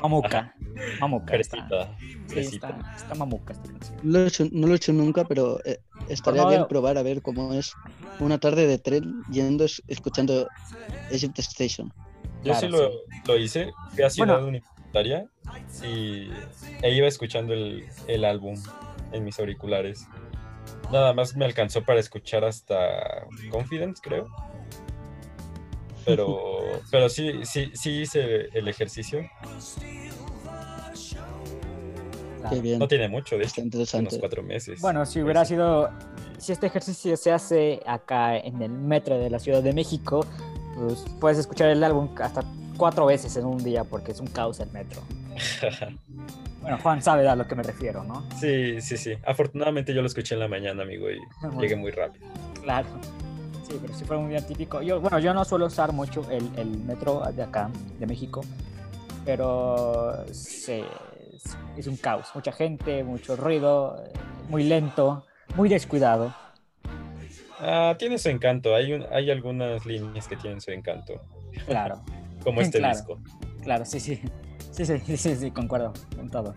[0.02, 0.54] Mamuca.
[1.00, 1.36] Mamuca.
[1.36, 1.96] Está,
[2.34, 4.50] está, mamuca esta canción.
[4.52, 5.78] no lo he hecho nunca, pero eh,
[6.08, 7.74] estaría bien probar a ver cómo es
[8.18, 10.48] una tarde de tren yendo escuchando
[11.12, 11.92] Egypt Station.
[12.42, 12.90] Yo sí, lo,
[13.24, 14.81] lo, hice, fui a Ciudad Universitaria
[15.82, 16.30] y
[16.82, 18.54] e iba escuchando el, el álbum
[19.12, 20.06] en mis auriculares.
[20.90, 24.26] Nada más me alcanzó para escuchar hasta Confidence, creo.
[26.04, 26.60] Pero,
[26.90, 29.22] pero sí, sí, sí hice el ejercicio.
[32.78, 34.80] No tiene mucho, de hecho, unos cuatro meses.
[34.80, 35.90] Bueno, si hubiera sido,
[36.38, 40.26] si este ejercicio se hace acá en el metro de la Ciudad de México,
[40.74, 42.42] pues puedes escuchar el álbum hasta
[42.82, 45.02] cuatro veces en un día porque es un caos el metro.
[46.62, 48.24] bueno, Juan sabe a lo que me refiero, ¿no?
[48.40, 49.12] Sí, sí, sí.
[49.24, 51.20] Afortunadamente yo lo escuché en la mañana, amigo, y
[51.60, 52.26] llegué muy rápido.
[52.60, 52.88] Claro.
[53.62, 54.82] Sí, pero si fuera un día típico.
[54.82, 58.40] Yo, bueno, yo no suelo usar mucho el, el metro de acá, de México,
[59.24, 60.82] pero sí,
[61.76, 62.30] es, un caos.
[62.34, 64.02] Mucha gente, mucho ruido,
[64.48, 66.34] muy lento, muy descuidado.
[67.60, 68.74] Ah, tiene su encanto.
[68.74, 71.20] Hay, hay algunas líneas que tienen su encanto.
[71.64, 72.02] Claro.
[72.44, 73.20] Como este disco.
[73.62, 74.20] Claro, sí, sí.
[74.70, 76.54] Sí, sí, sí, sí, concuerdo con todo.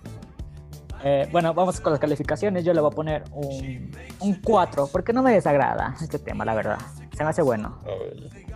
[1.03, 2.63] Eh, bueno, vamos con las calificaciones.
[2.63, 3.91] Yo le voy a poner un,
[4.21, 6.79] un 4, porque no me desagrada este tema, la verdad.
[7.15, 7.79] Se me hace bueno.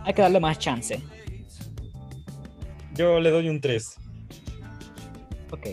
[0.04, 1.02] Hay que darle más chance.
[2.94, 3.98] Yo le doy un 3.
[5.52, 5.68] Ok.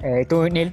[0.00, 0.72] Eh, ¿Tú, Neil?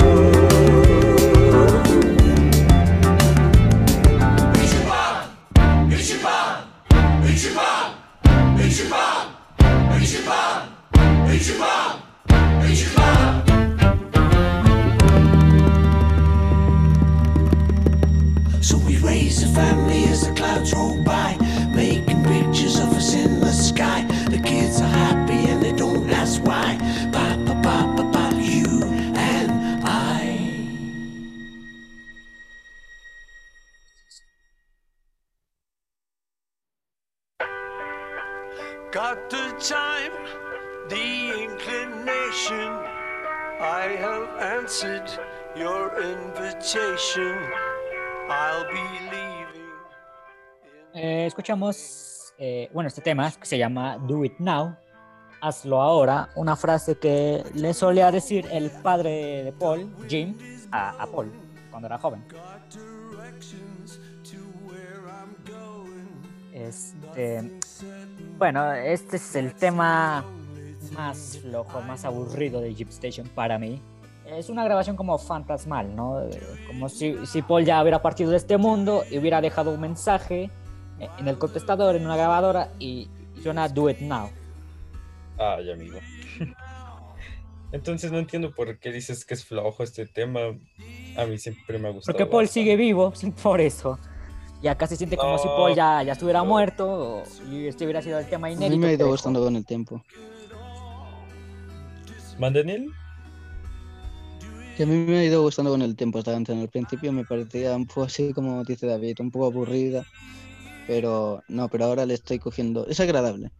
[18.61, 21.37] So we raise a family as the clouds roll by,
[21.73, 24.05] making pictures of us in the sky.
[24.29, 26.77] The kids are happy and they don't ask why.
[27.11, 28.83] Papa, papa, papa, you
[29.15, 29.51] and
[29.83, 30.37] I.
[38.91, 40.00] Got the time,
[42.31, 45.03] I have answered
[45.53, 47.35] your invitation.
[48.29, 48.81] I'll be
[49.11, 49.67] leaving.
[50.93, 54.77] Eh, escuchamos, eh, bueno, este tema que se llama Do It Now,
[55.41, 60.37] hazlo ahora, una frase que le solía decir el padre de Paul, Jim,
[60.71, 61.29] a, a Paul
[61.69, 62.23] cuando era joven.
[66.53, 67.59] Este,
[68.37, 70.23] bueno, este es el tema
[70.91, 73.81] más flojo, más aburrido de Jeep Station para mí.
[74.25, 76.21] Es una grabación como fantasmal, ¿no?
[76.67, 80.49] Como si, si Paul ya hubiera partido de este mundo y hubiera dejado un mensaje
[81.17, 83.09] en el contestador, en una grabadora y
[83.41, 84.29] suena Do It Now.
[85.37, 85.97] Ay, amigo.
[87.71, 90.39] Entonces no entiendo por qué dices que es flojo este tema.
[91.17, 92.13] A mí siempre me ha gustado.
[92.17, 92.53] Porque Paul bastante.
[92.61, 93.13] sigue vivo,
[93.43, 93.97] por eso.
[94.61, 95.55] Y acá se siente como si No.
[95.55, 98.71] Paul ya, ya estuviera muerto o- y este hubiera sido el tema A inédito.
[98.71, 100.03] mí me ha ido gustando con el tiempo.
[102.41, 102.91] ¿Mandenil?
[104.75, 106.59] Que a mí me ha ido gustando con el tiempo esta canción.
[106.59, 110.03] Al principio me parecía un poco así como dice David, un poco aburrida.
[110.87, 112.87] Pero no, pero ahora le estoy cogiendo.
[112.87, 113.51] Es agradable.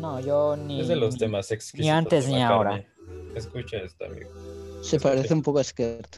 [0.00, 0.80] No, yo ni.
[0.80, 1.90] Es de los ni- temas exquisitos.
[1.90, 2.86] antes de ni McCartney.
[3.34, 4.30] Escucha esto, amigo.
[4.82, 5.14] Se Escucha.
[5.14, 6.16] parece un poco a Skirt.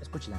[0.00, 0.38] Escúchela.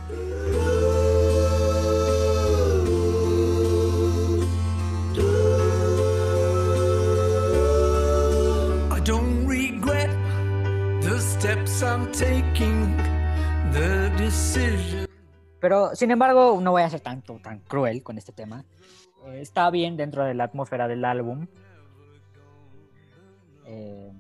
[15.60, 18.66] Pero, sin embargo, no voy a ser tanto, tan cruel con este tema.
[19.28, 21.46] Eh, está bien dentro de la atmósfera del álbum.
[23.68, 24.12] Eh,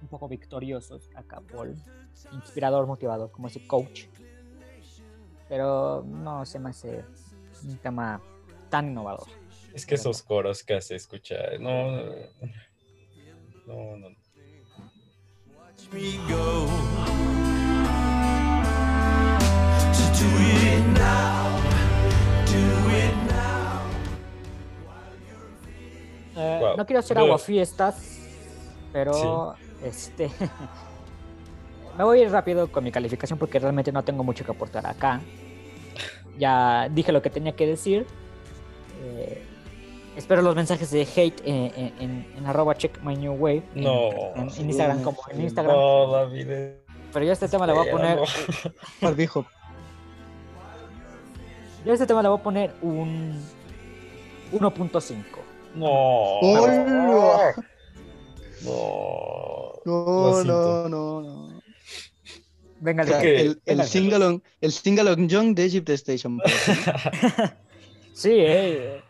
[0.00, 1.76] un poco victoriosos acá, Paul.
[2.32, 4.06] Inspirador, motivador, como ese coach.
[5.48, 7.04] Pero no se me hace
[7.62, 8.20] un tema
[8.70, 9.28] tan innovador.
[9.72, 11.60] Es que esos coros que hace escuchar.
[11.60, 12.00] No,
[13.68, 14.21] no, no.
[15.92, 15.98] No.
[15.98, 16.66] Watch me go.
[19.92, 21.58] So do it now,
[22.46, 23.82] do it now.
[26.36, 26.76] Eh, Wow.
[26.76, 28.18] No quiero hacer aguafiestas,
[28.92, 29.54] pero
[29.84, 30.30] este
[31.98, 34.86] me voy a ir rápido con mi calificación porque realmente no tengo mucho que aportar
[34.86, 35.20] acá.
[36.38, 38.06] Ya dije lo que tenía que decir.
[39.04, 39.42] Eh,
[40.16, 43.62] espero los mensajes de hate en, en, en- en arroba check my new wave.
[43.74, 44.10] en- No.
[44.36, 45.74] En, en Instagram como en Instagram.
[45.76, 46.46] No, David.
[46.50, 46.82] eh,
[47.12, 48.18] Pero yo a este tema le voy a poner.
[49.00, 49.12] no.
[49.14, 49.46] Dijo,
[51.84, 53.40] Yo a este tema le voy a poner un
[54.52, 55.14] 1.5.
[55.74, 55.86] No.
[55.86, 57.54] ¡Hola!
[58.64, 59.72] No.
[59.84, 61.62] no, no, no, no.
[62.80, 66.38] Venga, el, el singalong, el singalong Young de Egypt Station.
[66.38, 66.54] pues.
[68.14, 69.00] Sí, eh,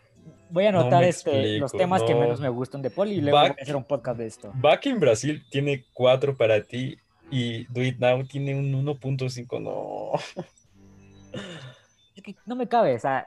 [0.53, 2.21] voy a No anotar este, los temas que no.
[2.21, 4.53] menos me gustan de Paul y luego Back- voy a hacer un podcast de esto.
[4.55, 6.97] Back in Brasil tiene 4 para ti
[7.31, 9.61] y Do It Now tiene un 1.5.
[9.61, 10.13] No.
[12.15, 13.27] Es que no me cabe, o sea,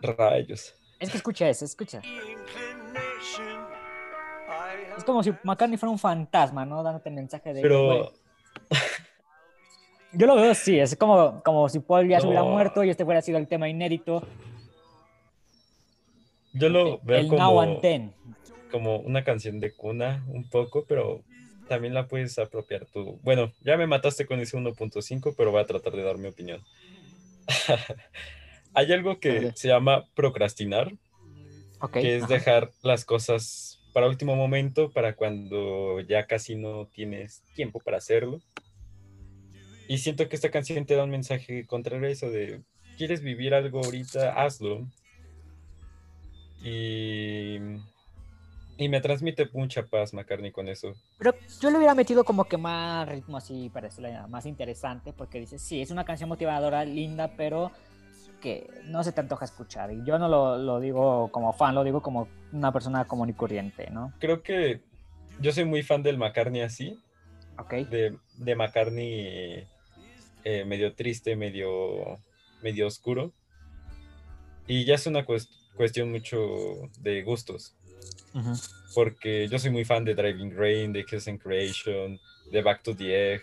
[0.00, 0.74] Rayos.
[1.00, 2.02] es que escucha eso, escucha.
[4.96, 6.82] Es como si McCartney fuera un fantasma, ¿no?
[6.82, 7.62] Dándote mensaje de...
[7.62, 8.12] Pero
[10.12, 13.04] Yo lo veo así, es como, como si Paul ya se hubiera muerto y este
[13.04, 14.22] fuera sido el tema inédito.
[16.54, 17.80] Yo lo veo el como,
[18.70, 21.22] como una canción de cuna un poco, pero
[21.68, 23.18] también la puedes apropiar tú.
[23.22, 26.62] Bueno, ya me mataste con ese 1.5, pero voy a tratar de dar mi opinión.
[28.74, 29.52] Hay algo que Vale.
[29.54, 30.92] se llama procrastinar,
[31.92, 32.34] que es ajá.
[32.34, 38.40] dejar las cosas para último momento, para cuando ya casi no tienes tiempo para hacerlo.
[39.86, 42.62] Y siento que esta canción te da un mensaje contrario a eso de,
[42.96, 44.32] ¿quieres vivir algo ahorita?
[44.42, 44.88] Hazlo.
[46.64, 47.56] Y,
[48.78, 50.94] y me transmite mucha paz McCartney con eso.
[51.18, 55.38] Pero yo le hubiera metido como que más ritmo así para hacerla más interesante, porque
[55.40, 57.70] dice, sí, es una canción motivadora, linda, pero
[58.40, 59.92] que no se te antoja escuchar.
[59.92, 63.34] Y yo no lo, lo digo como fan, lo digo como una persona común y
[63.34, 64.12] corriente, ¿no?
[64.18, 64.80] Creo que
[65.40, 66.98] yo soy muy fan del McCartney así,
[67.58, 67.72] Ok.
[67.88, 69.66] de, de McCartney
[70.44, 72.18] eh, medio triste, medio,
[72.62, 73.32] medio oscuro.
[74.66, 75.63] Y ya es una cuestión
[76.06, 77.74] mucho de gustos.
[78.94, 82.18] Porque yo soy muy fan de Driving Rain, de Kiss and Creation,
[82.50, 83.42] de Back to the Egg.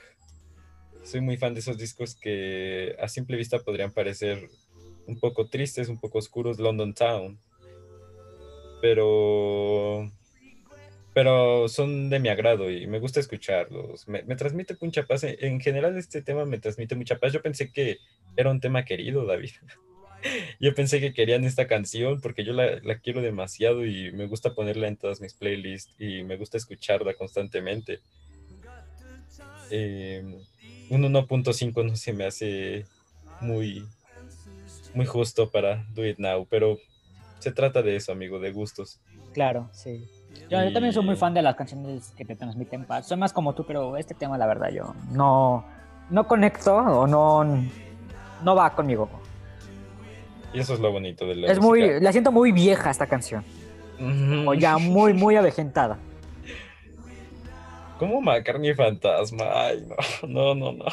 [1.03, 4.49] Soy muy fan de esos discos que a simple vista podrían parecer
[5.07, 7.39] un poco tristes, un poco oscuros, London Town.
[8.81, 10.11] Pero
[11.13, 14.07] pero son de mi agrado y me gusta escucharlos.
[14.07, 15.23] Me, transmite mucha paz.
[15.25, 17.33] En general este tema me transmite mucha paz.
[17.33, 17.97] Yo pensé que
[18.37, 19.51] era un tema querido, David.
[20.59, 24.87] Yo pensé que querían esta canción porque yo la, quiero demasiado y me gusta ponerla
[24.87, 27.99] en todas mis playlists y me gusta escucharla constantemente.
[29.69, 30.35] Em,
[30.89, 32.85] un 1.5 no se me hace
[33.39, 33.87] muy,
[34.93, 36.77] muy justo para Do It Now, pero
[37.39, 38.99] se trata de eso, amigo, de gustos.
[39.33, 40.07] Claro, sí.
[40.49, 43.07] Yo, también soy muy fan de las canciones que te transmiten paz.
[43.07, 45.65] Soy más como tú, pero este tema, la verdad, yo no,
[46.09, 47.43] no conecto o no,
[48.43, 49.09] no va conmigo.
[50.53, 53.43] Y eso es lo bonito de la Es muy, la siento muy vieja esta canción.
[54.45, 55.97] O ya muy, muy avejentada.
[57.99, 59.45] ¿Cómo McCartney fantasma?
[59.53, 59.85] Ay,
[60.27, 60.85] no, no, no, no.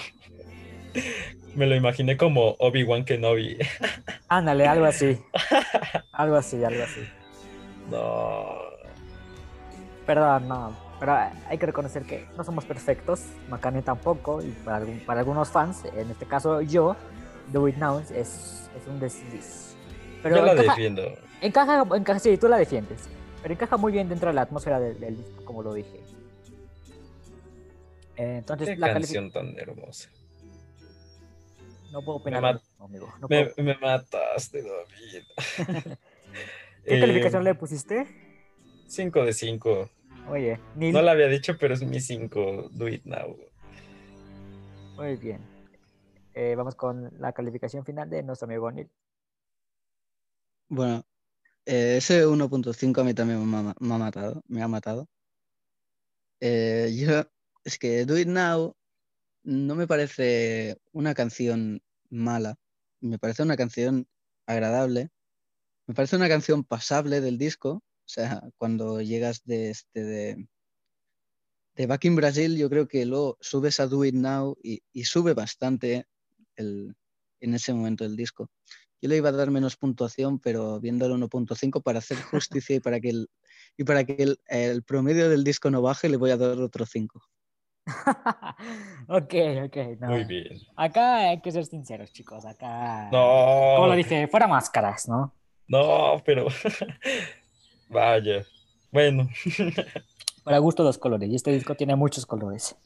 [1.55, 3.57] Me lo imaginé como Obi-Wan Kenobi.
[4.29, 5.19] Ándale, algo así.
[6.13, 7.01] Algo así, algo así.
[7.91, 8.59] No.
[10.07, 10.77] Perdón, no.
[11.01, 11.17] Pero
[11.49, 16.11] hay que reconocer que no somos perfectos, McCartney tampoco, y para, para algunos fans, en
[16.11, 16.97] este caso yo,
[17.53, 19.77] Do It Now es, es un desliz.
[20.23, 21.15] Pero yo la defiendo.
[21.41, 23.09] Encaja, encaja, sí, tú la defiendes,
[23.43, 26.01] pero encaja muy bien dentro de la atmósfera del, disco, como lo dije.
[28.17, 30.11] Eh, entonces, Qué la canción tan hermosa.
[31.93, 33.15] No puedo opinar, me, amigo.
[33.29, 35.25] me, me, mataste, David.
[36.85, 38.07] ¿Qué calificación le pusiste?
[38.89, 39.91] 5 de 5.
[40.31, 42.71] Oye, No lo había dicho, pero es mi 5.
[42.73, 43.37] Do it now.
[44.97, 45.58] Muy bien.
[46.41, 48.89] Eh, vamos con la calificación final de nuestro amigo Neil.
[50.69, 51.05] Bueno,
[51.67, 54.43] eh, ese 1.5 a mí también me ha, matado.
[54.47, 55.09] Me ha matado.
[56.39, 57.25] Eh, yo,
[57.65, 58.77] es que Do It Now
[59.43, 62.55] no me parece una canción mala.
[63.01, 64.07] Me parece una canción
[64.47, 65.11] agradable.
[65.87, 70.49] Me parece una canción pasable del disco o sea, cuando llegas de este de,
[71.77, 75.35] de Back in Brasil, yo creo que luego subes a Do It Now y, sube
[75.35, 76.07] bastante
[76.59, 76.95] el,
[77.41, 78.51] en ese momento el disco.
[79.01, 83.01] Yo le iba a dar menos puntuación, pero viéndolo 1.5 para hacer justicia y para
[83.01, 83.31] que el,
[83.77, 87.23] y para que el, promedio del disco no baje, le voy a dar otro 5.
[89.09, 89.77] ok, ok.
[90.01, 90.59] Muy bien.
[90.77, 92.45] Acá hay que ser sinceros, chicos.
[92.45, 93.09] Acá.
[93.11, 93.75] No.
[93.77, 95.33] Como lo dije, fuera máscaras, ¿no?
[95.69, 96.49] No, pero
[97.89, 98.45] Vaya.
[98.91, 99.29] Bueno.
[100.45, 101.29] Para gusto los colores.
[101.29, 102.77] Y este disco tiene muchos colores.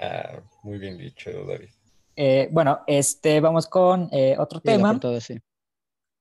[0.00, 1.70] Ah, muy bien dicho, David.
[2.18, 4.98] Eh, bueno, este, vamos con eh, otro tema.
[4.98, 5.38] Todo, sí.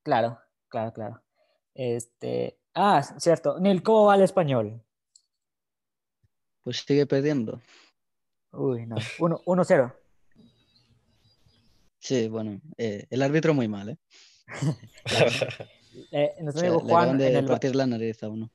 [0.04, 1.24] Claro, claro, claro.
[1.74, 3.60] Este, ah, cierto.
[3.60, 4.84] Neil, ¿cómo va el español?
[6.62, 7.62] Pues sigue perdiendo.
[8.52, 8.98] Uy, no.
[8.98, 9.96] 1-0.
[11.98, 13.98] Sí, bueno, eh, el árbitro muy mal, ¿eh?
[16.12, 17.22] Eh, nuestro amigo Juan.
[17.22, 18.52] en el, partir la nariz a uno.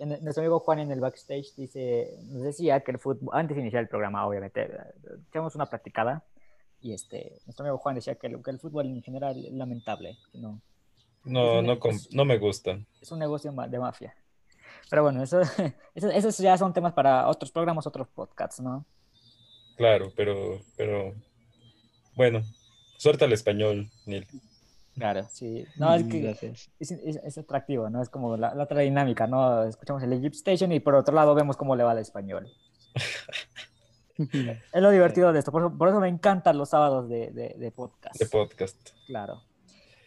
[0.00, 3.82] nuestro amigo Juan en el backstage dice, nos decía que el fútbol, antes de iniciar
[3.84, 4.68] el programa, obviamente,
[5.28, 6.24] echamos una platicada
[6.82, 10.18] y este, nuestro amigo Juan decía que el, que el fútbol en general es lamentable.
[10.34, 10.60] no,
[11.24, 11.78] no, no,
[12.10, 12.78] no me gusta.
[13.00, 14.14] Es un negocio de mafia.
[14.90, 15.40] Pero bueno, eso,
[15.94, 18.84] esos ya son temas para otros programas, otros podcasts, ¿no?
[19.76, 21.14] Claro, pero, pero,
[22.14, 22.42] bueno,
[22.98, 24.26] suerte al español, Neil.
[24.94, 25.64] Claro, sí.
[25.76, 26.36] No, es que
[26.78, 28.02] es, atractivo, ¿no?
[28.02, 29.64] Es como la, otra dinámica, ¿no?
[29.64, 32.52] Escuchamos el Egypt Station y por otro lado vemos cómo le va al español.
[34.16, 38.18] es lo divertido de esto, por eso, me encantan los sábados de, de, podcast.
[38.18, 38.90] De podcast.
[39.06, 39.42] Claro.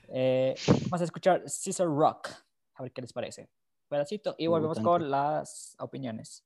[0.09, 2.29] Eh, vamos a escuchar Caesar Rock,
[2.75, 3.49] a ver qué les parece.
[3.87, 6.43] Pedacito y volvemos con las opiniones.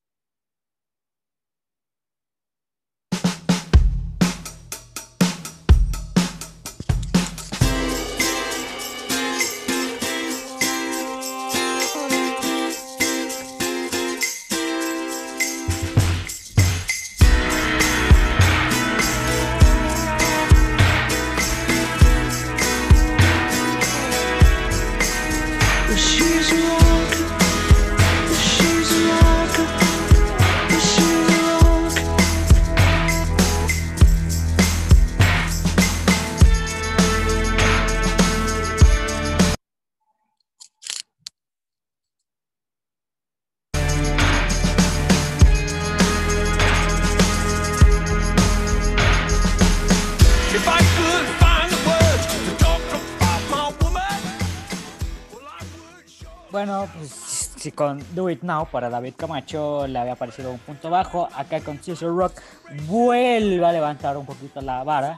[57.09, 61.59] Si con Do It Now para David Camacho le había parecido un punto bajo, acá
[61.61, 62.41] con Caesar Rock
[62.87, 65.17] vuelve a levantar un poquito la vara.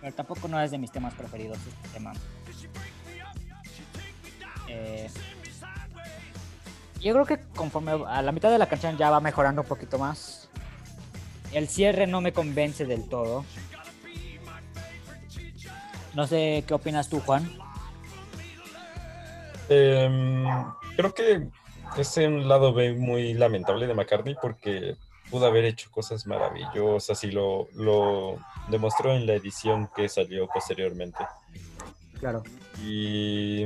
[0.00, 2.12] Pero tampoco no es de mis temas preferidos este tema.
[4.68, 5.08] Eh,
[7.00, 9.98] yo creo que conforme a la mitad de la canción ya va mejorando un poquito
[9.98, 10.48] más.
[11.52, 13.44] El cierre no me convence del todo.
[16.14, 17.63] No sé qué opinas tú, Juan.
[19.68, 20.44] Em,
[20.96, 21.48] creo que
[21.96, 24.96] es un lado B muy lamentable de McCartney porque
[25.30, 28.38] pudo haber hecho cosas maravillosas y lo, lo
[28.68, 31.24] demostró en la edición que salió posteriormente.
[32.20, 32.42] Claro.
[32.84, 33.64] Y,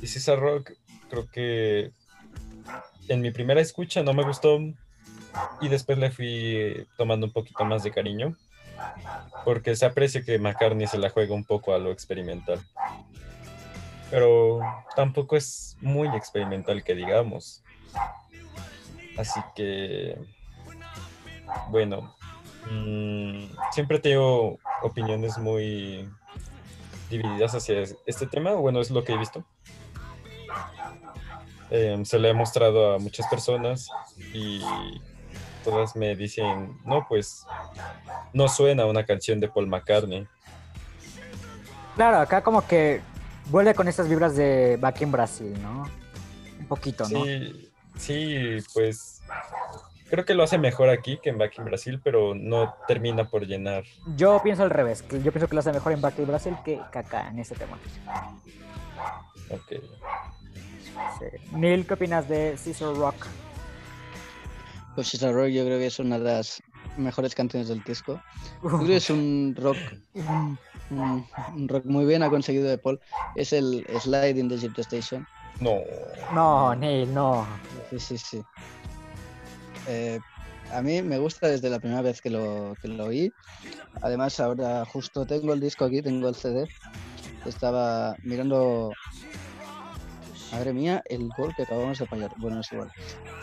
[0.00, 0.72] y César Rock,
[1.10, 1.92] creo que
[3.08, 4.58] en mi primera escucha no me gustó
[5.60, 8.36] y después le fui tomando un poquito más de cariño
[9.44, 12.60] porque se aprecia que McCartney se la juega un poco a lo experimental.
[14.14, 14.60] Pero
[14.94, 17.64] tampoco es muy experimental que digamos.
[19.18, 20.16] Así que,
[21.68, 22.14] bueno,
[22.70, 26.08] mm, siempre tengo opiniones muy
[27.10, 28.52] divididas hacia este tema.
[28.52, 29.44] Bueno, es lo que he visto.
[31.70, 33.88] Em, se le ha mostrado a muchas personas
[34.32, 34.62] y
[35.64, 37.44] todas me dicen, no, pues
[38.32, 40.28] no suena una canción de Paul McCartney.
[41.96, 43.02] Claro, acá como que
[43.50, 45.88] vuelve con esas vibras de Back in Brasil, ¿no?
[46.58, 47.24] Un poquito, ¿no?
[47.24, 49.22] Sí, sí, pues
[50.10, 53.46] creo que lo hace mejor aquí que en Back in Brasil, pero no termina por
[53.46, 53.84] llenar.
[54.16, 56.78] Yo pienso al revés, yo pienso que lo hace mejor en Back in Brasil que,
[56.78, 57.78] acá en este tema.
[59.50, 59.82] Ok.
[61.52, 63.26] Neil, ¿qué opinas de Caesar Rock?
[64.94, 66.62] Pues Caesar Rock yo creo que es una de las
[66.96, 68.20] mejores canciones del disco.
[68.62, 69.76] Yo creo que es un rock,
[70.98, 73.00] un, rock muy bien ha conseguido de Paul.
[73.36, 75.26] Es el Slide in the Egypt Station.
[75.60, 75.80] No.
[76.32, 77.46] No, Neil, no.
[77.90, 78.42] Sí, sí, sí.
[79.86, 80.18] Eh,
[80.72, 83.32] a mí me gusta desde la primera vez que lo, que lo oí.
[84.02, 86.68] Además, ahora justo tengo el disco aquí, tengo el CD.
[87.46, 88.92] Estaba mirando
[90.54, 92.32] Madre mía, el gol que acabamos de fallar.
[92.36, 92.88] Bueno, es igual.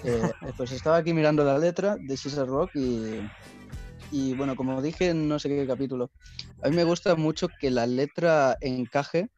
[0.06, 3.20] Eh, pues estaba aquí mirando la letra de Caesar Rock y,
[4.12, 6.12] y, bueno, como dije en no sé qué capítulo,
[6.62, 9.30] a mí me gusta mucho que la letra encaje,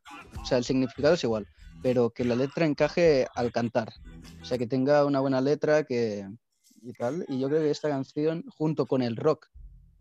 [0.41, 1.47] o sea, el significado es igual,
[1.81, 3.93] pero que la letra encaje al cantar.
[4.41, 6.27] O sea, que tenga una buena letra que,
[6.81, 7.25] y tal.
[7.27, 9.47] Y yo creo que esta canción, junto con el rock,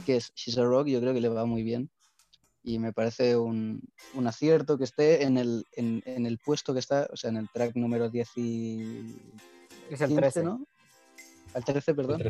[0.04, 1.90] que es Caesar Rock, yo creo que le va muy bien
[2.64, 3.82] y me parece un,
[4.14, 7.36] un acierto que esté en el, en, en, el puesto que está, o sea, en
[7.36, 9.16] el track número 10 y...
[9.90, 10.64] Es el 13, ¿no?
[11.54, 12.22] Al 13, perdón.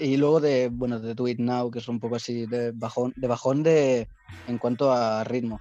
[0.00, 3.12] Y luego de, bueno, de Do It Now, que es un poco así de bajón,
[3.16, 4.08] de bajón de
[4.46, 5.60] en cuanto a ritmo,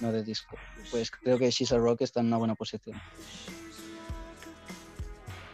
[0.00, 0.56] no de disco.
[0.90, 3.00] Pues creo que She's a Rock está en una buena posición.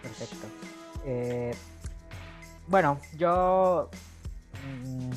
[0.03, 0.47] Perfecto.
[1.05, 1.55] Eh,
[2.69, 3.91] bueno, yo
[4.65, 5.11] mm,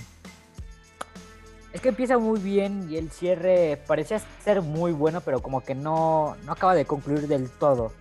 [1.73, 5.75] es que empieza muy bien y el cierre parecía ser muy bueno, pero como que
[5.75, 7.93] no, no acaba de concluir del todo.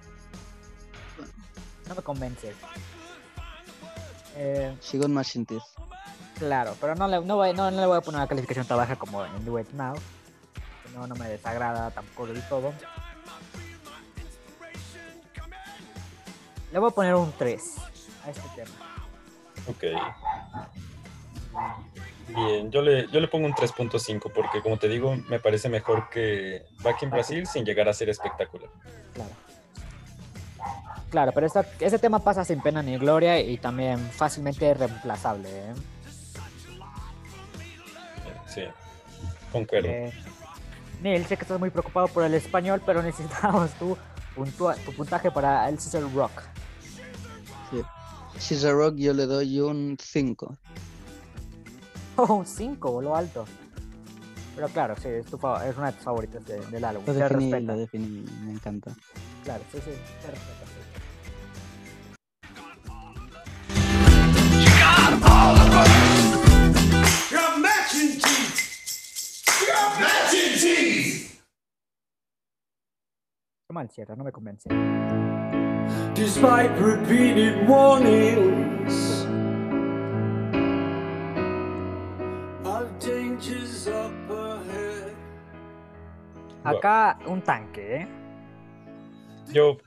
[1.87, 2.53] No me convence.
[4.37, 5.33] Eh, Sigo en más
[6.39, 8.97] Claro, pero no le, no, voy, no, le voy a poner una calificación tan baja
[8.97, 9.95] como en Do It Now.
[10.95, 12.73] No, no me desagrada tampoco del todo.
[16.73, 17.77] Le voy a poner un 3
[18.25, 18.71] a este tema.
[19.67, 19.85] Ok.
[22.29, 26.09] Bien, yo le, yo le pongo un 3.5 porque como te digo, me parece mejor
[26.11, 28.71] que Back in Brasil sin llegar a ser espectacular.
[29.15, 29.50] Claro.
[31.11, 35.49] Claro, pero esta, este tema pasa sin pena ni gloria y también fácilmente reemplazable.
[35.49, 35.75] ¿eh?
[38.47, 38.63] Sí,
[39.51, 39.89] concuerdo.
[39.89, 40.13] Eh,
[41.03, 43.97] Neil, sé que estás muy preocupado por el español, pero necesitamos tu,
[44.87, 46.43] tu puntaje para el Caesar Rock.
[47.71, 47.83] Sí.
[48.49, 50.57] Caesar Rock yo le doy un 5.
[52.29, 53.45] un 5, voló alto.
[54.55, 57.05] Pero claro, sí, es, tu, es una de tus favoritas del álbum.
[57.07, 58.95] Lo definí, lo definí, me encanta.
[59.43, 60.70] Claro, sí, sí, se
[73.69, 74.69] Qué mal cierra, no me convence.
[76.15, 79.27] Despite repeated warnings
[86.65, 88.09] Acá un tanque, ¿eh?
[89.53, 89.79] Yo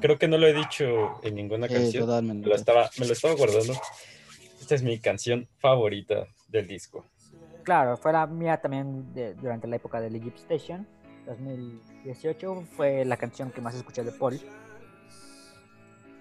[0.00, 2.06] creo que no lo he dicho en ninguna canción.
[2.26, 3.74] Me lo, estaba, me lo estaba guardando.
[4.68, 7.06] Esta es mi canción favorita del disco.
[7.62, 10.86] Claro, fue la mía también durante la época del Egypt Station.
[11.24, 14.38] 2018 fue la canción que más escuché de Paul.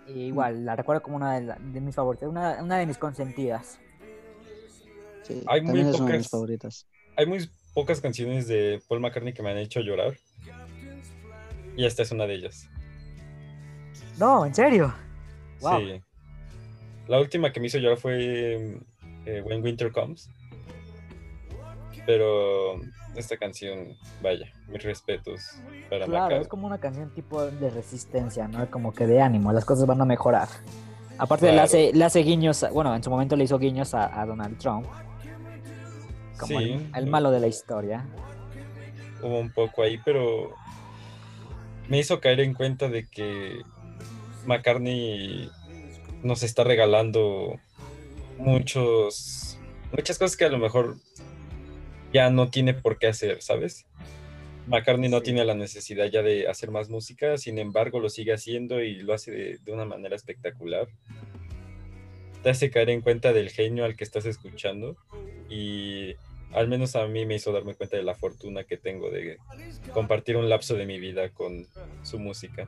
[0.08, 3.82] igual, la recuerdo como una de, mis favoritas, una, una, de mis consentidas.
[5.48, 6.88] hay muy pocas, favoritas.
[7.18, 10.16] Hay muy pocas canciones de Paul McCartney que me han hecho llorar.
[11.76, 12.70] Y esta es una de ellas.
[14.18, 14.96] No, ¿en serio?
[15.60, 16.02] Sí.
[17.08, 18.80] La última que me hizo llorar fue
[19.26, 20.30] eh, When Winter Comes.
[22.06, 22.80] Pero
[23.16, 25.58] esta canción, vaya, mis respetos
[25.90, 28.70] para Claro, es como una canción tipo de resistencia, ¿no?
[28.70, 30.48] Como que de ánimo, las cosas van a mejorar.
[31.18, 34.58] Aparte le, hace, le hace guiños, bueno, en su momento le hizo guiños a, Donald
[34.60, 34.86] Trump.
[36.40, 38.06] Como el, malo de la historia.
[39.24, 40.54] Hubo un poco ahí, pero
[41.90, 43.64] me hizo caer en cuenta de que
[44.46, 45.50] McCartney
[46.24, 47.60] nos está regalando
[48.38, 49.58] muchos,
[49.92, 50.98] muchas cosas que a lo mejor
[52.14, 53.86] ya no tiene por qué hacer, ¿sabes?
[54.68, 58.82] McCartney no tiene la necesidad ya de hacer más música, sin embargo lo sigue haciendo
[58.82, 60.88] y lo hace de, una manera espectacular.
[62.44, 64.98] Te hace caer en cuenta del genio al que estás escuchando
[65.50, 66.16] y
[66.52, 69.38] al menos a mí me hizo darme cuenta de la fortuna que tengo de
[69.94, 71.66] compartir un lapso de mi vida con
[72.04, 72.68] su música.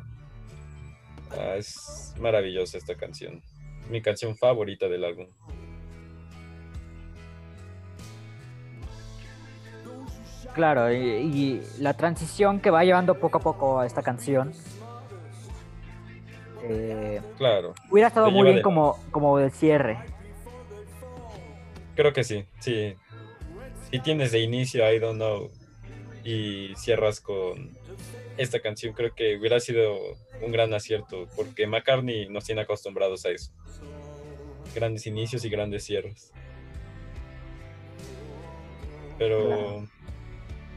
[1.31, 3.41] Ah, es maravillosa esta canción,
[3.89, 5.27] mi canción favorita del álbum.
[10.53, 14.51] Claro, y, la transición que va llevando poco a poco a esta canción.
[16.63, 17.73] Eh, claro.
[17.89, 19.99] Hubiera estado muy bien como, como de cierre.
[21.95, 22.95] Creo que sí, sí.
[23.91, 25.51] Si tienes de inicio I Don't Know
[26.23, 27.71] y cierras con
[28.39, 29.99] esta canción, creo que hubiera sido
[30.41, 33.51] un gran acierto, porque McCartney nos tiene acostumbrados a eso.
[34.73, 36.31] Grandes inicios y grandes cierres.
[39.17, 39.85] Pero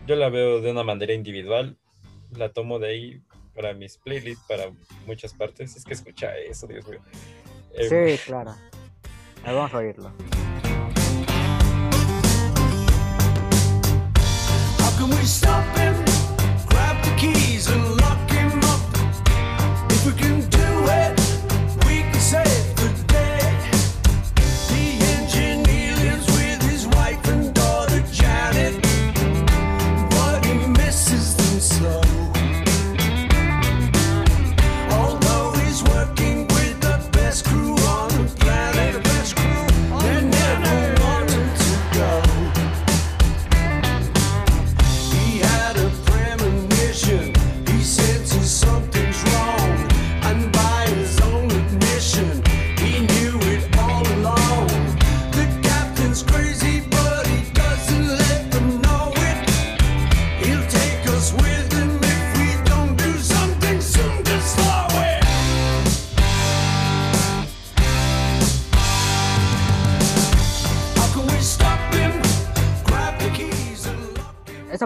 [0.06, 1.78] yo la veo de una manera individual,
[2.36, 3.22] la tomo de ahí
[3.54, 4.72] para mis playlists, para
[5.06, 5.76] muchas partes.
[5.76, 7.00] Es que escucha eso, Dios mío.
[7.74, 8.56] Em, sí, claro.
[9.44, 10.12] vamos a oírlo.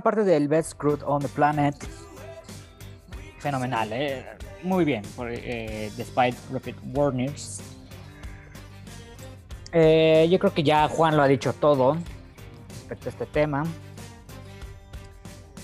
[0.01, 1.77] Parte del Best Crude on the Planet,
[3.39, 4.25] fenomenal, ¿eh?
[4.63, 7.61] muy bien, por, eh, despite Rapid Warners.
[9.73, 11.97] Eh, yo creo que ya Juan lo ha dicho todo
[12.69, 13.65] respecto a este tema.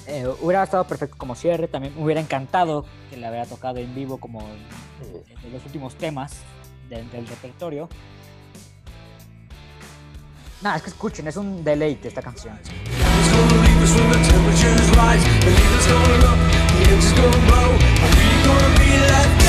[0.06, 3.94] Eh, hubiera estado perfecto como cierre, también me hubiera encantado que le hubiera tocado en
[3.94, 4.40] vivo como
[5.42, 6.32] de los últimos temas
[6.88, 7.88] del repertorio.
[10.60, 12.58] Nada, es que escuchen, es un deleite esta canción.
[13.82, 18.12] Cause when the temperature's rise The heat is going up, the engine's gonna blow Are
[18.14, 19.41] we gonna be left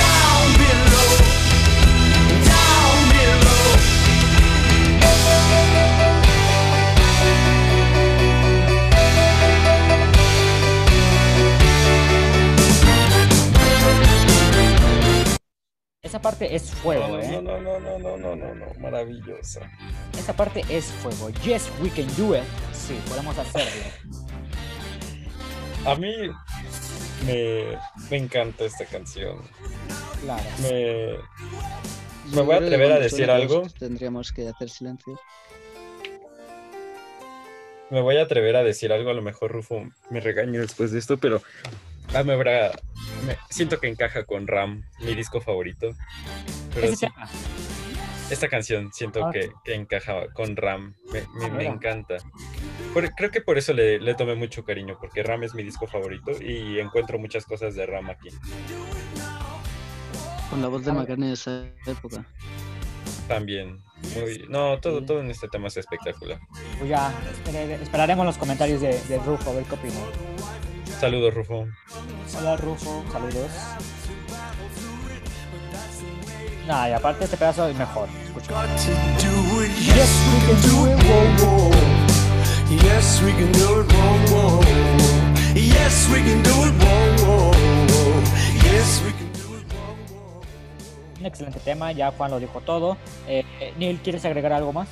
[16.13, 17.27] Esa parte es fuego, ¿eh?
[17.27, 19.61] No, no, no, no, no, no, no, no, maravillosa.
[20.15, 21.31] Esa parte es fuego.
[21.43, 22.43] Yes, we can do it.
[22.71, 23.81] Sí, podemos hacerlo.
[25.87, 26.13] A mí
[27.25, 27.79] me,
[28.11, 29.41] me encanta esta canción.
[30.21, 30.43] Claro.
[30.61, 31.15] Me,
[32.35, 33.63] me voy a atrever a decir algo.
[33.79, 35.19] Tendríamos que hacer silencio.
[37.89, 40.99] Me voy a atrever a decir algo, a lo mejor Rufo me regaña después de
[40.99, 41.41] esto, pero
[42.13, 42.71] ah, me habrá,
[43.49, 45.95] siento que encaja con Ram, mi disco favorito.
[46.73, 46.93] Pero
[48.29, 49.31] esta canción siento ah.
[49.31, 52.17] que, encaja con Ram, me, me, encanta.
[53.15, 56.31] creo que por eso le, le, tomé mucho cariño, porque Ram es mi disco favorito
[56.41, 58.29] y encuentro muchas cosas de Ram aquí.
[60.49, 62.25] Con la voz de McCartney de esa época.
[63.27, 63.81] También.
[64.49, 66.39] no, todo, todo en este tema es espectacular.
[66.77, 67.13] Pues ya,
[67.81, 70.62] esperaremos los comentarios de, de Rufo, a ver qué opinó.
[71.03, 71.67] Saludos, Rufo.
[72.39, 73.03] Hola, Rufo.
[73.11, 73.51] Saludos.
[76.65, 78.07] Nah, y aparte este pedazo es mejor.
[78.23, 78.65] Escucha.
[78.77, 81.71] Yes, we can do it, whoa, whoa.
[82.69, 84.61] Yes, we can do it, whoa, whoa.
[85.53, 87.51] Yes, we can do it, whoa, whoa.
[88.63, 90.41] Yes, we can do it, whoa, whoa.
[91.19, 92.95] Un excelente tema, ya Juan lo dijo todo.
[93.27, 94.87] Eh, eh, Neil, ¿quieres agregar algo más?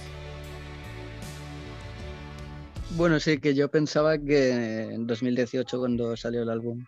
[2.97, 6.85] Bueno, sí, que yo pensaba que en 2018, cuando salió el álbum,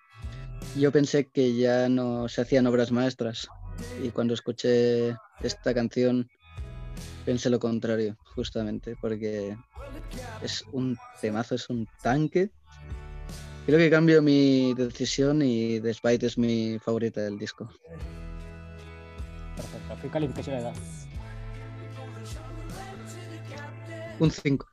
[0.77, 3.47] yo pensé que ya no se hacían obras maestras.
[4.03, 6.29] Y cuando escuché esta canción,
[7.25, 9.57] pensé lo contrario, justamente, porque
[10.41, 12.51] es un temazo, es un tanque.
[13.65, 17.69] Creo que cambio mi decisión y Despite es mi favorita del disco.
[19.55, 19.97] Perfecto.
[20.01, 20.77] ¿Qué calificación le das?
[24.19, 24.72] Un 5.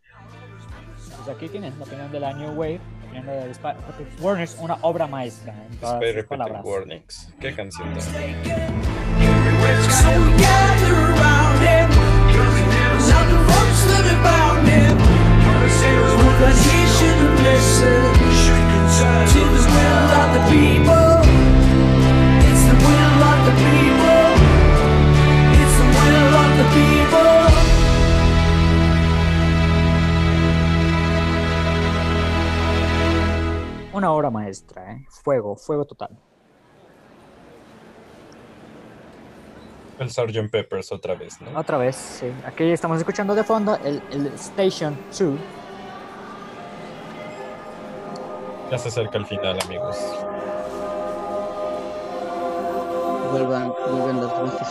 [1.31, 2.81] Aquí tienes la opinión de la New Wave,
[3.13, 6.63] la opinión de Warners, una obra maestra en todas sus palabras.
[6.65, 7.33] Warnings.
[7.41, 9.21] Qué canción tan-
[34.51, 35.07] maestra, ¿eh?
[35.09, 36.11] Fuego, fuego total.
[39.99, 40.51] El Sgt.
[40.51, 41.59] Peppers otra vez, ¿no?
[41.59, 42.33] Otra vez, sí.
[42.45, 45.39] Aquí estamos escuchando de fondo el, el Station 2.
[48.71, 49.97] Ya se acerca el final, amigos.
[53.31, 54.69] Vuelvan, vuelven los voces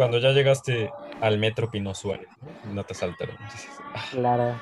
[0.00, 0.90] Cuando ya llegaste
[1.20, 2.26] al metro Pino Suárez,
[2.64, 2.72] ¿no?
[2.72, 3.36] No te saltaron.
[3.94, 4.58] "Ah, Claro.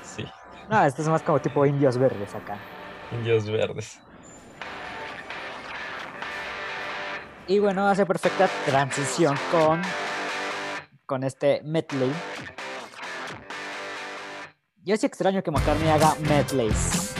[0.00, 0.24] sí,
[0.68, 2.56] No, esto es más como tipo indios verdes acá.
[3.10, 3.98] indios verdes.
[7.48, 9.82] Y bueno, hace perfecta transición con,
[11.04, 12.12] con este medley.
[14.84, 17.12] Yo sí extraño que McCartney haga medleys.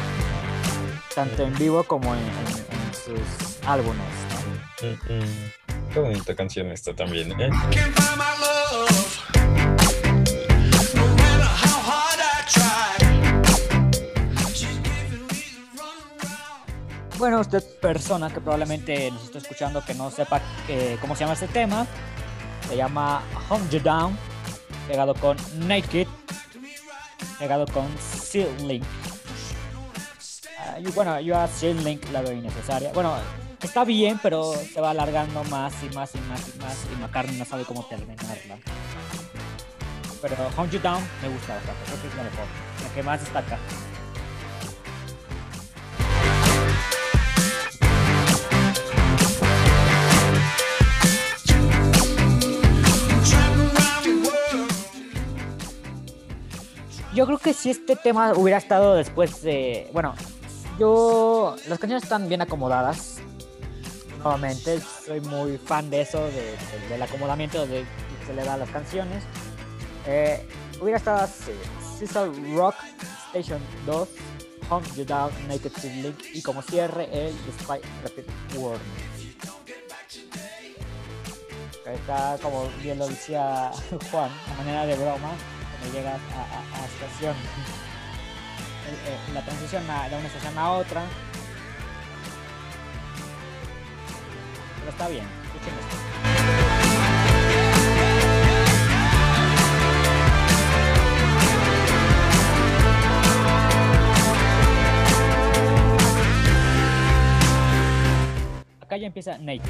[1.16, 4.29] Tanto en vivo como en, en- en sus álbumes.
[4.82, 5.92] Mm, mm.
[5.92, 7.50] Qué bonita canción esta también, ¿eh?
[17.18, 21.34] Bueno, usted persona que probablemente nos está escuchando que no sepa eh, cómo se llama
[21.34, 21.86] este tema,
[22.66, 24.16] se llama Home You Down,
[24.88, 26.08] pegado con Naked,
[27.38, 28.84] pegado con Seal Link.
[30.58, 32.90] Ah, y bueno, yo a Seal Link la veo innecesaria.
[32.94, 33.18] Bueno,
[33.66, 37.38] está bien, pero se va alargando más y más y más y más y McCartney
[37.38, 38.58] no sabe cómo terminarla.
[40.22, 42.44] Pero Home You Down me gusta bastante, creo que es la mejor,
[42.82, 43.58] la que más destaca.
[57.12, 59.90] Yo creo que si este tema hubiera estado después de.
[59.92, 60.14] Bueno,
[60.78, 61.56] yo.
[61.68, 63.20] Las canciones están bien acomodadas.
[64.22, 67.80] Nuevamente, soy muy fan de eso, de- de- del acomodamiento de,
[68.20, 69.24] que se le da a las canciones.
[70.06, 70.46] Eh,
[70.80, 71.52] hubiera estado así:
[72.54, 72.74] Rock
[73.32, 74.08] Station 2,
[74.68, 78.24] Home You Down, Naked City Link y como cierre el Despite Rapid
[78.58, 79.10] Warning.
[81.86, 83.70] Está como bien lo decía
[84.10, 85.30] Juan, a manera de broma,
[85.78, 87.34] cuando llegas a, a- a estación.
[89.06, 91.02] Eh, la transición de una estación a otra.
[94.80, 95.24] Pero está bien.
[108.80, 109.62] Acá ya empieza other.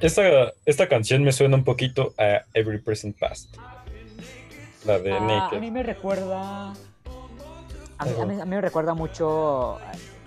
[0.00, 3.56] Esta, esta canción me suena un poquito a Every Present Past.
[4.86, 6.70] La de Ah, a mí me recuerda.
[7.98, 9.78] A mí, a mí- a mí me recuerda mucho.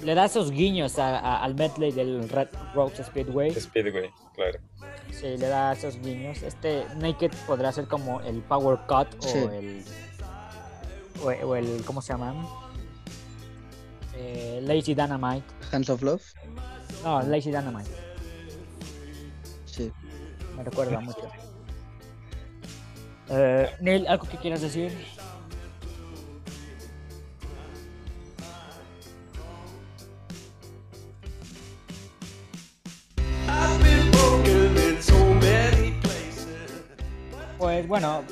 [0.02, 3.54] Le da esos guiños a- a- al medley del Red Rocks Speedway.
[3.54, 4.60] Speedway, claro.
[5.12, 6.42] Sí, le da esos guiños.
[6.42, 9.38] Este Naked podrá ser como el Power Cut Sí.
[9.40, 9.84] o el.
[11.22, 11.84] O, o el.
[11.86, 12.36] ¿Cómo se llaman?
[14.16, 15.46] Eh, Lazy Dynamite.
[15.72, 16.24] Hands of Love.
[17.04, 17.90] No, Lazy Dynamite.
[19.66, 19.92] Sí.
[20.56, 21.22] Me recuerda mucho.
[23.32, 24.92] Eh, Neil, ¿algo que quieras decir?
[37.60, 38.24] Pues bueno,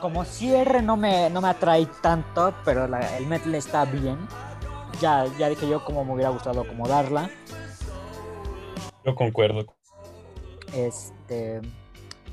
[0.00, 4.18] como cierre no me, no me atrae tanto, pero el metal está bien.
[5.00, 7.30] Ya, ya dije yo cómo me hubiera gustado acomodarla.
[9.04, 9.64] Yo concuerdo.
[10.74, 11.60] Este.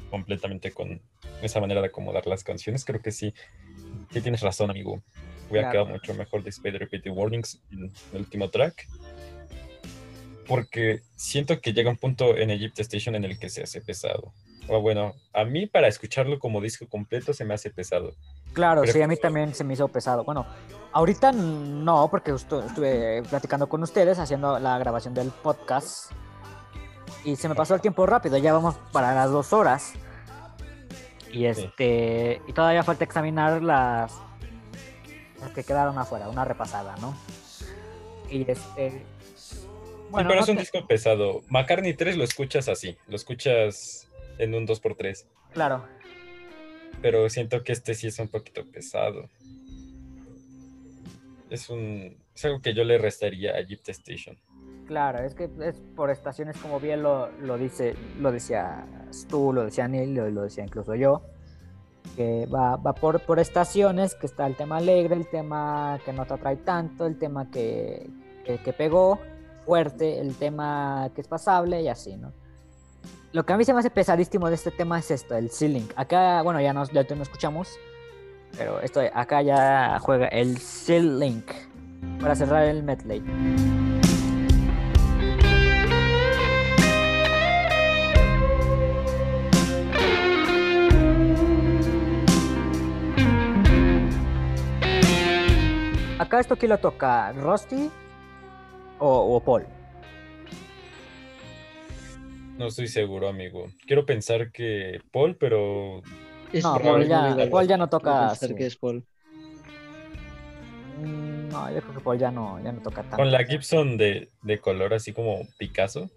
[0.10, 1.02] Completamente con
[1.42, 2.86] esa manera de acomodar las canciones.
[2.86, 3.34] Creo que sí.
[4.12, 5.02] Sí tienes razón, amigo.
[5.50, 8.88] Hubiera quedado mucho mejor de Spider Repeating Warnings en el último track.
[10.48, 14.34] Porque siento que llega un punto en Egypt Station en el que se hace pesado.
[14.68, 18.14] O bueno, a mí para escucharlo como disco completo se me hace pesado.
[18.54, 20.24] Claro, sí, a mí también se me hizo pesado.
[20.24, 20.46] Bueno,
[20.92, 26.12] ahorita no, porque estuve platicando con ustedes haciendo la grabación del podcast
[27.26, 29.94] y se me pasó el tiempo rápido, ya vamos para las dos horas.
[31.32, 34.14] Y este, y todavía falta examinar las,
[35.40, 37.16] las que quedaron afuera, una repasada, ¿no?
[38.30, 39.04] Y este,
[40.10, 41.44] bueno, pero es un disco pesado.
[41.50, 45.26] McCartney 3 lo escuchas así, lo escuchas en un 2x3.
[45.54, 45.86] Claro.
[47.02, 49.30] Pero siento que este sí es un poquito pesado.
[51.50, 54.38] Es un es algo que yo le restaría a Egypt Station.
[54.90, 58.88] Claro, es que es por estaciones como bien lo, lo dice, lo decía
[59.30, 61.22] tú, lo decía Neil, lo, lo decía incluso yo,
[62.16, 66.26] que va, va por, por estaciones, que está el tema alegre, el tema que no
[66.26, 68.10] te atrae tanto, el tema que,
[68.44, 69.20] que, pegó
[69.64, 72.34] fuerte, el tema que es pasable y así, ¿no?
[73.32, 75.88] Lo que a mí se me hace pesadísimo de este tema es esto, el ceiling.
[75.98, 77.78] Acá, bueno, ya, nos, ya no escuchamos,
[78.58, 81.44] pero esto, acá ya juega el ceiling
[82.20, 83.22] para cerrar el medley.
[96.30, 97.90] Acá esto aquí lo toca Rusty
[99.00, 99.66] o, o Paul.
[102.56, 103.66] No estoy seguro, amigo.
[103.88, 106.04] Quiero pensar que Paul, pero.
[106.54, 108.34] no, Paul ya, Paul ya, no toca.
[108.56, 109.04] que es Paul.
[111.00, 113.16] Mm, no, yo creo que Paul ya no, ya no toca tanto.
[113.16, 116.12] Con la Gibson de, de color así como Picasso.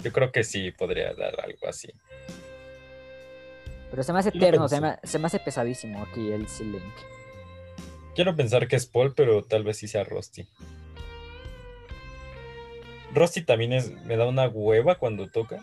[0.00, 1.88] yo creo que sí podría dar algo así.
[3.90, 7.21] Pero se me hace eterno, se me, se me, hace pesadísimo aquí el C-Link.
[8.14, 10.46] Quiero pensar que es Paul, pero tal vez sí sea Rusty.
[13.14, 15.60] Rossi también es, me da una hueva cuando toca.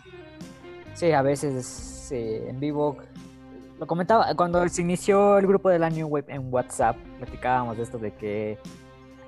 [0.94, 2.96] Sí, a veces en vivo.
[3.78, 7.82] Lo comentaba, cuando se inició el grupo de la New Wave en WhatsApp, platicábamos de
[7.82, 8.58] esto de que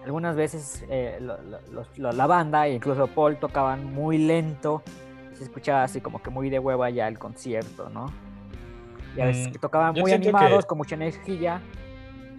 [0.05, 1.19] algunas veces eh,
[1.97, 4.82] la banda e incluso Paul tocaban muy lento
[5.32, 8.12] y se escuchaba así como que muy de hueva ya el concierto, ¿no?
[9.16, 11.62] Y a veces mm, tocaban muy animados, con mucha energía.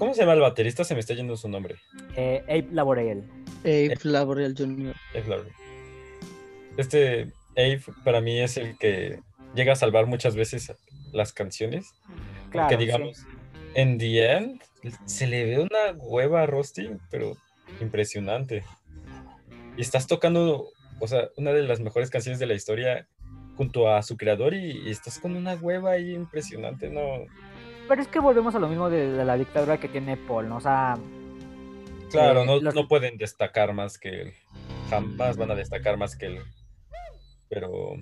[0.04, 0.84] ¿Cómo se llama el baterista?
[0.84, 1.78] Se me está yendo su nombre.
[2.18, 3.24] Eh, Abe Laborel.
[3.62, 4.94] Abe Laborel Jr.
[5.12, 5.54] Abe Laborel.
[6.76, 9.22] Este Ave para mí es el que
[9.56, 10.74] llega a salvar muchas veces
[11.14, 11.94] las canciones.
[12.52, 13.26] Claro, porque digamos,
[13.76, 14.62] en The End
[15.06, 17.38] se le ve una hueva a Rusty, pero
[17.80, 18.66] impresionante.
[19.78, 20.68] Y estás tocando,
[21.00, 23.08] o sea, una de las mejores canciones de la historia
[23.56, 27.26] junto a su creador y, estás con una hueva ahí impresionante, ¿no?
[27.88, 30.58] Pero es que volvemos a lo mismo de, la dictadura que tiene Paul, ¿no?
[30.58, 30.98] O sea...
[32.10, 34.34] Claro, eh, no, no pueden destacar más que él.
[34.90, 36.44] Jamás van a destacar más que él
[37.54, 37.96] pero...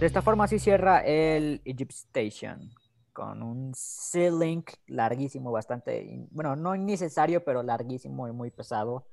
[0.00, 2.70] De esta forma así cierra el Egypt Station
[3.12, 9.06] con un C-Link larguísimo, bastante, bueno, no innecesario, pero larguísimo y muy pesado,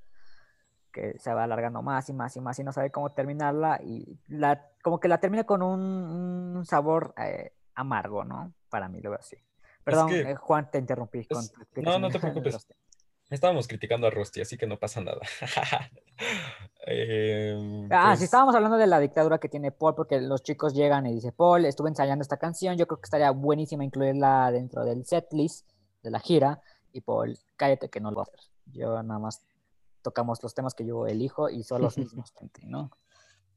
[0.96, 4.18] que se va alargando más y más y más y no sabe cómo terminarla y
[4.30, 8.54] la, como que la termina con un, sabor eh, amargo, ¿no?
[8.70, 9.36] Para mí lo veo así.
[9.84, 11.28] Perdón, eh, Juan, te interrumpí.
[11.84, 12.66] no, no te preocupes.
[13.30, 15.20] Estábamos criticando a Rusty, así que no pasa nada.
[16.88, 20.76] Em, ah, sí, pues estábamos hablando de la dictadura que tiene Paul, porque los chicos
[20.76, 24.86] llegan y dicen, Paul, estuve ensayando esta canción, yo creo que estaría buenísima incluirla dentro
[24.86, 25.68] del setlist
[26.04, 26.62] de la gira.
[26.94, 28.40] Y Paul, cállate que no lo voy a hacer.
[28.72, 29.42] Yo nada más
[30.06, 32.32] tocamos los temas que yo elijo y son los mismos,
[32.64, 32.91] ¿no?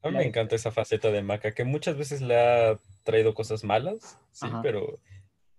[0.02, 3.64] A mí me encanta esa faceta de Maca, que muchas veces le ha traído cosas
[3.64, 5.00] malas, sí, pero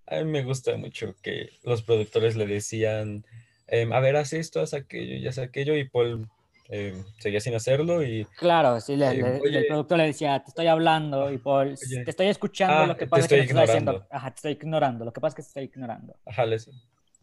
[0.08, 3.26] a mí me gusta mucho que los productores le decían,
[3.68, 6.30] em, a ver, haz esto, haz aquello, y haz aquello, y Paul
[6.70, 8.26] em, seguía sin hacerlo y...
[8.38, 12.76] Claro, sí, em, el productor le decía, te estoy hablando, y Paul, te estoy escuchando,
[12.76, 15.20] ah, lo que pasa es que te estoy diciendo, ajá, te estoy ignorando, lo que
[15.20, 16.16] pasa es que te estoy ignorando.
[16.26, 16.46] Ajá,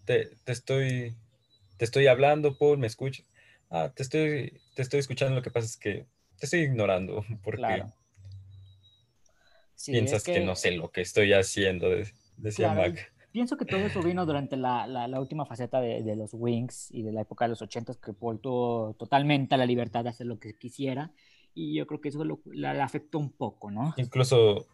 [0.04, 1.16] te, te, estoy,
[1.78, 3.24] te estoy hablando, Paul, me escuchas.
[3.70, 6.06] Ah, te estoy, te estoy escuchando, lo que pasa es que
[6.38, 7.84] te estoy ignorando porque
[9.84, 10.40] piensas que...
[10.40, 11.88] no sé lo que estoy haciendo,
[12.36, 13.12] decía Mac.
[13.32, 17.02] Pienso que todo eso vino durante la, la, última faceta de, de, los Wings y
[17.02, 20.38] de la época de los 80 que Paul tuvo totalmente la libertad de hacer lo
[20.38, 21.12] que quisiera
[21.56, 23.94] y yo creo que eso lo, le afectó un poco, ¿no?
[23.96, 24.66] Incluso,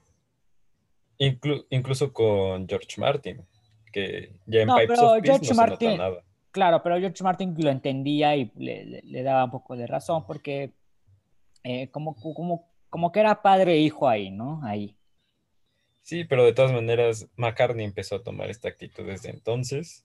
[1.16, 3.46] incluso con George Martin,
[3.92, 6.24] que ya en Pipes of Peace no Martin, se nota nada.
[6.52, 10.72] Claro, pero George Martin lo entendía y le, le, daba un poco de razón porque
[11.64, 14.60] eh, como, como, como que era padre e hijo ahí, ¿no?
[14.62, 14.96] Ahí.
[16.02, 20.04] Sí, pero de todas maneras, McCartney empezó a tomar esta actitud desde entonces.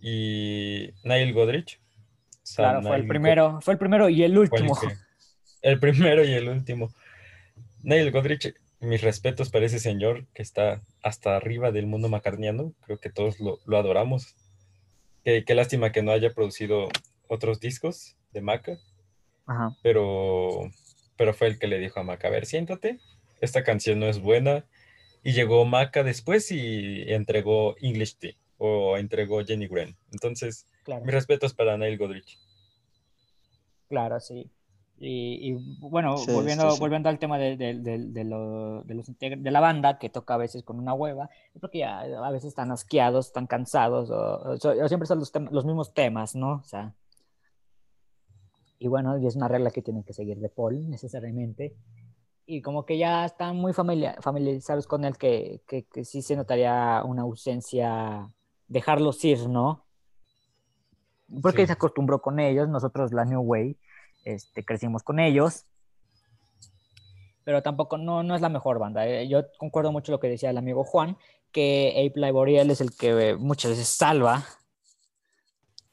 [0.00, 1.80] Y Neil Godrich.
[2.54, 4.78] Claro, fue el primero, fue el primero y el último.
[5.62, 6.92] El, primero y el último.
[7.82, 12.72] Neil Godrich, mis respetos para ese señor que está hasta arriba del mundo macarniano.
[12.84, 14.36] Creo que todos lo, adoramos.
[15.26, 16.86] Qué, lástima que no haya producido
[17.26, 18.78] otros discos de Maca.
[19.82, 20.70] Pero,
[21.16, 23.00] pero fue el que le dijo a Maca, a ver, siéntate,
[23.40, 24.66] esta canción no es buena,
[25.24, 29.96] y llegó Maca después y entregó English Tea o entregó Jenny Wren.
[30.12, 32.38] Entonces, mis respetos para Neil Godrich.
[33.88, 34.48] Claro, sí.
[34.98, 40.34] Y, bueno, volviendo, volviendo al tema de, de, de, los de la banda que toca
[40.34, 44.56] a veces con una hueva, es porque ya a veces están asqueados, están cansados, o,
[44.88, 46.54] siempre son los, los, mismos temas, ¿no?
[46.54, 46.94] O sea,
[48.78, 51.74] y bueno, y es una regla que tienen que seguir de Paul necesariamente
[52.46, 57.22] y como que ya están muy familiarizados con él que, que, sí se notaría una
[57.22, 58.30] ausencia,
[58.68, 59.84] dejarlos ir, ¿no?
[61.42, 63.76] Porque se acostumbró con ellos, nosotros la New Way
[64.26, 65.64] este, crecimos con ellos,
[67.44, 69.06] pero tampoco no, no es la mejor banda.
[69.06, 71.16] Eh, yo concuerdo mucho lo que decía el amigo Juan,
[71.52, 74.44] que Ape Laboriel es el que muchas veces salva,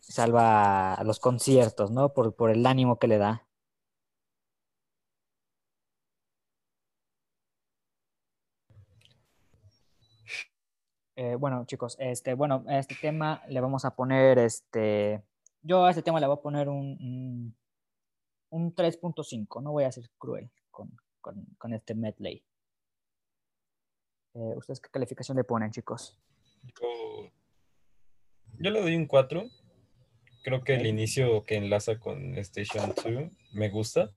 [0.01, 2.14] salva los conciertos, ¿no?
[2.14, 3.47] Por, por el ánimo que le da.
[11.15, 15.23] Eh, bueno, chicos, este, bueno, a este tema le vamos a poner, este,
[15.61, 17.55] yo a este tema le voy a poner un,
[18.54, 22.44] 3.5, no voy a ser cruel con, con, con este medley.
[24.36, 26.18] Eh, ¿Ustedes qué calificación le ponen, chicos?
[28.60, 29.44] Yo, le doy un 4.
[30.44, 34.12] Creo que el inicio que enlaza con Station 2 me gusta.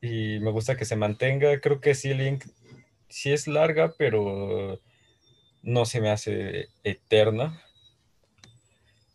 [0.00, 1.60] Y me gusta que se mantenga.
[1.60, 2.44] Creo que sí, Link
[3.08, 4.80] sí es larga, pero
[5.62, 7.62] no se me hace eterna.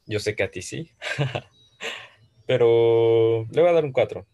[0.05, 0.91] Yo sé que a ti sí.
[2.49, 4.25] Pero le voy a dar un 4.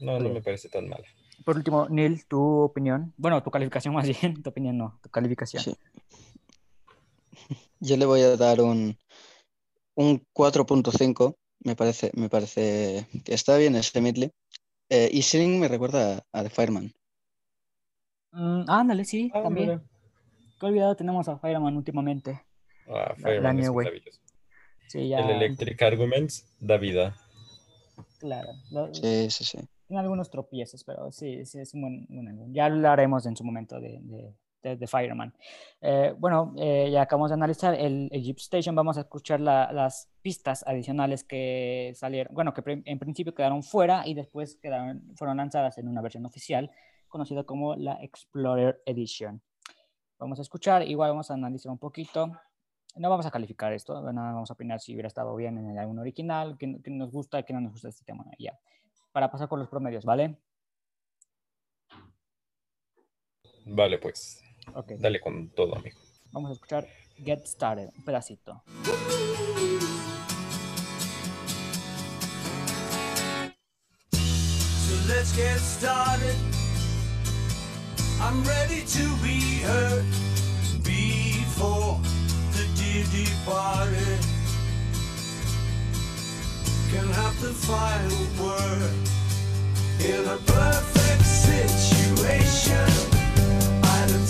[0.00, 1.02] No, no me parece tan mal.
[1.46, 3.14] Por último, Neil, tu opinión.
[3.16, 4.34] Bueno, tu calificación más bien.
[4.42, 5.62] Tu opinión no, tu calificación.
[5.62, 5.74] Sí.
[7.80, 8.98] Yo le voy a dar un,
[9.94, 11.36] un 4.5.
[11.64, 14.30] Me parece, me parece que está bien ese medley.
[14.90, 16.92] Eh, y Sing me recuerda a, The Fireman.
[18.32, 19.82] Mm, ándale, sí, ah, también.
[20.60, 22.42] Qué olvidado tenemos a Fireman últimamente.
[22.86, 24.20] Ah, Fireman es maravilloso.
[24.86, 25.20] Sí, ya...
[25.20, 27.16] El Electric Arguments da vida.
[28.18, 28.50] Claro.
[28.92, 29.58] sí, sí, sí.
[29.86, 33.98] Tiene algunos tropiezos, pero sí, sí es un buen, Ya hablaremos en su momento de,
[34.62, 35.32] de, de, Fireman.
[35.80, 38.74] Eh, bueno, eh, ya acabamos de analizar el, Egypt Station.
[38.74, 44.12] Vamos a escuchar las pistas adicionales que salieron, bueno, que en principio quedaron fuera y
[44.12, 46.70] después quedaron, fueron lanzadas en una versión oficial
[47.08, 49.40] conocida como la Explorer Edition.
[50.18, 52.32] Vamos a escuchar, igual vamos a analizar un poquito.
[52.96, 55.78] No vamos a calificar esto, nada, vamos a opinar si hubiera estado bien en el
[55.78, 58.24] álbum original, que, nos gusta, que no nos gusta este tema.
[58.38, 58.58] Ya.
[59.12, 60.36] Para pasar con los promedios, ¿vale?
[63.66, 64.42] Vale, pues.
[64.98, 65.98] Dale con todo, amigo.
[66.32, 66.86] Vamos a escuchar
[67.24, 68.62] Get Started, un pedacito.
[74.86, 76.36] So let's get started.
[78.20, 80.27] I'm ready to be before
[83.10, 84.20] dear departed
[86.90, 88.92] can have the final word
[90.00, 92.88] in a perfect situation.
[93.82, 94.28] I'd have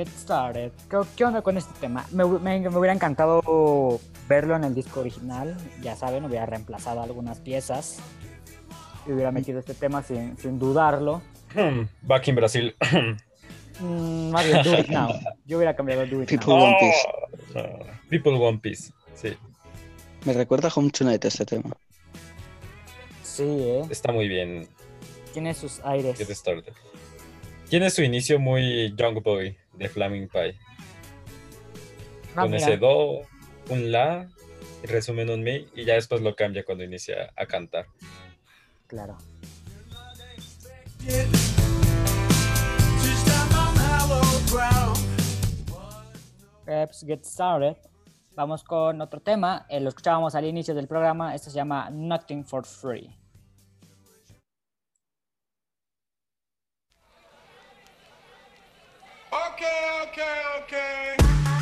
[0.00, 0.72] Get Started.
[1.14, 2.06] ¿Qué, onda con este tema?
[2.10, 5.58] Me, hubiera encantado verlo en el disco original.
[5.82, 7.98] Ya saben, hubiera reemplazado algunas piezas.
[9.06, 11.20] Y hubiera metido este tema sin, sin dudarlo.
[11.54, 12.76] Hmm, back in Brasil.
[13.82, 15.08] Mm, Mario, do it now.
[15.46, 17.58] Yo hubiera cambiado Do It People One Piece.
[17.58, 18.92] Oh, People One Piece.
[19.14, 19.30] Sí.
[20.26, 21.70] Me recuerda a Home Tonight este tema.
[23.22, 23.82] Sí, ¿eh?
[23.88, 24.68] Está muy bien.
[25.32, 26.18] Tiene sus aires.
[26.18, 26.74] Get started.
[27.70, 30.56] Tiene su inicio muy Young Boy de Flaming Pie.
[32.36, 32.58] Ah, con mira.
[32.62, 33.22] ese do,
[33.70, 34.28] un la,
[34.84, 37.86] resumen un mi, y ya después lo cambia cuando inicia a cantar.
[38.86, 39.16] Claro.
[46.66, 47.76] Let's get started.
[48.36, 49.66] Vamos con otro tema.
[49.68, 51.34] eh, lo escuchábamos al inicio del programa.
[51.34, 53.19] Esto se llama Nothing for Free.
[59.60, 61.59] Okay, okay, okay.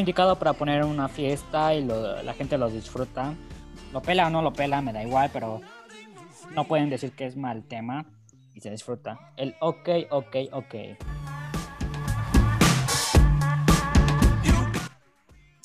[0.00, 3.34] Indicado para poner una fiesta y lo- la gente lo disfruta.
[3.92, 5.60] Lo pela o no lo pela, me da igual, pero
[6.54, 8.04] no pueden decir que es mal tema
[8.54, 9.32] y se disfruta.
[9.36, 10.74] El ok, ok, ok.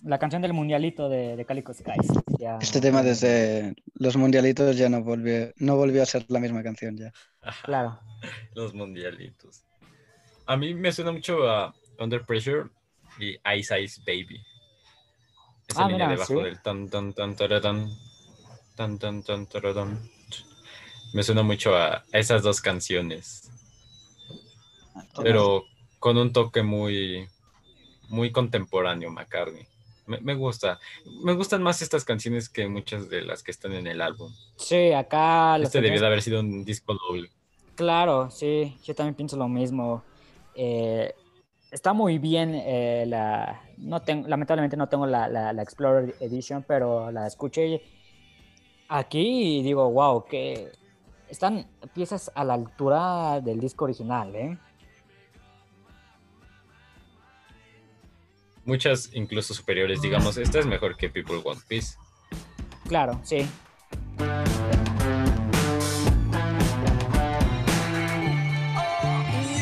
[0.04, 2.12] La canción del mundialito de, de Calico Skies.
[2.40, 6.62] Ya- Este tema desde los mundialitos ya no volvió, no volvió a ser la misma
[6.62, 7.12] canción ya.
[7.64, 8.00] Claro.
[8.54, 9.64] Los mundialitos.
[10.46, 12.70] A mí me suena mucho a Under Pressure
[13.20, 14.42] y Ice Ice Baby.
[15.68, 16.44] Esa Ah, línea mira, debajo sí.
[16.44, 17.90] del tan tan tan taradán,
[18.76, 20.10] tan tan tan taradán.
[21.14, 23.50] Me suena mucho a esas dos canciones,
[25.22, 25.64] pero
[26.00, 27.28] con un toque muy
[28.10, 29.68] muy contemporáneo McCartney.
[30.08, 30.80] Me, me gusta.
[31.24, 34.32] Me gustan más estas canciones que muchas de las que están en el álbum.
[34.56, 35.58] Sí, acá...
[35.58, 37.32] Este debió de haber sido un disco doble.
[37.74, 40.04] Claro, sí, yo también pienso lo mismo.
[40.54, 41.16] Eh,
[41.76, 43.62] está muy bien eh, la...
[43.78, 47.82] No tengo, lamentablemente no tengo la, la- la Explorer Edition, pero la escuché
[48.88, 50.72] aquí y digo, wow, que
[51.30, 54.58] están piezas a la altura del disco original, ¿eh?
[58.64, 61.98] Muchas incluso superiores, digamos, esta es mejor que People Want Peace.
[62.88, 63.46] Claro, sí.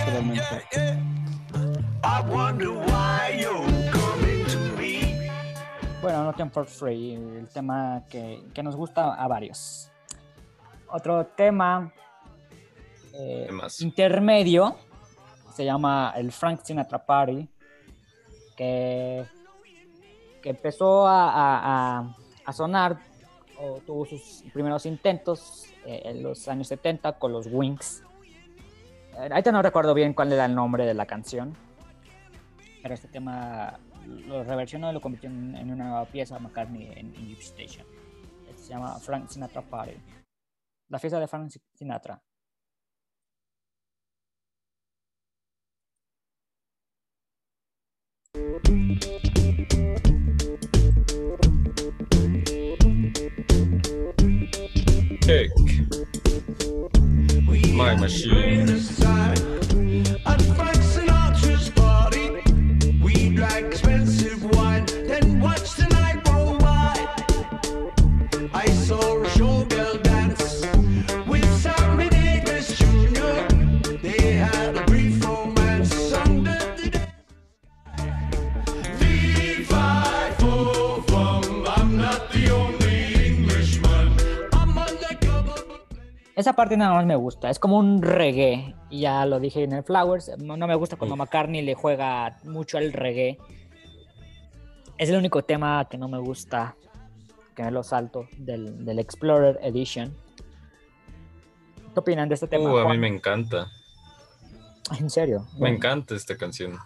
[0.06, 1.03] Totalmente.
[6.02, 9.90] Bueno, Nothing for Free, el tema que, que nos gusta a varios.
[10.90, 11.92] Otro tema
[13.14, 13.48] eh,
[13.80, 14.76] intermedio
[15.56, 17.48] se llama el Frank Sinatra Party,
[18.58, 19.24] que,
[20.42, 22.16] que empezó a, a- a-
[22.46, 22.98] a sonar
[23.62, 28.04] o tuvo sus primeros intentos eh, en los años 70 con los Wings.
[29.18, 31.56] Eh, Ahorita no recuerdo bien cuál era el nombre de la canción,
[32.84, 33.80] pero este tema
[34.28, 37.88] lo reversionó y lo convirtió en, en una nueva pieza McCartney en, en Station.
[38.50, 39.96] Este se llama Frank Sinatra Party.
[40.90, 42.22] La fiesta de Frank Sinatra.
[57.76, 58.68] My machine.
[63.58, 66.96] Expensive wine, then watch the night roll by.
[68.54, 69.53] I saw a showgirl
[86.36, 89.84] Esa parte nada más me gusta, es como un reggae, ya lo dije en el
[89.84, 91.16] Flowers, no, me gusta cuando.
[91.16, 93.38] McCartney le juega mucho al reggae.
[94.98, 96.76] Es el único tema que no me gusta,
[97.56, 100.16] que me lo salto, del, del Explorer Edition.
[101.94, 102.72] ¿Qué opinan de este tema?
[102.74, 103.68] Uh, a mí me encanta.
[105.00, 105.46] En serio.
[105.60, 106.78] Me encanta esta canción.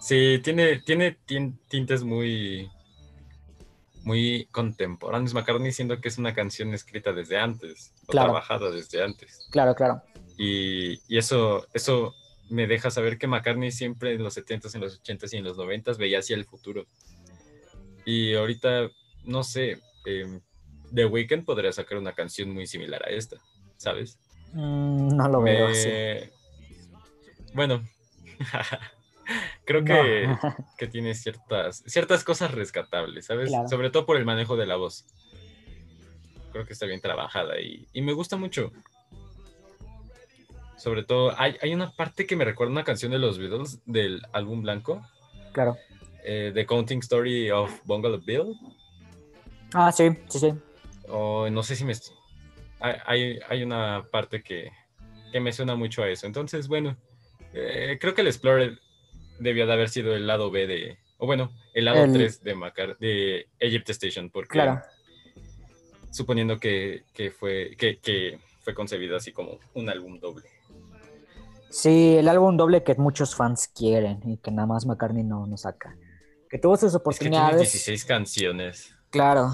[0.00, 2.70] Sí, tiene, tiene tin- tintes muy,
[4.06, 5.34] muy contemporáneos.
[5.34, 8.28] McCartney siendo que es una canción escrita desde antes, o Claro.
[8.28, 9.48] trabajada desde antes.
[9.50, 10.00] Claro, claro.
[10.38, 12.14] Y, y eso, eso
[12.48, 15.56] me deja saber que McCartney siempre en los 70s, en los 80s y en los
[15.58, 16.86] 90s veía hacia el futuro.
[18.04, 18.88] Y ahorita
[19.24, 20.40] no sé, em,
[20.94, 23.38] The Weeknd podría sacar una canción muy similar a esta,
[23.76, 24.20] ¿sabes?
[24.52, 25.88] Mm, no lo veo así.
[27.54, 27.82] Bueno,
[29.64, 30.28] creo que,
[30.78, 33.50] que, tiene ciertas, ciertas cosas rescatables, ¿sabes?
[33.68, 35.04] Sobre todo por el manejo de la voz.
[36.52, 38.72] Creo que está bien trabajada y, y me gusta mucho.
[40.76, 44.22] Sobre todo, hay, hay, una parte que me recuerda una canción de los Beatles del
[44.32, 45.02] álbum blanco.
[45.52, 45.76] Claro.
[46.22, 48.54] Eh, The Counting Story of Bungalow Bill.
[49.72, 50.52] Ah, sí, sí, sí.
[51.08, 51.94] O no sé si me...
[52.78, 54.70] Hay, hay una parte que,
[55.32, 56.26] que, me suena mucho a eso.
[56.26, 56.96] Entonces, bueno,
[57.54, 58.78] eh, creo que el Explorer
[59.38, 60.98] debió de haber sido el lado B de...
[61.18, 64.50] O bueno, el lado 3 de, Macar, de Egypt Station, porque...
[64.50, 64.82] Claro.
[66.10, 70.46] Suponiendo que, que fue, que, que fue concebido así como un álbum doble.
[71.68, 75.56] Sí, el álbum doble que muchos fans quieren y que nada más McCartney no, no
[75.56, 75.96] saca.
[76.48, 77.60] Que tuvo sus oportunidades.
[77.62, 78.94] Es que tiene 16 canciones.
[79.10, 79.50] Claro.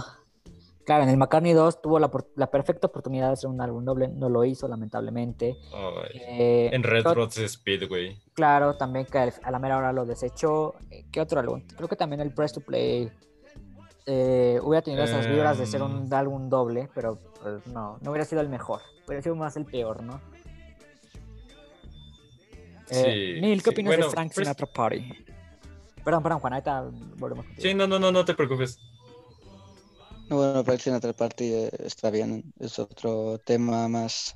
[0.84, 2.10] Claro, en el McCartney 2 tuvo la,
[2.50, 5.56] perfecta oportunidad de hacer un álbum doble, no lo hizo lamentablemente.
[6.12, 8.20] Eh, en Red Road Speedway.
[8.34, 10.74] Claro, también que a la mera hora lo desechó.
[10.90, 11.62] Eh, ¿Qué otro álbum?
[11.76, 13.12] Creo que también el Press to Play
[14.06, 16.12] eh, hubiera tenido esas vibras de ser un em.
[16.12, 20.02] álbum doble, pero pues, no, no hubiera sido el mejor, hubiera sido más el peor,
[20.02, 20.20] ¿no?
[22.90, 25.12] Eh, Neil, ¿qué opinas de Frank Sinatra Party?
[26.04, 27.62] Perdón, perdón, Juan, ahorita volvemos contigo.
[27.62, 28.78] Sí, no, no, no, no te preocupes.
[30.32, 34.34] Bueno, Frank Sinatra Party eh, está bien, es otro tema más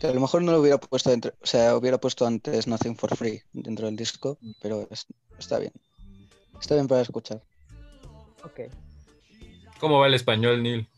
[0.00, 2.96] que a lo mejor no lo hubiera puesto dentro, o sea, hubiera puesto antes Nothing
[2.96, 4.88] for Free dentro del disco, pero
[5.38, 5.72] está bien.
[6.60, 7.42] Está bien para escuchar.
[8.42, 8.60] Ok.
[9.78, 10.88] ¿Cómo va el español, Neil?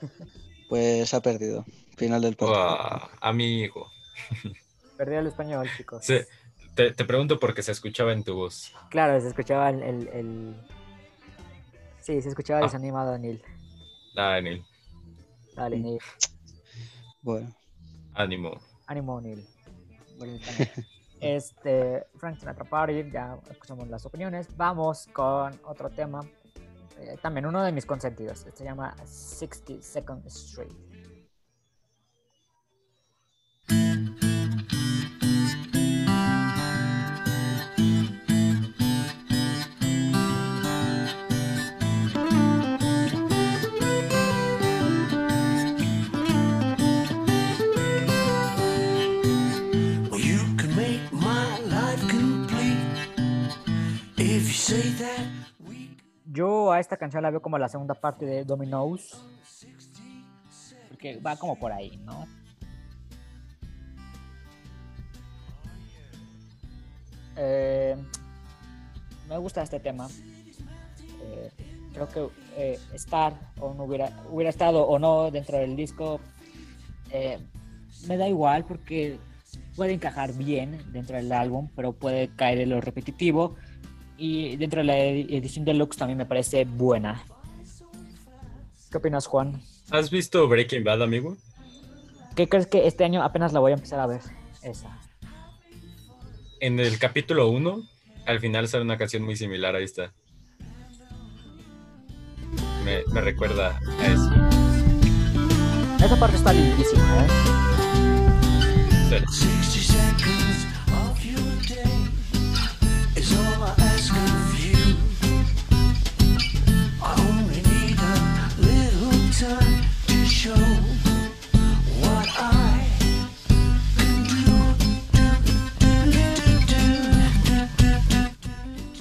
[0.68, 1.66] Pues ha perdido.
[1.98, 3.10] Final del partido.
[3.20, 3.92] amigo.
[4.96, 6.02] Perdió el español, chicos.
[6.02, 6.20] Sí,
[6.74, 8.72] te, pregunto porque se escuchaba en tu voz.
[8.88, 9.82] Claro, se escuchaba el...
[9.82, 10.56] el,
[12.02, 12.62] Sí, se escuchaba ah.
[12.64, 13.40] desanimado Neil.
[14.14, 14.64] Dale, Neil.
[15.54, 16.00] Dale, Neil.
[17.22, 17.54] Bueno.
[18.14, 18.60] Ánimo.
[18.86, 19.46] Ánimo, Neil.
[21.20, 24.48] este, Frank Sinatra Party, ya escuchamos las opiniones.
[24.56, 26.20] Vamos con otro tema.
[26.98, 28.46] Eh, también uno de mis consentidos.
[28.52, 30.91] Se llama 60 Second Street.
[56.32, 59.22] Yo a esta canción la veo como la segunda parte de Dominoes.
[60.88, 62.26] Porque va como por ahí, ¿no?
[67.36, 67.96] Eh,
[69.28, 70.08] me gusta este tema.
[71.22, 71.50] Eh,
[71.92, 76.20] creo que eh, estar o no hubiera, hubiera estado o no dentro del disco
[78.08, 79.18] me da igual porque
[79.76, 83.56] puede encajar bien dentro del álbum, pero puede caer en lo repetitivo
[84.22, 87.24] y dentro de la edición deluxe también me parece buena.
[88.88, 89.60] ¿Qué opinas, Juan?
[89.90, 91.36] ¿Has visto Breaking Bad, amigo?
[92.36, 94.20] ¿Qué crees que este año apenas la voy a empezar a ver?
[94.62, 94.96] Esa.
[96.60, 97.82] En el capítulo 1,
[98.26, 100.12] al final sale una canción muy similar, ahí está.
[102.84, 104.30] Me, me recuerda a eso.
[106.04, 107.28] Esa parte está lindísima, ¿eh?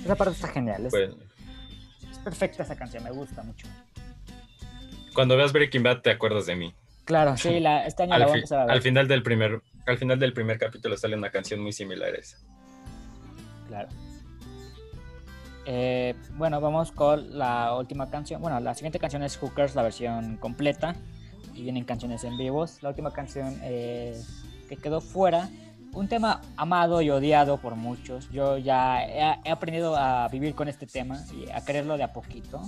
[0.03, 0.86] Esa parte está genial.
[0.88, 3.68] Es, es, perfecta esa canción, me gusta mucho.
[5.14, 6.74] Cuando veas Breaking Bad te acuerdas de mí.
[7.06, 8.72] Claro, sí, la, este año al la vamos a ver.
[8.72, 12.18] Al final del primer, al final del primer capítulo sale una canción muy similar a
[12.18, 12.38] esa.
[13.68, 13.90] Claro.
[15.65, 18.41] Eh, bueno, vamos con la última canción.
[18.41, 20.95] Bueno, la siguiente canción es Hookers, la versión completa.
[21.53, 22.81] Y vienen canciones en vivos.
[22.81, 24.19] La última canción eh,
[24.69, 25.49] que quedó fuera.
[25.93, 28.30] Un tema amado y odiado por muchos.
[28.31, 32.61] Yo ya he, aprendido a vivir con este tema y a quererlo de a poquito.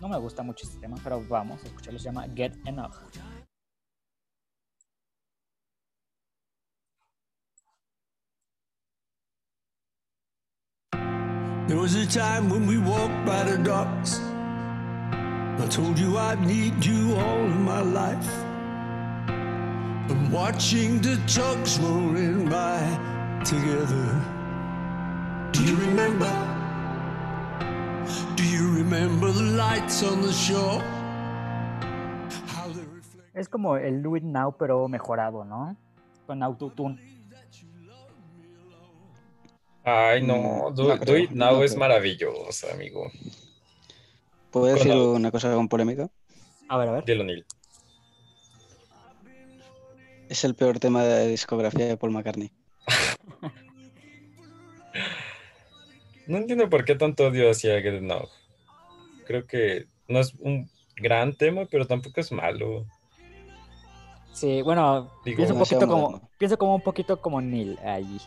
[0.00, 1.98] No me gusta mucho este tema, pero vamos a escucharlo.
[1.98, 2.94] Se llama Get Enough.
[11.70, 14.18] There was a time when we walked by the docks.
[15.62, 18.28] I told you I'd need you all of my life.
[20.10, 22.82] And watching the tugs rolling by
[23.44, 24.06] together.
[25.52, 26.34] Do you remember?
[28.34, 30.82] Do you remember the lights on the shore.
[33.32, 35.76] Es como el It Now, pero mejorado, ¿no?
[36.26, 37.09] Con autotune.
[39.84, 43.10] Ay, no, Mm, Do, no Do It Now no es maravilloso, amigo.
[44.50, 46.08] ¿Puedo decir Cuando- una cosa con polémica?
[46.68, 47.04] A ver, a ver.
[47.04, 47.44] Dilo, Neil.
[50.28, 52.52] Es el peor tema de discografía de Paul McCartney.
[56.26, 58.28] No entiendo por qué tanto odio hacia Get It Now.
[59.26, 62.86] Creo que no es un gran tema, pero tampoco es malo.
[64.32, 68.20] Sí, bueno, Digo, pienso, un poquito como, pienso como un poquito como Neil allí.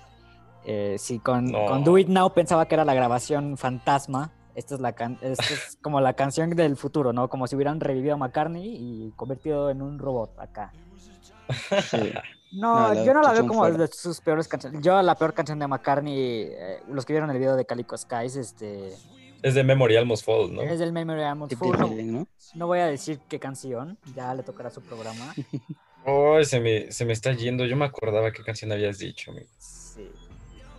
[0.65, 1.65] Eh, sí, con, No.
[1.65, 4.31] con Do It Now pensaba que era la grabación fantasma.
[4.55, 7.27] Esta es, la can- esta es como la canción del futuro, ¿no?
[7.29, 10.71] Como si hubieran revivido a McCartney y convertido en un robot acá.
[11.89, 12.11] Sí.
[12.55, 13.75] No, No, la yo no la veo como fuera.
[13.79, 14.79] de sus peores canciones.
[14.83, 18.35] Yo la peor canción de McCartney, eh, los que vieron el video de Calico Skies,
[18.35, 18.93] este,
[19.41, 20.61] Es de Memory Almost Fall, ¿no?
[20.61, 21.87] es del Memory Almost the No,
[22.19, 22.27] ¿no?
[22.53, 25.33] no voy a decir qué canción, ya le tocará su programa.
[26.05, 27.65] Oh, se me, se me está yendo.
[27.65, 29.47] Yo me acordaba qué canción habías dicho, amigo.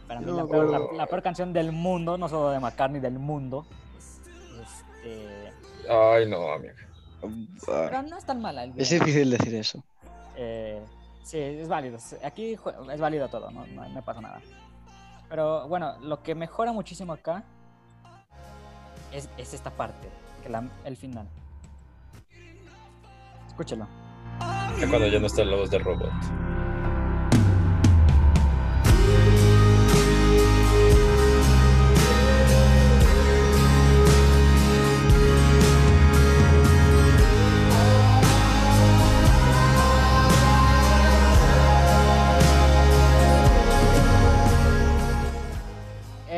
[0.06, 3.18] Para mí No la peor, la- peor canción del mundo, no solo de McCartney, del
[3.18, 3.66] mundo.
[4.62, 5.52] Este,
[5.90, 6.74] Ay, no, amigo.
[7.66, 9.82] Pero no es tan mala el Es difícil decir eso.
[10.36, 10.82] Eh,
[11.22, 11.98] sí, es válido.
[12.22, 12.52] Aquí
[12.92, 14.40] es válido todo, no, no, no pasa nada.
[15.30, 17.42] Pero bueno, lo que mejora muchísimo acá
[19.10, 20.08] es, es esta parte,
[20.42, 21.26] que la- el final.
[23.46, 23.86] Escúchelo.
[24.90, 26.10] Cuando ya no está la voz del robot.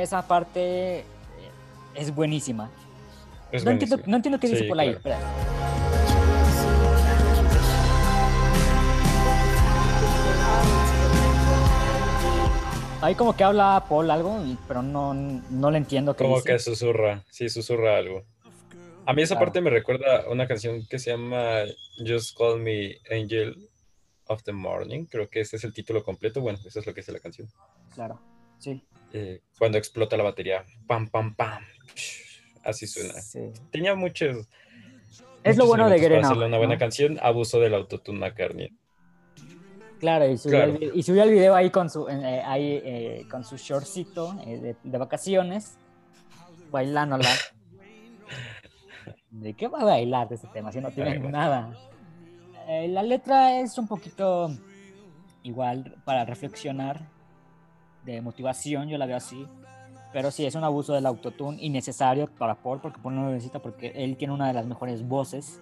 [0.07, 1.05] Esa parte eh,
[1.97, 2.71] es buenísima.
[3.51, 4.91] Es no, entiendo, no entiendo qué dice por ahí.
[4.91, 5.19] espera.
[13.03, 16.53] Ahí como que habla Paul algo, pero no, no le entiendo qué Como dice.
[16.53, 18.25] que susurra, sí, susurra algo.
[19.05, 19.47] A mí esa Claro.
[19.47, 21.61] parte me recuerda a una canción que se llama
[21.99, 23.69] Just Call Me Angel
[24.27, 25.05] of the Morning.
[25.07, 26.41] Creo que ese es el título completo.
[26.41, 27.49] Bueno, eso es lo que dice la canción.
[27.95, 28.21] Claro,
[28.59, 28.83] sí.
[29.17, 30.65] Eh, cuando explota la batería.
[30.87, 31.63] Pam, pam, pam.
[32.63, 33.15] Así suena.
[33.15, 33.51] sí.
[33.71, 34.49] Tenía muchos.
[35.43, 36.79] Es lo muchos bueno de It hacerle una buena ¿no?
[36.79, 37.19] canción.
[37.23, 38.73] Abuso del autotune McCartney.
[40.01, 40.79] Claro, y subió, Claro.
[40.81, 44.59] El, y subió el video ahí con su, eh, ahí, eh, con su shortcito eh,
[44.59, 45.79] de, de vacaciones,
[46.71, 47.29] bailándola.
[49.31, 51.73] ¿De qué va a bailar de este tema si no tiene Ay, nada?
[52.69, 54.51] Eh, la letra es un poquito
[55.43, 57.01] igual para reflexionar,
[58.07, 59.47] de motivación, yo la veo así.
[60.13, 63.59] Pero sí, es un abuso del autotune innecesario para Paul, porque Paul no lo necesita,
[63.59, 65.61] porque él tiene una de las mejores voces.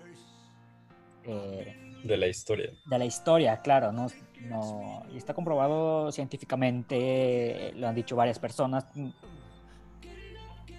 [1.25, 1.75] eh,
[2.05, 2.71] De la historia.
[2.87, 4.07] de la historia, claro, no,
[4.43, 8.87] no y está comprobado científicamente, lo han dicho varias personas.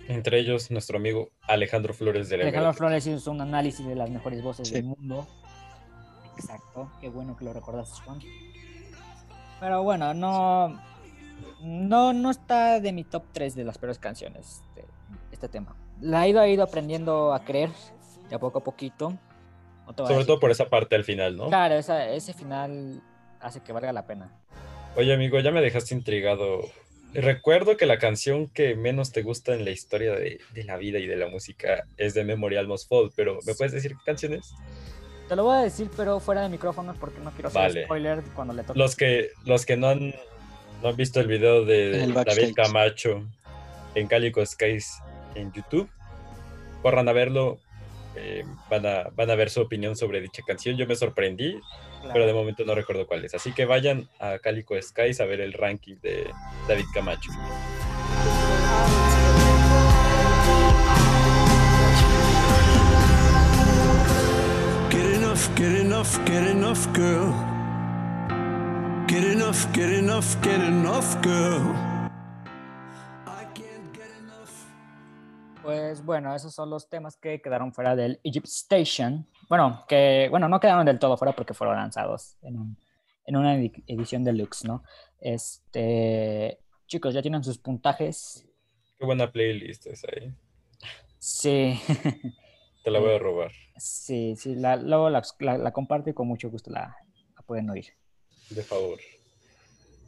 [0.07, 2.77] Entre ellos, nuestro amigo Alejandro Flores de la Alejandro Vega.
[2.77, 4.75] Flores hizo un análisis de las mejores voces Sí.
[4.75, 5.25] del mundo.
[6.37, 8.19] Exacto, qué bueno que lo recordaste, Juan.
[9.59, 10.79] Pero bueno, no,
[11.61, 14.85] no, no está de mi top 3 de las peores canciones este,
[15.31, 15.75] este tema.
[16.01, 17.69] La he ido, he ido aprendiendo a creer
[18.29, 19.17] de a poco a poquito.
[19.87, 21.47] No Sobre todo por esa parte al final, ¿no?
[21.47, 23.01] Claro, esa- ese final
[23.39, 24.31] hace que valga la pena.
[24.95, 26.61] Oye, amigo, ya me dejaste intrigado.
[27.13, 30.99] Recuerdo que la canción que menos te gusta en la historia de, de la vida
[30.99, 34.33] y de la música es de Memory Almost Fall, pero ¿me puedes decir qué canción
[34.33, 34.53] es?
[35.29, 37.85] Te lo voy a decir, pero fuera de micrófonos porque no quiero hacer Vale.
[37.85, 38.77] spoiler cuando le toque.
[38.77, 40.13] Los que, los que no han,
[40.81, 42.53] no han visto el video de el David.
[42.55, 43.23] Camacho
[43.95, 44.99] en Calico Skies
[45.35, 45.89] en YouTube,
[46.81, 47.59] corran a verlo.
[48.17, 50.77] eh, van, a, van a ver su opinión sobre dicha canción.
[50.77, 51.59] Yo me sorprendí,
[51.99, 52.13] Claro.
[52.13, 53.33] pero de momento no recuerdo cuál es.
[53.33, 56.29] Así que vayan a Calico Skies a ver el ranking de
[56.67, 57.31] David Camacho.
[64.91, 67.33] Get enough, get enough, get enough, girl.
[69.07, 71.61] Get enough, get enough, get enough, girl.
[73.27, 74.49] I can't get enough.
[75.61, 79.27] Pues bueno, esos son los temas que quedaron fuera del Egypt Station.
[79.47, 82.77] Bueno, que bueno, no quedaron del todo fuera porque fueron lanzados en, un-
[83.25, 84.83] en una edi- edición deluxe, ¿no?
[85.19, 88.45] Este, chicos, ya tienen sus puntajes.
[88.97, 90.33] Qué buena playlist es ahí.
[91.19, 91.79] Sí,
[92.83, 93.51] Te la voy a robar.
[93.77, 96.95] sí, sí, la, luego la, la- la comparto y con mucho gusto la,
[97.35, 97.85] la pueden oír.
[98.49, 98.99] De favor.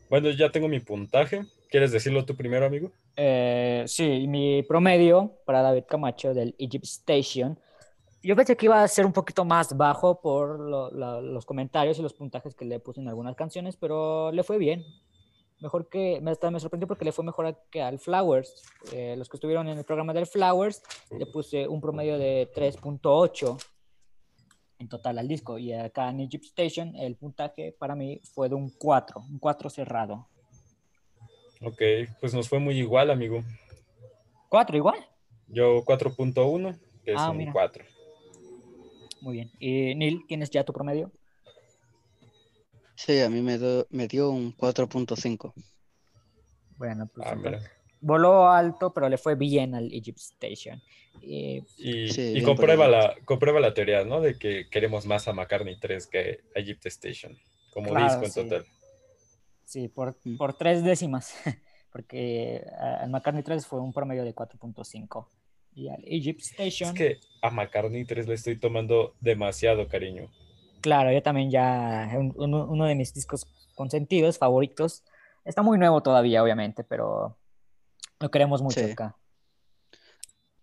[0.09, 1.45] Bueno, ya tengo mi puntaje.
[1.69, 2.91] ¿Quieres decirlo tú primero, amigo?
[3.15, 7.59] Eh, sí, mi promedio para David Camacho del Egypt Station.
[8.23, 12.13] Yo pensé que iba a ser un poquito más bajo por los comentarios y los
[12.13, 14.85] puntajes que le puse en algunas canciones, pero le fue bien.
[15.59, 18.63] Mejor que, me, me sorprendió porque le fue mejor que al Flowers.
[18.93, 20.83] Eh, los que estuvieron en el programa del Flowers,
[21.17, 23.57] le puse un promedio de 3.8
[24.79, 25.57] en total al disco.
[25.57, 29.69] Y acá en Egypt Station, el puntaje para mí fue de un 4, un 4
[29.69, 30.27] cerrado.
[31.61, 31.81] Ok,
[32.19, 33.43] pues nos fue muy igual, amigo.
[34.49, 34.99] ¿4 igual?
[35.47, 37.85] Yo 4.1, que es ah, un 4.
[39.21, 39.51] Muy bien.
[39.59, 41.11] ¿Y Neil, tienes ya tu promedio?
[42.95, 43.57] Sí, a mí me,
[43.89, 45.53] me dio un 4.5.
[46.77, 47.35] Bueno, pues ah,
[48.01, 50.81] voló alto, pero le fue bien al Egypt Station.
[51.21, 54.21] Y, y, comprueba, la, comprueba la teoría, ¿no?
[54.21, 57.37] De que queremos más a McCartney 3 que a Egypt Station,
[57.73, 58.65] como disco en total.
[59.65, 60.37] Sí, por, mm.
[60.37, 61.33] por tres décimas,
[61.91, 65.27] porque al McCartney 3 fue un promedio de 4.5
[65.77, 66.89] y al Egypt Station...
[66.89, 70.27] Es que a McCartney 3 le estoy tomando demasiado cariño.
[70.81, 73.45] Claro, yo también ya, uno, de mis discos
[73.75, 75.03] consentidos, favoritos,
[75.45, 77.37] está muy nuevo todavía, obviamente, pero
[78.19, 79.15] lo queremos mucho acá.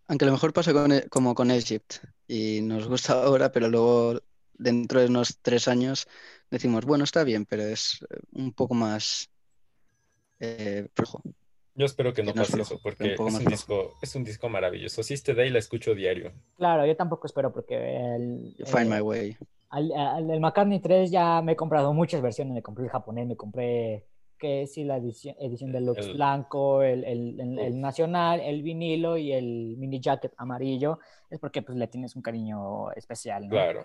[0.06, 1.94] Aunque a lo mejor pasa con, e, como con Egypt
[2.28, 4.20] y nos gusta ahora, pero luego
[4.52, 6.06] dentro de unos tres años
[6.50, 9.28] decimos, bueno, está bien, pero es eh, un poco más
[10.40, 11.22] eh, flojo.
[11.76, 15.02] Yo espero que no, pase eso, porque es un, disco, es un disco maravilloso.
[15.02, 16.32] Si este day la escucho diario.
[16.56, 18.54] Claro, yo tampoco espero, porque el...
[18.64, 19.36] Find My Way.
[19.70, 22.54] Al, el McCartney 3 ya me he comprado muchas versiones.
[22.54, 24.06] Me compré el japonés, me compré,
[24.38, 29.76] que sí, la edición, edición deluxe blanco, el, el, el, nacional, el vinilo y el
[29.78, 30.98] mini jacket amarillo.
[31.30, 33.50] Es porque pues le tienes un cariño especial, ¿no?
[33.50, 33.84] Claro,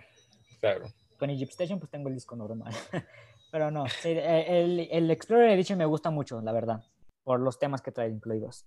[0.60, 0.86] claro
[1.20, 2.74] con Egypt Station pues tengo el disco normal.
[3.52, 6.84] Pero no, eh, el, el, Explorer Edition me gusta mucho, la verdad,
[7.24, 8.66] por los temas que trae incluidos.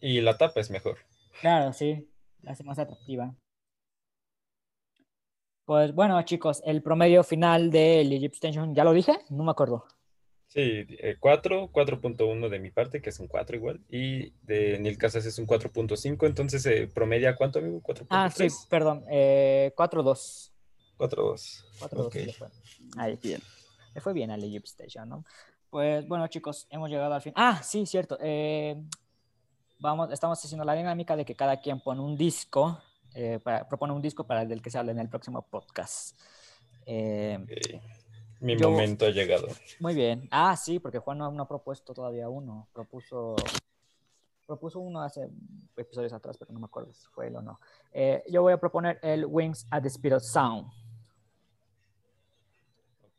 [0.00, 0.98] Y la tapa es mejor.
[1.40, 2.08] Claro, sí,
[2.42, 3.34] la hace más atractiva.
[5.64, 9.16] Pues bueno, chicos, el promedio final del Egypt Station, ¿ya lo dije?
[9.30, 9.84] No me acuerdo.
[10.56, 10.86] Sí,
[11.20, 15.26] 4, eh, 4.1 de mi parte, que es un 4 igual, y de Neil Casas
[15.26, 17.82] es un 4.5, entonces eh, promedia cuánto, amigo?
[17.82, 18.06] 4.3.
[18.08, 20.52] Ah, sí, perdón, eh, 4.2.
[20.96, 21.64] 4-2.
[21.78, 22.50] 4-2.
[22.96, 23.18] Ahí.
[23.22, 23.42] Bien.
[23.94, 25.24] Le fue bien al Egypt Station, ¿no?
[25.68, 27.34] Pues bueno, chicos, hemos llegado al fin.
[27.36, 28.16] Ah, sí, cierto.
[28.22, 28.82] Eh,
[29.78, 32.80] vamos, estamos haciendo la dinámica de que cada quien pone un disco,
[33.14, 36.18] eh, propone un disco para el del que se hable en el próximo podcast.
[36.86, 37.44] Eh,
[38.40, 39.48] Mi momento ha llegado.
[39.80, 40.28] Muy bien.
[40.30, 42.68] Ah, sí, porque Juan no, no, ha propuesto todavía uno.
[42.72, 43.36] Propuso,
[44.46, 45.28] propuso uno hace
[45.76, 47.58] episodios atrás, pero no me acuerdo si fue él o no.
[48.28, 50.70] yo voy a proponer el Wings at the Speed of Sound.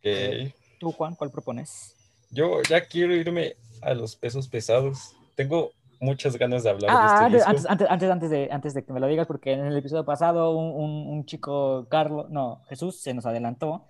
[0.04, 1.96] Eh, ¿Tú, Juan, cuál propones?
[2.30, 5.16] Yo ya quiero irme a los pesos pesados.
[5.36, 6.92] Tengo muchas ganas de hablar
[7.32, 9.78] de este antes, Antes, antes, de, antes de que me lo digas, porque en el
[9.78, 13.86] episodio pasado un, un, chico, Carlos, no, Jesús, se nos adelantó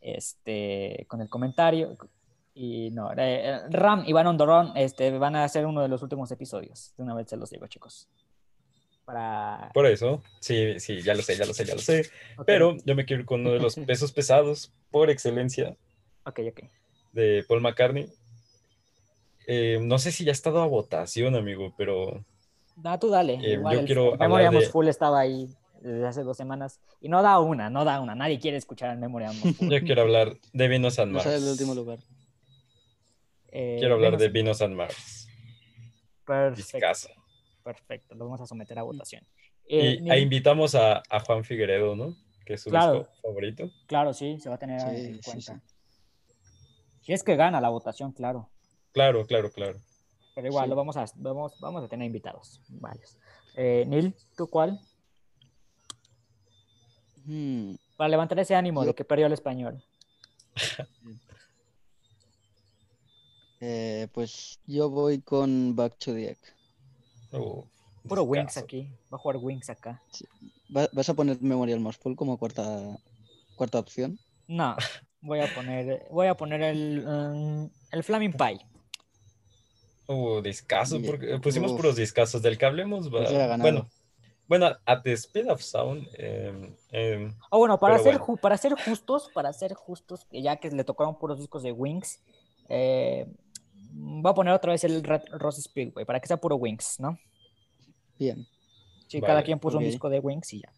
[0.00, 1.96] este, con el comentario.
[2.54, 6.30] Y no, eh, Ram y Van Ondorón este, van a ser uno de los últimos
[6.30, 6.92] episodios.
[6.96, 8.08] De una vez se los digo, chicos.
[9.04, 9.70] Para...
[9.72, 12.10] Por eso, sí, sí, ya lo sé, ya lo sé, ya lo sé.
[12.46, 15.76] Pero yo me quiero ir con uno de los pesos pesados por excelencia.
[16.24, 16.60] Ok, ok.
[17.12, 18.08] De Paul McCartney.
[19.46, 22.24] Eh, no sé si ya ha estado a votación, amigo, pero.
[22.76, 23.34] Da, tú dale.
[23.42, 24.16] Eh, yo quiero.
[24.16, 24.60] Memoria de...
[24.60, 25.48] Full estaba ahí
[25.80, 28.14] desde hace dos semanas y no da una, no da una.
[28.14, 31.26] Nadie quiere escuchar el Memoria yo quiero hablar de Vinos and Mars.
[31.26, 31.98] No el último lugar.
[33.48, 35.28] Eh, quiero hablar de Vinos and Mars.
[36.24, 37.08] Perfecto.
[37.64, 39.22] Perfecto, lo vamos a someter a votación.
[39.66, 42.16] y ahí invitamos a, a Juan Figueredo, ¿no?
[42.50, 43.70] que es su disco favorito.
[43.86, 45.60] Claro, sí, se va a tener en cuenta.
[47.00, 48.50] Si es que gana la votación, claro.
[48.90, 49.78] Claro, claro, claro.
[50.34, 52.60] Pero igual, lo vamos a, vamos, vamos a tener invitados.
[52.68, 53.16] Varios.
[53.56, 54.80] Eh, Neil, ¿tú cuál?
[57.30, 57.76] Hmm.
[57.96, 59.82] Para levantar ese ánimo de que perdió el español.
[63.62, 66.38] Eh, pues yo voy con Back to the Egg.
[67.32, 67.66] Oh,
[68.08, 68.88] Puro Wings aquí.
[69.12, 70.02] Va a jugar Wings acá.
[70.70, 72.96] ¿Vas a poner Memorial Más Full como cuarta,
[73.56, 74.18] cuarta opción?
[74.48, 74.76] No,
[75.20, 78.64] voy a poner, voy a poner el, um, el Flaming Pie.
[80.06, 82.40] Uh, discaso, porque pusimos puros discasos.
[82.40, 83.90] Del que hablemos, pues bueno,
[84.50, 86.08] bueno, at the speed of sound.
[86.14, 91.16] Eh, oh, bueno, para ser, para ser justos, para ser justos, ya que le tocaron
[91.16, 92.20] puros discos de Wings,
[92.68, 93.28] eh,
[93.92, 97.16] voy a poner otra vez el Red Rose Speedway, para que sea puro Wings, ¿no?
[98.18, 98.44] Bien.
[99.06, 100.72] Sí, cada quien puso un disco de Wings y ya.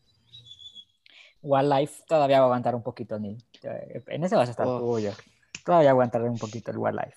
[1.41, 3.43] Wildlife todavía va a aguantar un poquito, Neil.
[3.63, 4.81] En ese vas a estar oh.
[4.81, 5.13] tú yo.
[5.65, 7.17] Todavía aguantaré un poquito el Wildlife.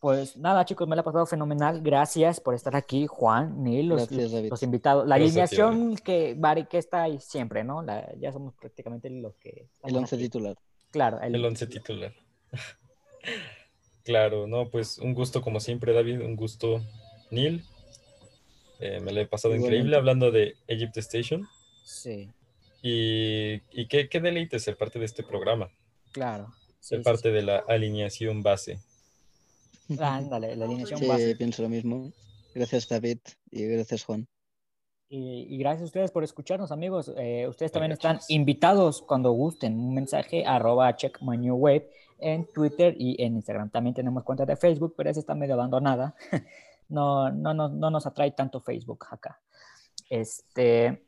[0.00, 1.80] Pues nada, chicos, me la ha pasado fenomenal.
[1.82, 4.50] Gracias por estar aquí, Juan, Neil, los, Gracias, David.
[4.50, 5.06] los invitados.
[5.06, 6.38] La Gracias alineación que,
[6.70, 7.82] que está ahí siempre, ¿no?
[7.82, 9.68] La- ya somos prácticamente los que...
[9.82, 10.24] El once aquí.
[10.24, 10.56] titular.
[10.90, 12.12] Claro, el, El once titular.
[14.04, 16.84] Claro, no, pues un gusto como siempre, David, un gusto,
[17.30, 17.64] Neil.
[18.78, 19.76] Eh, me la he pasado Igualmente.
[19.78, 21.48] increíble hablando de Egypt Station
[21.84, 22.30] Sí,
[22.82, 25.70] y, y qué, qué deleite ser parte de este programa,
[26.12, 26.52] claro.
[26.80, 28.78] Sí, ser sí, parte de la alineación base.
[29.98, 31.36] Ándale, la alineación Sí, base.
[31.36, 32.10] pienso lo mismo.
[32.54, 33.18] Gracias, David,
[33.50, 34.26] y gracias, Juan.
[35.08, 37.12] Y, y gracias a ustedes por escucharnos, amigos.
[37.16, 39.78] Eh, ustedes también Venga, están invitados cuando gusten.
[39.78, 41.88] Un mensaje arroba check my new wave
[42.18, 43.70] en Twitter y en Instagram.
[43.70, 46.14] También tenemos cuenta de Facebook, pero esa está medio abandonada.
[46.86, 49.40] No, no, no, no nos atrae tanto Facebook acá.
[50.10, 51.02] Este,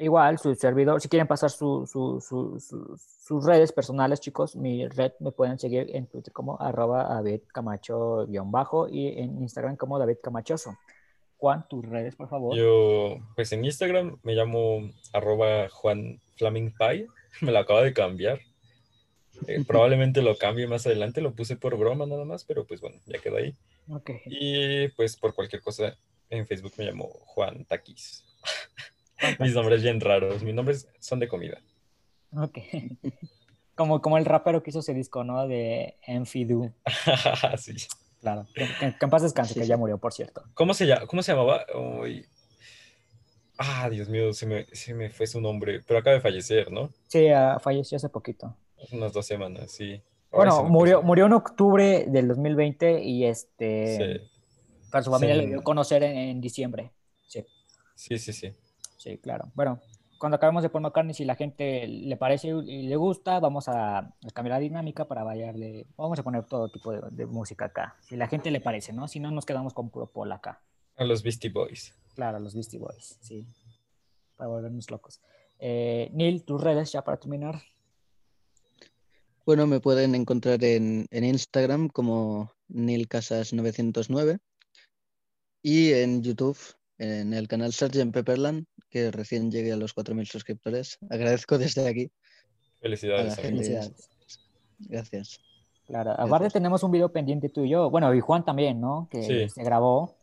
[0.00, 4.86] igual, su servidor, si quieren pasar su- su- su- su- sus redes personales, chicos, mi
[4.88, 10.16] red me pueden seguir en Twitter como arroba David Camacho-bajo y en Instagram como David
[10.22, 10.76] Camachoso.
[11.36, 12.54] Juan, tus redes, por favor.
[12.56, 17.06] Yo, pues en Instagram me llamo arroba Juan Flaming Pie,
[17.40, 18.40] me lo acabo de cambiar.
[19.46, 22.98] Eh, probablemente lo cambie más adelante, lo puse por broma nada más, pero pues bueno,
[23.06, 23.54] ya quedó ahí.
[24.26, 25.96] Y pues por cualquier cosa
[26.28, 28.24] en Facebook me llamo Juan Taquis.
[29.38, 31.58] Mis nombres bien raros, mis nombres son de comida.
[32.36, 32.58] Ok.
[33.76, 35.48] Como, como el rapero que hizo ese disco, ¿no?
[35.48, 36.70] De Enfidu.
[37.56, 37.74] sí.
[38.20, 38.46] Claro.
[38.54, 40.44] Que, que- que en paz descanse, Sí, que ya murió, por cierto.
[40.52, 41.64] ¿Cómo se, llama, ¿Cómo se llamaba?
[42.02, 42.26] Uy.
[43.56, 46.92] Ah, Dios mío, se me, se me fue su nombre, pero acaba de fallecer, ¿no?
[47.06, 48.54] Sí, ah, falleció hace poquito.
[48.82, 50.02] Hace unas dos semanas, sí.
[50.30, 53.96] Bueno, murió, murió en octubre del 2020 y este.
[54.20, 54.30] Sí,
[54.90, 55.40] Para su familia Sí.
[55.40, 56.90] le dio a conocer en, en diciembre.
[57.26, 57.46] Sí,
[57.94, 58.52] sí, sí, sí.
[59.00, 59.50] Sí, claro.
[59.54, 59.80] Bueno,
[60.18, 63.98] cuando acabemos de Paul McCartney, si la gente le parece y le gusta, vamos a,
[63.98, 65.86] a cambiar la dinámica para variarle.
[65.96, 67.96] Vamos a poner todo tipo de, de música acá.
[68.02, 69.08] Si la gente le parece, ¿no?
[69.08, 70.62] Si no, nos quedamos con puro Paul acá.
[70.96, 71.94] A los Beastie Boys.
[72.14, 73.46] Claro, los Beastie Boys, sí.
[74.36, 75.22] Para volvernos locos.
[75.58, 77.62] Eh, Neil, tus redes ya para terminar.
[79.46, 84.38] Bueno, me pueden encontrar en, en Instagram como nilcasas909
[85.62, 86.58] y en YouTube
[87.00, 88.12] en el canal Sgt.
[88.12, 90.98] Pepperland, que recién llegué a los 4.000 suscriptores.
[91.08, 92.10] Agradezco desde aquí.
[92.80, 93.36] Felicidades.
[93.36, 93.48] Gente.
[93.50, 94.10] Felicidades.
[94.80, 95.40] Gracias.
[95.86, 97.90] Claro, aparte tenemos un video pendiente tú y yo.
[97.90, 99.08] Bueno, y Juan también, ¿no?
[99.10, 99.48] Que Sí.
[99.48, 100.16] se grabó.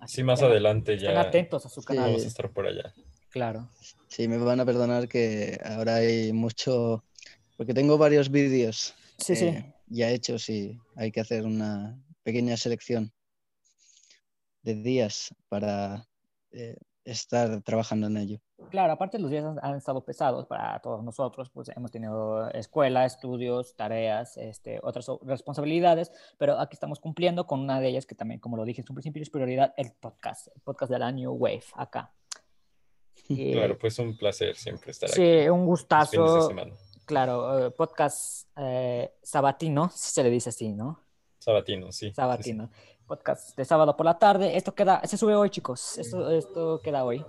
[0.00, 1.86] Así Sí, más que adelante Estén ya atentos a su Sí.
[1.86, 2.06] canal.
[2.10, 2.92] vamos a estar por allá.
[3.30, 3.68] Claro.
[4.08, 7.04] Sí, me van a perdonar que ahora hay mucho,
[7.56, 9.46] porque tengo varios vídeos Sí, sí.
[9.46, 13.12] eh, ya hechos y hay que hacer una pequeña selección
[14.62, 16.06] de días para
[16.50, 18.38] eh, estar trabajando en ello.
[18.70, 23.04] Claro, aparte los días han, han estado pesados para todos nosotros, pues hemos tenido escuela,
[23.04, 28.40] estudios, tareas, este, otras responsabilidades, pero aquí estamos cumpliendo con una de ellas que también,
[28.40, 31.32] como lo dije en su principio, es prioridad, el podcast, el podcast de la New
[31.32, 32.12] Wave, acá.
[33.28, 35.48] Y, Claro, pues un placer siempre estar sí, aquí.
[35.48, 36.50] un fines de gustazo,
[37.04, 41.00] claro, eh, podcast eh, sabatino, si se le dice así, ¿no?
[41.38, 42.12] Sabatino, sí.
[42.14, 42.58] sí, sí.
[43.12, 44.56] Podcast de sábado por la tarde.
[44.56, 45.98] Esto queda, se sube hoy, chicos.
[45.98, 47.22] Esto, esto queda hoy.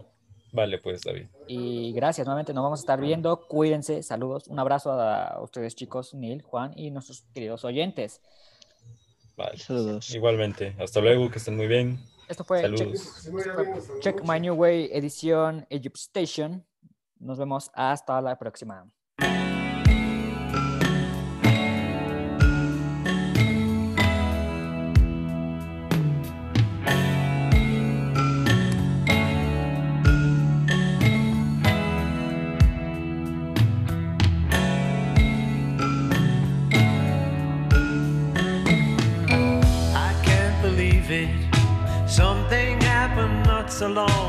[0.53, 1.27] Vale, pues David.
[1.45, 3.45] Y gracias, nuevamente nos vamos a estar viendo.
[3.49, 4.47] Cuídense, saludos.
[4.47, 8.21] Un abrazo a ustedes, chicos, Neil, Juan y nuestros queridos oyentes.
[9.35, 9.57] Vale.
[9.57, 10.15] Saludos.
[10.15, 10.73] Igualmente.
[10.79, 11.99] Hasta luego, que estén muy bien.
[12.29, 12.63] Esto fue.
[13.99, 16.65] Check My New Way, edición Egypt Station.
[17.19, 18.89] Nos vemos hasta la próxima.
[43.83, 44.22] alone.